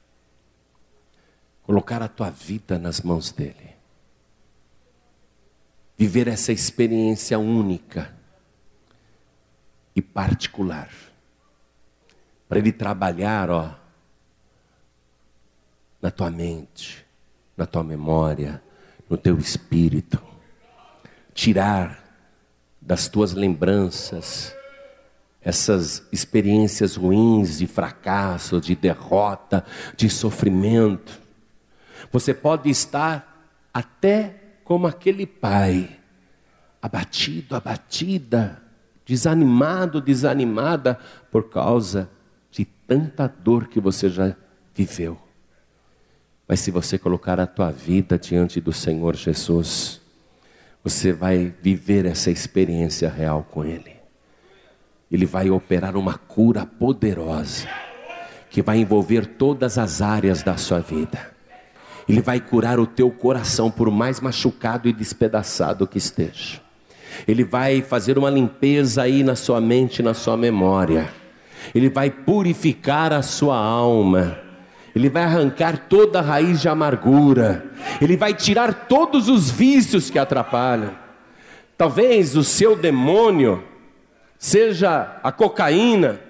Colocar 1.62 2.02
a 2.02 2.08
tua 2.08 2.28
vida 2.28 2.78
nas 2.78 3.00
mãos 3.00 3.32
dele. 3.32 3.74
Viver 5.96 6.28
essa 6.28 6.52
experiência 6.52 7.38
única 7.38 8.14
e 9.96 10.02
particular. 10.02 10.90
Para 12.46 12.58
ele 12.58 12.70
trabalhar, 12.70 13.50
ó, 13.50 13.74
na 16.00 16.10
tua 16.10 16.30
mente, 16.30 17.06
na 17.56 17.64
tua 17.64 17.82
memória, 17.82 18.62
no 19.08 19.16
teu 19.16 19.38
espírito, 19.38 20.22
tirar 21.32 22.04
das 22.80 23.08
tuas 23.08 23.32
lembranças 23.32 24.54
essas 25.48 26.06
experiências 26.12 26.94
ruins 26.94 27.56
de 27.56 27.66
fracasso, 27.66 28.60
de 28.60 28.76
derrota, 28.76 29.64
de 29.96 30.10
sofrimento. 30.10 31.18
Você 32.12 32.34
pode 32.34 32.68
estar 32.68 33.48
até 33.72 34.34
como 34.62 34.86
aquele 34.86 35.26
pai, 35.26 35.98
abatido, 36.82 37.56
abatida, 37.56 38.62
desanimado, 39.06 40.02
desanimada 40.02 40.98
por 41.30 41.48
causa 41.48 42.10
de 42.50 42.66
tanta 42.66 43.26
dor 43.26 43.68
que 43.68 43.80
você 43.80 44.10
já 44.10 44.36
viveu. 44.74 45.18
Mas 46.46 46.60
se 46.60 46.70
você 46.70 46.98
colocar 46.98 47.40
a 47.40 47.46
tua 47.46 47.72
vida 47.72 48.18
diante 48.18 48.60
do 48.60 48.72
Senhor 48.72 49.16
Jesus, 49.16 49.98
você 50.84 51.10
vai 51.10 51.54
viver 51.62 52.04
essa 52.04 52.30
experiência 52.30 53.08
real 53.08 53.48
com 53.50 53.64
Ele. 53.64 53.97
Ele 55.10 55.26
vai 55.26 55.50
operar 55.50 55.96
uma 55.96 56.14
cura 56.14 56.66
poderosa, 56.66 57.66
que 58.50 58.62
vai 58.62 58.78
envolver 58.78 59.26
todas 59.26 59.78
as 59.78 60.02
áreas 60.02 60.42
da 60.42 60.56
sua 60.56 60.80
vida. 60.80 61.30
Ele 62.08 62.20
vai 62.20 62.40
curar 62.40 62.78
o 62.78 62.86
teu 62.86 63.10
coração, 63.10 63.70
por 63.70 63.90
mais 63.90 64.20
machucado 64.20 64.88
e 64.88 64.92
despedaçado 64.92 65.86
que 65.86 65.98
esteja. 65.98 66.60
Ele 67.26 67.44
vai 67.44 67.82
fazer 67.82 68.18
uma 68.18 68.30
limpeza 68.30 69.02
aí 69.02 69.22
na 69.22 69.34
sua 69.34 69.60
mente, 69.60 70.02
na 70.02 70.14
sua 70.14 70.36
memória. 70.36 71.10
Ele 71.74 71.88
vai 71.88 72.10
purificar 72.10 73.12
a 73.12 73.22
sua 73.22 73.56
alma 73.56 74.48
ele 74.98 75.08
vai 75.08 75.22
arrancar 75.22 75.86
toda 75.88 76.18
a 76.18 76.22
raiz 76.22 76.60
de 76.60 76.68
amargura, 76.68 77.64
Ele 78.00 78.16
vai 78.16 78.34
tirar 78.34 78.88
todos 78.88 79.28
os 79.28 79.48
vícios 79.48 80.10
que 80.10 80.18
atrapalham. 80.18 80.90
Talvez 81.76 82.36
o 82.36 82.42
seu 82.42 82.74
demônio 82.74 83.62
seja 84.38 85.18
a 85.22 85.32
cocaína, 85.32 86.20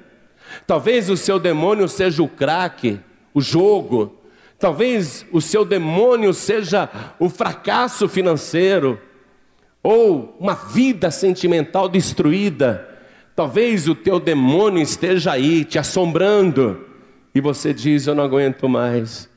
talvez 0.66 1.10
o 1.10 1.16
seu 1.16 1.38
demônio 1.38 1.88
seja 1.88 2.22
o 2.22 2.28
crack, 2.28 2.98
o 3.34 3.40
jogo, 3.40 4.16
talvez 4.58 5.26
o 5.30 5.40
seu 5.40 5.64
demônio 5.64 6.32
seja 6.32 6.88
o 7.18 7.28
fracasso 7.28 8.08
financeiro, 8.08 9.00
ou 9.82 10.36
uma 10.40 10.54
vida 10.54 11.10
sentimental 11.10 11.88
destruída. 11.88 12.88
Talvez 13.36 13.88
o 13.88 13.94
teu 13.94 14.18
demônio 14.18 14.82
esteja 14.82 15.32
aí 15.32 15.64
te 15.64 15.78
assombrando 15.78 16.84
e 17.34 17.40
você 17.40 17.72
diz: 17.72 18.06
Eu 18.06 18.14
não 18.14 18.24
aguento 18.24 18.68
mais, 18.68 19.28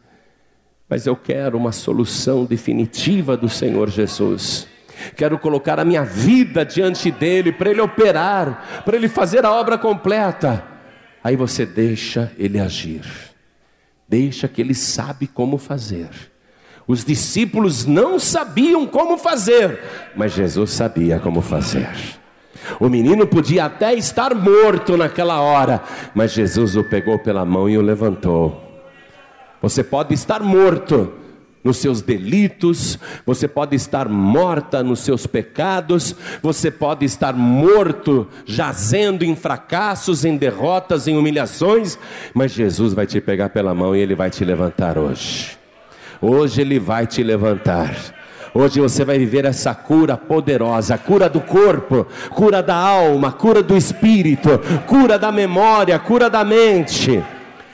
mas 0.90 1.06
eu 1.06 1.16
quero 1.16 1.58
uma 1.58 1.72
solução 1.72 2.46
definitiva 2.46 3.38
do 3.38 3.48
Senhor 3.48 3.90
Jesus. 3.90 4.68
Quero 5.16 5.38
colocar 5.40 5.80
a 5.80 5.86
minha 5.86 6.04
vida 6.04 6.66
diante 6.66 7.12
dele 7.12 7.52
para 7.52 7.70
ele 7.70 7.82
operar, 7.82 8.84
para 8.86 8.96
ele 8.96 9.08
fazer 9.08 9.46
a 9.46 9.52
obra 9.52 9.78
completa. 9.78 10.64
Aí 11.24 11.36
você 11.36 11.66
deixa 11.66 12.32
ele 12.38 12.60
agir, 12.60 13.04
deixa 14.08 14.48
que 14.48 14.62
ele 14.62 14.74
sabe 14.74 15.28
como 15.28 15.58
fazer. 15.58 16.10
Os 16.88 17.06
discípulos 17.06 17.86
não 17.86 18.20
sabiam 18.20 18.86
como 18.88 19.18
fazer, 19.18 19.80
mas 20.16 20.34
Jesus 20.34 20.72
sabia 20.72 21.20
como 21.20 21.42
fazer. 21.42 21.90
O 22.80 22.90
menino 22.90 23.26
podia 23.28 23.66
até 23.66 23.94
estar 23.94 24.36
morto 24.36 24.98
naquela 24.98 25.40
hora, 25.40 25.82
mas 26.14 26.32
Jesus 26.32 26.76
o 26.76 26.84
pegou 26.84 27.18
pela 27.20 27.46
mão 27.46 27.70
e 27.70 27.78
o 27.78 27.82
levantou. 27.82 28.62
Você 29.62 29.84
pode 29.84 30.14
estar 30.14 30.42
morto, 30.42 31.14
nos 31.64 31.78
seus 31.78 32.02
delitos, 32.02 32.98
você 33.26 33.48
pode 33.48 33.76
estar 33.76 34.10
morta 34.10 34.82
nos 34.84 35.00
seus 35.00 35.28
pecados, 35.28 36.16
você 36.42 36.72
pode 36.72 37.06
estar 37.06 37.34
morto, 37.34 38.28
jazendo 38.46 39.24
em 39.24 39.36
fracassos, 39.36 40.26
em 40.26 40.36
derrotas, 40.38 41.08
em 41.08 41.18
humilhações, 41.18 41.98
mas 42.34 42.52
Jesus 42.52 42.94
vai 42.94 43.06
te 43.06 43.22
pegar 43.22 43.50
pela 43.50 43.76
mão 43.76 43.96
e 43.96 44.00
ele 44.00 44.16
vai 44.16 44.30
te 44.30 44.44
levantar 44.44 44.98
hoje. 44.98 45.58
Hoje 46.20 46.62
ele 46.62 46.80
vai 46.80 47.06
te 47.06 47.22
levantar. 47.24 47.96
Hoje 48.54 48.82
você 48.82 49.06
vai 49.06 49.18
viver 49.18 49.46
essa 49.46 49.74
cura 49.74 50.18
poderosa, 50.18 50.98
cura 50.98 51.30
do 51.30 51.40
corpo, 51.40 52.06
cura 52.32 52.62
da 52.62 52.76
alma, 52.76 53.32
cura 53.32 53.64
do 53.64 53.78
espírito, 53.78 54.50
cura 54.88 55.18
da 55.18 55.32
memória, 55.32 55.98
cura 55.98 56.30
da 56.30 56.44
mente. 56.44 57.24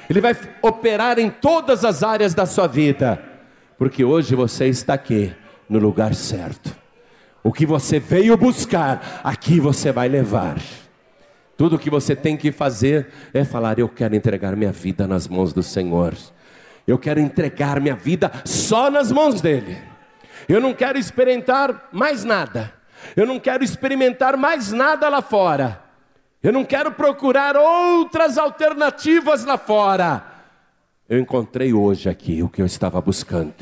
Ele 0.09 0.21
vai 0.21 0.37
operar 0.61 1.17
em 1.19 1.29
todas 1.29 1.83
as 1.83 2.03
áreas 2.03 2.33
da 2.33 2.45
sua 2.45 2.67
vida 2.67 3.26
porque 3.77 4.03
hoje 4.03 4.35
você 4.35 4.65
está 4.67 4.93
aqui 4.93 5.33
no 5.69 5.79
lugar 5.79 6.15
certo. 6.15 6.75
O 7.43 7.53
que 7.53 7.65
você 7.65 7.99
veio 7.99 8.35
buscar, 8.35 9.21
aqui 9.23 9.59
você 9.59 9.91
vai 9.91 10.09
levar. 10.09 10.57
Tudo 11.55 11.75
o 11.75 11.79
que 11.79 11.89
você 11.89 12.15
tem 12.15 12.35
que 12.35 12.51
fazer 12.51 13.07
é 13.33 13.43
falar: 13.43 13.79
Eu 13.79 13.87
quero 13.87 14.15
entregar 14.15 14.55
minha 14.55 14.71
vida 14.71 15.07
nas 15.07 15.27
mãos 15.27 15.53
do 15.53 15.63
Senhor. 15.63 16.13
Eu 16.85 16.97
quero 16.97 17.19
entregar 17.19 17.79
minha 17.79 17.95
vida 17.95 18.31
só 18.45 18.89
nas 18.89 19.11
mãos 19.11 19.41
dEle. 19.41 19.77
Eu 20.47 20.61
não 20.61 20.73
quero 20.73 20.97
experimentar 20.97 21.89
mais 21.91 22.23
nada. 22.23 22.73
Eu 23.15 23.25
não 23.25 23.39
quero 23.39 23.63
experimentar 23.63 24.37
mais 24.37 24.71
nada 24.71 25.09
lá 25.09 25.21
fora. 25.21 25.81
Eu 26.41 26.53
não 26.53 26.63
quero 26.63 26.91
procurar 26.91 27.57
outras 27.57 28.37
alternativas 28.37 29.43
lá 29.43 29.57
fora. 29.57 30.23
Eu 31.09 31.17
encontrei 31.19 31.71
hoje 31.71 32.09
aqui 32.09 32.43
o 32.43 32.49
que 32.49 32.61
eu 32.61 32.65
estava 32.65 32.99
buscando. 32.99 33.53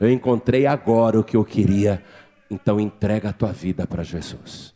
Eu 0.00 0.10
encontrei 0.10 0.66
agora 0.66 1.20
o 1.20 1.22
que 1.22 1.36
eu 1.36 1.44
queria. 1.44 2.02
Então 2.50 2.80
entrega 2.80 3.28
a 3.28 3.32
tua 3.32 3.52
vida 3.52 3.86
para 3.86 4.02
Jesus. 4.02 4.74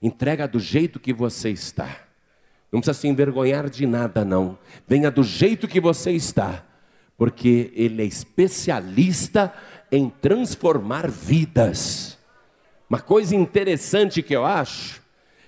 Entrega 0.00 0.46
do 0.46 0.60
jeito 0.60 1.00
que 1.00 1.12
você 1.12 1.48
está. 1.48 1.88
Não 2.70 2.80
precisa 2.80 3.00
se 3.00 3.08
envergonhar 3.08 3.70
de 3.70 3.86
nada, 3.86 4.26
não. 4.26 4.58
Venha 4.86 5.10
do 5.10 5.22
jeito 5.22 5.66
que 5.66 5.80
você 5.80 6.12
está, 6.12 6.66
porque 7.16 7.72
Ele 7.74 8.02
é 8.02 8.04
especialista 8.04 9.52
em 9.90 10.10
transformar 10.10 11.10
vidas. 11.10 12.18
Uma 12.90 13.00
coisa 13.00 13.34
interessante 13.34 14.22
que 14.22 14.36
eu 14.36 14.44
acho 14.44 15.00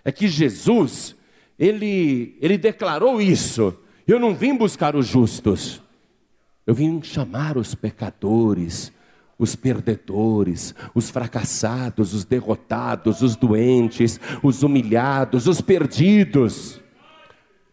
é 0.03 0.11
que 0.11 0.29
Jesus, 0.29 1.15
ele, 1.59 2.39
ele 2.41 2.57
declarou 2.57 3.21
isso. 3.21 3.79
Eu 4.09 4.19
não 4.19 4.35
vim 4.35 4.57
buscar 4.57 4.97
os 4.97 5.07
justos, 5.07 5.83
eu 6.67 6.75
vim 6.75 7.03
chamar 7.03 7.57
os 7.57 7.75
pecadores, 7.75 8.93
os 9.39 9.57
perdedores, 9.57 10.75
os 10.95 11.09
fracassados, 11.09 12.13
os 12.13 12.25
derrotados, 12.25 13.23
os 13.23 13.37
doentes, 13.37 14.21
os 14.43 14.63
humilhados, 14.63 15.47
os 15.47 15.61
perdidos. 15.61 16.81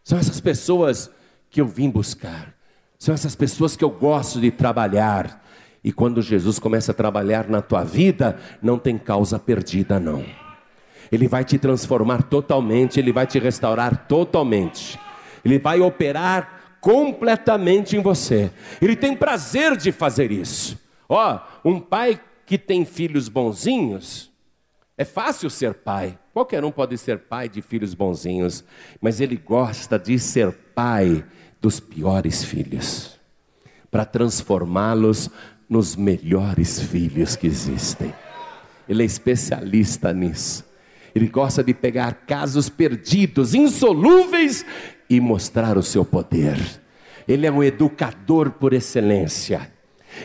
São 0.03 0.17
essas 0.17 0.39
pessoas 0.39 1.11
que 1.49 1.59
eu 1.59 1.67
vim 1.67 1.89
buscar. 1.89 2.53
São 2.97 3.13
essas 3.13 3.35
pessoas 3.35 3.75
que 3.75 3.83
eu 3.83 3.89
gosto 3.89 4.39
de 4.39 4.49
trabalhar. 4.49 5.43
E 5.83 5.91
quando 5.91 6.21
Jesus 6.21 6.57
começa 6.57 6.91
a 6.91 6.95
trabalhar 6.95 7.49
na 7.49 7.61
tua 7.61 7.83
vida, 7.83 8.39
não 8.61 8.79
tem 8.79 8.97
causa 8.97 9.37
perdida, 9.37 9.99
não. 9.99 10.23
Ele 11.11 11.27
vai 11.27 11.43
te 11.43 11.57
transformar 11.57 12.23
totalmente, 12.23 12.99
ele 12.99 13.11
vai 13.11 13.27
te 13.27 13.39
restaurar 13.39 14.07
totalmente. 14.07 14.99
Ele 15.43 15.59
vai 15.59 15.79
operar 15.81 16.56
completamente 16.81 17.95
em 17.95 18.01
você. 18.01 18.51
Ele 18.81 18.95
tem 18.95 19.15
prazer 19.15 19.75
de 19.75 19.91
fazer 19.91 20.31
isso. 20.31 20.79
Ó, 21.09 21.39
um 21.63 21.79
pai 21.79 22.19
que 22.45 22.57
tem 22.57 22.85
filhos 22.85 23.27
bonzinhos, 23.29 24.31
é 24.97 25.05
fácil 25.05 25.49
ser 25.49 25.73
pai. 25.73 26.17
Qualquer 26.33 26.63
um 26.63 26.71
pode 26.71 26.97
ser 26.97 27.19
pai 27.19 27.47
de 27.47 27.61
filhos 27.61 27.93
bonzinhos, 27.93 28.63
mas 29.01 29.21
ele 29.21 29.37
gosta 29.37 29.99
de 29.99 30.17
ser 30.17 30.51
pai 30.73 31.23
dos 31.61 31.79
piores 31.79 32.43
filhos, 32.43 33.19
para 33.91 34.05
transformá-los 34.05 35.29
nos 35.69 35.95
melhores 35.95 36.81
filhos 36.81 37.35
que 37.35 37.47
existem. 37.47 38.13
Ele 38.87 39.03
é 39.03 39.05
especialista 39.05 40.13
nisso. 40.13 40.65
Ele 41.13 41.27
gosta 41.27 41.63
de 41.63 41.73
pegar 41.73 42.13
casos 42.27 42.69
perdidos, 42.69 43.53
insolúveis 43.53 44.65
e 45.09 45.19
mostrar 45.19 45.77
o 45.77 45.83
seu 45.83 46.03
poder. 46.03 46.57
Ele 47.27 47.45
é 47.45 47.51
um 47.51 47.63
educador 47.63 48.51
por 48.51 48.73
excelência. 48.73 49.71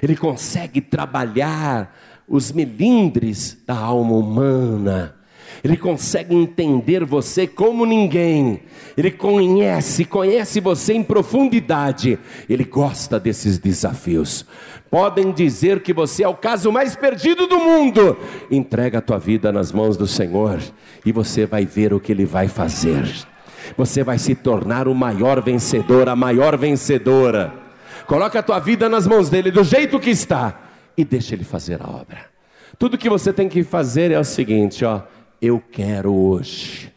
Ele 0.03 0.17
consegue 0.17 0.81
trabalhar 0.81 1.95
os 2.29 2.53
melindres 2.53 3.59
da 3.67 3.77
alma 3.77 4.15
humana. 4.15 5.17
Ele 5.63 5.77
consegue 5.77 6.35
entender 6.35 7.05
você 7.05 7.47
como 7.47 7.85
ninguém. 7.85 8.61
Ele 8.97 9.11
conhece, 9.11 10.05
conhece 10.05 10.61
você 10.61 10.95
em 10.95 11.03
profundidade. 11.03 12.19
Ele 12.49 12.65
gosta 12.65 13.19
desses 13.21 13.59
desafios. 13.59 14.47
Podem 14.91 15.33
dizer 15.33 15.83
que 15.83 15.93
você 15.93 16.25
é 16.25 16.29
o 16.29 16.35
caso 16.35 16.73
mais 16.73 16.97
perdido 16.97 17.47
do 17.47 17.59
mundo. 17.59 18.17
Entrega 18.51 18.99
a 18.99 19.03
tua 19.03 19.19
vida 19.19 19.53
nas 19.53 19.73
mãos 19.73 19.97
do 19.97 20.07
Senhor 20.07 20.59
e 21.05 21.13
você 21.13 21.47
vai 21.47 21.65
ver 21.65 21.95
o 21.95 22.01
que 22.01 22.13
ele 22.13 22.25
vai 22.25 22.49
fazer. 22.49 23.05
Você 23.77 24.03
vai 24.03 24.19
se 24.19 24.35
tornar 24.35 24.89
o 24.89 24.95
maior 24.95 25.43
vencedor, 25.43 26.09
a 26.09 26.17
maior 26.17 26.57
vencedora. 26.57 27.53
Coloca 28.07 28.39
a 28.39 28.43
tua 28.43 28.59
vida 28.59 28.89
nas 28.89 29.07
mãos 29.07 29.29
dele 29.31 29.51
do 29.51 29.65
jeito 29.65 29.99
que 30.01 30.11
está 30.11 30.61
e 30.97 31.05
deixa 31.05 31.35
ele 31.35 31.45
fazer 31.45 31.81
a 31.83 31.89
obra. 31.89 32.27
Tudo 32.79 32.99
que 32.99 33.09
você 33.09 33.33
tem 33.33 33.49
que 33.49 33.63
fazer 33.63 34.11
é 34.11 34.19
o 34.19 34.25
seguinte, 34.25 34.85
ó, 34.85 35.03
eu 35.41 35.63
quero 35.71 36.13
hoje 36.13 36.93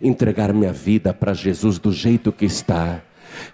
entregar 0.00 0.52
minha 0.52 0.72
vida 0.72 1.12
para 1.12 1.34
Jesus 1.34 1.78
do 1.78 1.92
jeito 1.92 2.32
que 2.32 2.46
está. 2.46 3.00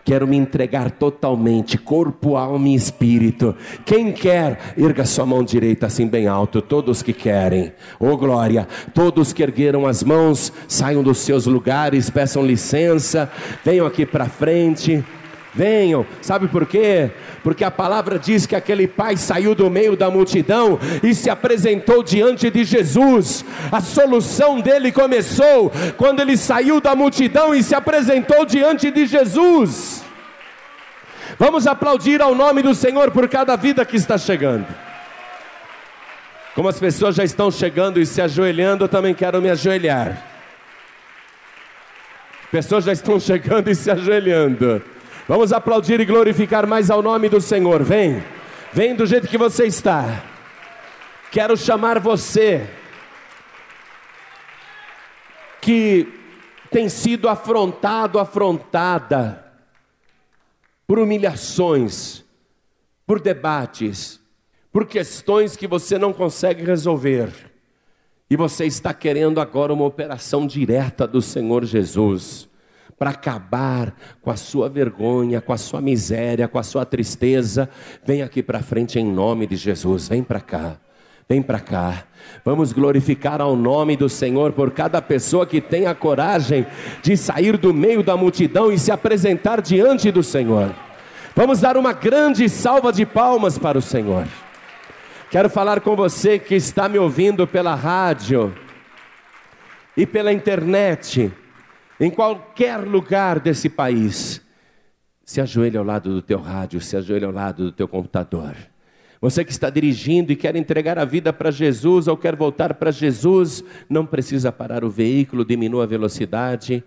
Quero 0.04 0.26
me 0.26 0.36
entregar 0.36 0.90
totalmente, 0.90 1.78
corpo, 1.78 2.36
alma 2.36 2.68
e 2.68 2.74
espírito. 2.74 3.54
Quem 3.84 4.12
quer, 4.12 4.74
erga 4.76 5.04
sua 5.04 5.26
mão 5.26 5.42
direita 5.42 5.86
assim 5.86 6.06
bem 6.06 6.26
alto. 6.26 6.62
Todos 6.62 7.02
que 7.02 7.12
querem, 7.12 7.72
oh 7.98 8.16
glória. 8.16 8.66
Todos 8.94 9.32
que 9.32 9.42
ergueram 9.42 9.86
as 9.86 10.02
mãos, 10.02 10.52
saiam 10.68 11.02
dos 11.02 11.18
seus 11.18 11.46
lugares, 11.46 12.10
peçam 12.10 12.44
licença, 12.44 13.30
venham 13.64 13.86
aqui 13.86 14.06
para 14.06 14.26
frente. 14.26 15.04
Venham, 15.56 16.06
sabe 16.20 16.48
por 16.48 16.66
quê? 16.66 17.10
Porque 17.42 17.64
a 17.64 17.70
palavra 17.70 18.18
diz 18.18 18.44
que 18.44 18.54
aquele 18.54 18.86
pai 18.86 19.16
saiu 19.16 19.54
do 19.54 19.70
meio 19.70 19.96
da 19.96 20.10
multidão 20.10 20.78
e 21.02 21.14
se 21.14 21.30
apresentou 21.30 22.02
diante 22.02 22.50
de 22.50 22.62
Jesus. 22.62 23.42
A 23.72 23.80
solução 23.80 24.60
dele 24.60 24.92
começou 24.92 25.72
quando 25.96 26.20
ele 26.20 26.36
saiu 26.36 26.78
da 26.78 26.94
multidão 26.94 27.54
e 27.54 27.62
se 27.62 27.74
apresentou 27.74 28.44
diante 28.44 28.90
de 28.90 29.06
Jesus. 29.06 30.04
Vamos 31.38 31.66
aplaudir 31.66 32.20
ao 32.20 32.34
nome 32.34 32.62
do 32.62 32.74
Senhor 32.74 33.10
por 33.10 33.26
cada 33.26 33.56
vida 33.56 33.82
que 33.86 33.96
está 33.96 34.18
chegando. 34.18 34.66
Como 36.54 36.68
as 36.68 36.78
pessoas 36.78 37.14
já 37.14 37.24
estão 37.24 37.50
chegando 37.50 37.98
e 37.98 38.04
se 38.04 38.20
ajoelhando, 38.20 38.84
eu 38.84 38.88
também 38.88 39.14
quero 39.14 39.40
me 39.40 39.48
ajoelhar. 39.48 40.22
Pessoas 42.50 42.84
já 42.84 42.92
estão 42.92 43.18
chegando 43.20 43.70
e 43.70 43.74
se 43.74 43.90
ajoelhando. 43.90 44.82
Vamos 45.28 45.52
aplaudir 45.52 45.98
e 45.98 46.04
glorificar 46.04 46.68
mais 46.68 46.88
ao 46.88 47.02
nome 47.02 47.28
do 47.28 47.40
Senhor. 47.40 47.82
Vem, 47.82 48.22
vem 48.72 48.94
do 48.94 49.04
jeito 49.04 49.26
que 49.26 49.36
você 49.36 49.66
está. 49.66 50.22
Quero 51.32 51.56
chamar 51.56 51.98
você 51.98 52.70
que 55.60 56.06
tem 56.70 56.88
sido 56.88 57.28
afrontado, 57.28 58.20
afrontada 58.20 59.44
por 60.86 61.00
humilhações, 61.00 62.24
por 63.04 63.18
debates, 63.18 64.20
por 64.70 64.86
questões 64.86 65.56
que 65.56 65.66
você 65.66 65.98
não 65.98 66.12
consegue 66.12 66.62
resolver. 66.62 67.32
E 68.30 68.36
você 68.36 68.64
está 68.64 68.94
querendo 68.94 69.40
agora 69.40 69.72
uma 69.72 69.84
operação 69.84 70.46
direta 70.46 71.04
do 71.04 71.20
Senhor 71.20 71.64
Jesus 71.64 72.48
para 72.98 73.10
acabar 73.10 73.94
com 74.22 74.30
a 74.30 74.36
sua 74.36 74.68
vergonha, 74.68 75.40
com 75.40 75.52
a 75.52 75.58
sua 75.58 75.80
miséria, 75.80 76.48
com 76.48 76.58
a 76.58 76.62
sua 76.62 76.84
tristeza, 76.84 77.68
vem 78.04 78.22
aqui 78.22 78.42
para 78.42 78.62
frente 78.62 78.98
em 78.98 79.04
nome 79.04 79.46
de 79.46 79.56
Jesus. 79.56 80.08
Vem 80.08 80.22
para 80.22 80.40
cá. 80.40 80.78
Vem 81.28 81.42
para 81.42 81.58
cá. 81.58 82.04
Vamos 82.44 82.72
glorificar 82.72 83.40
ao 83.40 83.56
nome 83.56 83.96
do 83.96 84.08
Senhor 84.08 84.52
por 84.52 84.70
cada 84.70 85.02
pessoa 85.02 85.44
que 85.44 85.60
tem 85.60 85.86
a 85.86 85.94
coragem 85.94 86.64
de 87.02 87.16
sair 87.16 87.56
do 87.56 87.74
meio 87.74 88.02
da 88.02 88.16
multidão 88.16 88.72
e 88.72 88.78
se 88.78 88.92
apresentar 88.92 89.60
diante 89.60 90.10
do 90.10 90.22
Senhor. 90.22 90.72
Vamos 91.34 91.60
dar 91.60 91.76
uma 91.76 91.92
grande 91.92 92.48
salva 92.48 92.92
de 92.92 93.04
palmas 93.04 93.58
para 93.58 93.76
o 93.76 93.82
Senhor. 93.82 94.26
Quero 95.28 95.50
falar 95.50 95.80
com 95.80 95.96
você 95.96 96.38
que 96.38 96.54
está 96.54 96.88
me 96.88 96.98
ouvindo 96.98 97.46
pela 97.46 97.74
rádio 97.74 98.54
e 99.96 100.06
pela 100.06 100.32
internet 100.32 101.32
em 101.98 102.10
qualquer 102.10 102.78
lugar 102.78 103.40
desse 103.40 103.68
país, 103.68 104.42
se 105.24 105.40
ajoelhe 105.40 105.76
ao 105.76 105.84
lado 105.84 106.14
do 106.14 106.22
teu 106.22 106.38
rádio, 106.38 106.80
se 106.80 106.96
ajoelhe 106.96 107.24
ao 107.24 107.32
lado 107.32 107.64
do 107.64 107.72
teu 107.72 107.88
computador. 107.88 108.54
Você 109.20 109.44
que 109.44 109.50
está 109.50 109.70
dirigindo 109.70 110.30
e 110.30 110.36
quer 110.36 110.54
entregar 110.56 110.98
a 110.98 111.04
vida 111.04 111.32
para 111.32 111.50
Jesus 111.50 112.06
ou 112.06 112.16
quer 112.16 112.36
voltar 112.36 112.74
para 112.74 112.90
Jesus, 112.90 113.64
não 113.88 114.04
precisa 114.04 114.52
parar 114.52 114.84
o 114.84 114.90
veículo, 114.90 115.44
diminua 115.44 115.84
a 115.84 115.86
velocidade. 115.86 116.84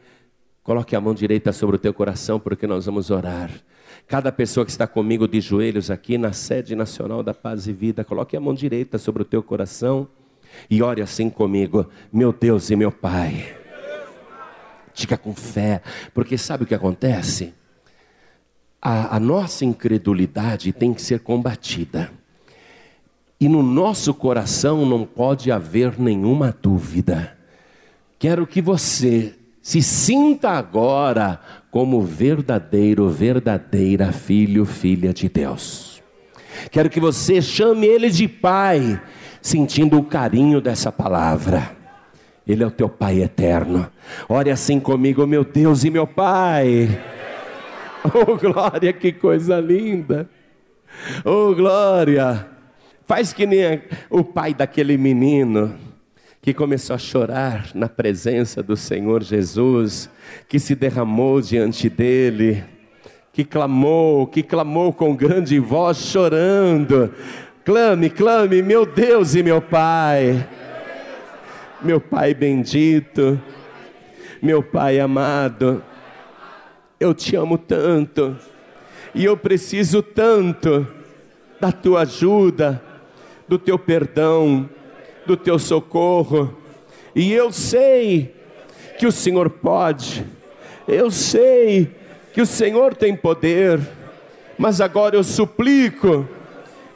Coloque 0.63 0.95
a 0.95 1.01
mão 1.01 1.13
direita 1.13 1.51
sobre 1.51 1.75
o 1.75 1.79
teu 1.79 1.93
coração, 1.93 2.39
porque 2.39 2.67
nós 2.67 2.85
vamos 2.85 3.09
orar. 3.09 3.49
Cada 4.07 4.31
pessoa 4.31 4.65
que 4.65 4.71
está 4.71 4.87
comigo 4.87 5.27
de 5.27 5.41
joelhos 5.41 5.89
aqui 5.89 6.17
na 6.17 6.31
sede 6.31 6.75
nacional 6.75 7.23
da 7.23 7.33
Paz 7.33 7.67
e 7.67 7.73
Vida, 7.73 8.03
coloque 8.03 8.37
a 8.37 8.39
mão 8.39 8.53
direita 8.53 8.97
sobre 8.97 9.23
o 9.23 9.25
teu 9.25 9.41
coração 9.41 10.07
e 10.69 10.81
ore 10.81 11.01
assim 11.01 11.29
comigo: 11.29 11.87
Meu 12.11 12.31
Deus 12.31 12.69
e 12.69 12.75
meu 12.75 12.91
Pai. 12.91 13.58
Diga 14.99 15.17
com 15.17 15.33
fé, 15.33 15.81
porque 16.13 16.37
sabe 16.37 16.65
o 16.65 16.67
que 16.67 16.75
acontece? 16.75 17.53
A, 18.81 19.15
a 19.15 19.19
nossa 19.19 19.63
incredulidade 19.63 20.73
tem 20.73 20.93
que 20.93 21.01
ser 21.01 21.21
combatida. 21.21 22.11
E 23.39 23.47
no 23.47 23.63
nosso 23.63 24.13
coração 24.13 24.85
não 24.85 25.05
pode 25.05 25.53
haver 25.53 25.97
nenhuma 25.97 26.53
dúvida. 26.61 27.37
Quero 28.19 28.45
que 28.45 28.61
você 28.61 29.35
se 29.61 29.81
sinta 29.81 30.49
agora 30.49 31.39
como 31.71 32.01
verdadeiro, 32.01 33.07
verdadeira 33.09 34.11
filho, 34.11 34.65
filha 34.65 35.13
de 35.13 35.29
Deus. 35.29 36.03
Quero 36.71 36.89
que 36.89 36.99
você 36.99 37.41
chame 37.41 37.87
ele 37.87 38.09
de 38.09 38.27
pai, 38.27 39.01
sentindo 39.41 39.97
o 39.97 40.03
carinho 40.03 40.59
dessa 40.59 40.91
palavra. 40.91 41.78
Ele 42.49 42.63
é 42.63 42.65
o 42.65 42.71
teu 42.71 42.89
pai 42.89 43.21
eterno. 43.21 43.87
Ore 44.27 44.49
assim 44.49 44.79
comigo, 44.79 45.27
meu 45.27 45.43
Deus 45.43 45.83
e 45.83 45.91
meu 45.91 46.07
pai. 46.07 46.89
Oh, 48.03 48.35
glória, 48.35 48.91
que 48.91 49.11
coisa 49.11 49.59
linda. 49.59 50.27
Oh, 51.23 51.53
glória. 51.53 52.47
Faz 53.05 53.33
que 53.33 53.45
nem 53.45 53.83
o 54.09 54.23
pai 54.23 54.55
daquele 54.55 54.97
menino 54.97 55.75
que 56.41 56.51
começou 56.51 56.95
a 56.95 56.97
chorar 56.99 57.69
na 57.75 57.87
presença 57.87 58.63
do 58.63 58.75
Senhor 58.75 59.21
Jesus, 59.21 60.09
que 60.47 60.57
se 60.57 60.73
derramou 60.73 61.41
diante 61.41 61.87
dele, 61.87 62.63
que 63.31 63.43
clamou, 63.43 64.25
que 64.25 64.41
clamou 64.41 64.91
com 64.91 65.15
grande 65.15 65.59
voz, 65.59 65.97
chorando. 65.97 67.13
Clame, 67.63 68.09
clame, 68.09 68.63
meu 68.63 68.87
Deus 68.87 69.35
e 69.35 69.43
meu 69.43 69.61
Pai, 69.61 70.47
meu 71.81 72.01
Pai 72.01 72.33
bendito, 72.33 73.39
meu 74.41 74.61
Pai 74.61 74.99
amado, 74.99 75.83
eu 76.99 77.13
te 77.13 77.35
amo 77.35 77.57
tanto, 77.57 78.37
e 79.15 79.23
eu 79.23 79.37
preciso 79.37 80.01
tanto 80.01 80.85
da 81.59 81.71
tua 81.71 82.01
ajuda 82.01 82.81
do 83.47 83.57
teu 83.57 83.79
perdão, 83.79 84.69
do 85.25 85.35
teu 85.35 85.57
socorro. 85.57 86.55
E 87.15 87.33
eu 87.33 87.51
sei 87.51 88.35
que 88.97 89.07
o 89.07 89.11
Senhor 89.11 89.49
pode, 89.49 90.25
eu 90.87 91.09
sei 91.09 91.95
que 92.33 92.41
o 92.41 92.45
Senhor 92.45 92.93
tem 92.93 93.15
poder, 93.15 93.79
mas 94.57 94.79
agora 94.81 95.15
eu 95.15 95.23
suplico, 95.23 96.27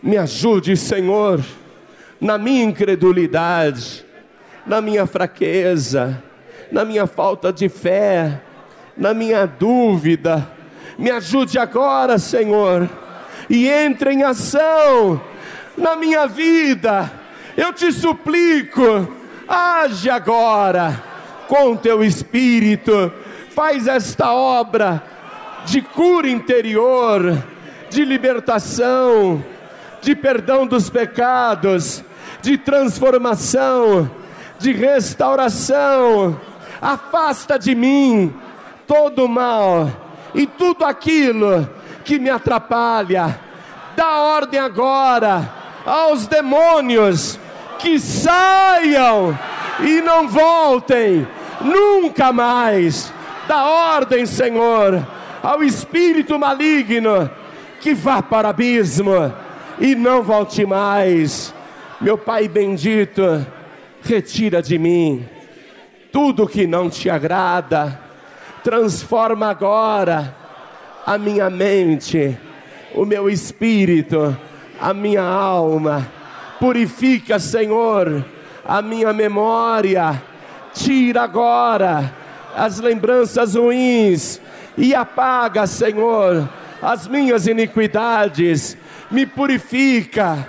me 0.01 0.17
ajude, 0.17 0.75
Senhor, 0.77 1.43
na 2.19 2.37
minha 2.37 2.63
incredulidade, 2.63 4.05
na 4.65 4.81
minha 4.81 5.05
fraqueza, 5.05 6.21
na 6.71 6.85
minha 6.85 7.05
falta 7.05 7.51
de 7.51 7.69
fé, 7.69 8.41
na 8.97 9.13
minha 9.13 9.45
dúvida. 9.45 10.47
Me 10.97 11.11
ajude 11.11 11.57
agora, 11.57 12.17
Senhor, 12.17 12.89
e 13.49 13.67
entre 13.67 14.13
em 14.13 14.23
ação 14.23 15.21
na 15.77 15.95
minha 15.95 16.27
vida. 16.27 17.11
Eu 17.57 17.73
te 17.73 17.91
suplico, 17.91 19.07
age 19.47 20.09
agora 20.09 21.03
com 21.47 21.75
teu 21.75 22.03
espírito, 22.03 23.11
faz 23.49 23.87
esta 23.87 24.33
obra 24.33 25.03
de 25.65 25.81
cura 25.81 26.27
interior, 26.27 27.37
de 27.89 28.03
libertação, 28.03 29.43
de 30.01 30.15
perdão 30.15 30.65
dos 30.65 30.89
pecados, 30.89 32.03
de 32.41 32.57
transformação, 32.57 34.09
de 34.63 34.71
restauração. 34.71 36.39
Afasta 36.81 37.59
de 37.59 37.75
mim 37.75 38.33
todo 38.87 39.25
o 39.25 39.29
mal 39.29 39.91
e 40.33 40.47
tudo 40.47 40.85
aquilo 40.85 41.69
que 42.05 42.17
me 42.17 42.29
atrapalha. 42.29 43.39
Dá 43.95 44.21
ordem 44.21 44.59
agora 44.59 45.51
aos 45.85 46.25
demônios 46.27 47.37
que 47.77 47.99
saiam 47.99 49.37
e 49.81 50.01
não 50.01 50.27
voltem 50.29 51.27
nunca 51.59 52.31
mais. 52.31 53.13
Dá 53.47 53.65
ordem, 53.65 54.25
Senhor, 54.25 55.05
ao 55.41 55.61
espírito 55.61 56.39
maligno 56.39 57.29
que 57.81 57.93
vá 57.93 58.21
para 58.21 58.47
o 58.47 58.49
abismo 58.51 59.33
e 59.77 59.93
não 59.93 60.23
volte 60.23 60.65
mais. 60.65 61.53
Meu 61.99 62.17
Pai 62.17 62.47
bendito, 62.47 63.45
retira 64.03 64.61
de 64.61 64.77
mim 64.77 65.27
tudo 66.11 66.47
que 66.47 66.67
não 66.67 66.91
te 66.91 67.09
agrada, 67.09 67.99
transforma 68.63 69.47
agora 69.47 70.35
a 71.05 71.17
minha 71.17 71.49
mente, 71.49 72.37
o 72.93 73.03
meu 73.03 73.27
espírito 73.27 74.37
a 74.79 74.93
minha 74.93 75.23
alma. 75.23 76.07
Purifica, 76.59 77.39
Senhor, 77.39 78.23
a 78.65 78.81
minha 78.81 79.13
memória. 79.13 80.21
Tira 80.73 81.23
agora 81.23 82.13
as 82.55 82.79
lembranças 82.79 83.55
ruins 83.55 84.41
e 84.77 84.93
apaga, 84.93 85.65
Senhor, 85.65 86.47
as 86.81 87.07
minhas 87.07 87.47
iniquidades. 87.47 88.77
Me 89.09 89.25
purifica, 89.25 90.47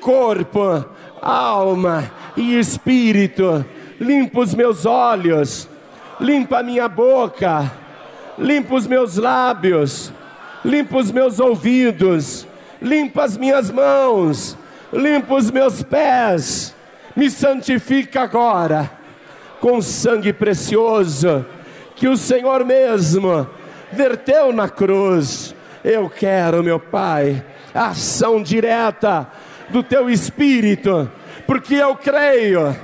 corpo, 0.00 0.84
alma 1.20 2.10
e 2.36 2.58
espírito. 2.58 3.64
Limpa 4.00 4.40
os 4.40 4.54
meus 4.54 4.86
olhos, 4.86 5.68
limpa 6.20 6.58
a 6.58 6.62
minha 6.62 6.88
boca, 6.88 7.70
limpa 8.38 8.74
os 8.74 8.86
meus 8.86 9.16
lábios, 9.16 10.12
limpa 10.64 10.96
os 10.98 11.10
meus 11.10 11.38
ouvidos. 11.38 12.46
Limpa 12.84 13.24
as 13.24 13.38
minhas 13.38 13.70
mãos, 13.70 14.58
limpa 14.92 15.36
os 15.36 15.50
meus 15.50 15.82
pés, 15.82 16.74
me 17.16 17.30
santifica 17.30 18.20
agora 18.20 18.90
com 19.58 19.80
sangue 19.80 20.34
precioso 20.34 21.46
que 21.96 22.06
o 22.06 22.14
Senhor 22.14 22.62
mesmo 22.62 23.48
verteu 23.90 24.52
na 24.52 24.68
cruz. 24.68 25.54
Eu 25.82 26.10
quero, 26.10 26.62
meu 26.62 26.78
Pai, 26.78 27.42
a 27.74 27.88
ação 27.88 28.42
direta 28.42 29.28
do 29.70 29.82
teu 29.82 30.10
espírito, 30.10 31.10
porque 31.46 31.74
eu 31.74 31.94
creio, 31.96 32.76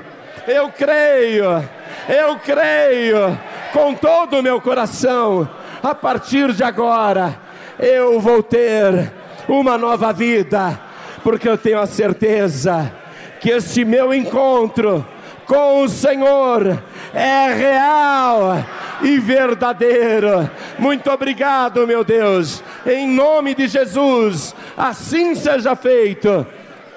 eu 0.46 0.70
creio, 0.70 1.68
eu 2.08 2.36
creio 2.38 3.38
com 3.72 3.94
todo 3.94 4.38
o 4.38 4.42
meu 4.42 4.60
coração. 4.60 5.48
A 5.82 5.94
partir 5.94 6.52
de 6.52 6.62
agora, 6.62 7.38
eu 7.78 8.20
vou 8.20 8.42
ter 8.42 9.12
uma 9.48 9.78
nova 9.78 10.12
vida, 10.12 10.78
porque 11.22 11.48
eu 11.48 11.56
tenho 11.56 11.80
a 11.80 11.86
certeza 11.86 12.92
que 13.40 13.50
este 13.50 13.84
meu 13.84 14.12
encontro 14.12 15.06
com 15.46 15.82
o 15.82 15.88
Senhor 15.88 16.80
é 17.14 17.52
real 17.52 18.64
e 19.02 19.18
verdadeiro. 19.18 20.48
Muito 20.78 21.10
obrigado, 21.10 21.86
meu 21.86 22.04
Deus, 22.04 22.62
em 22.86 23.08
nome 23.08 23.54
de 23.54 23.66
Jesus, 23.66 24.54
assim 24.76 25.34
seja 25.34 25.74
feito. 25.74 26.46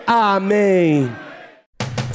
Amém. 0.06 1.23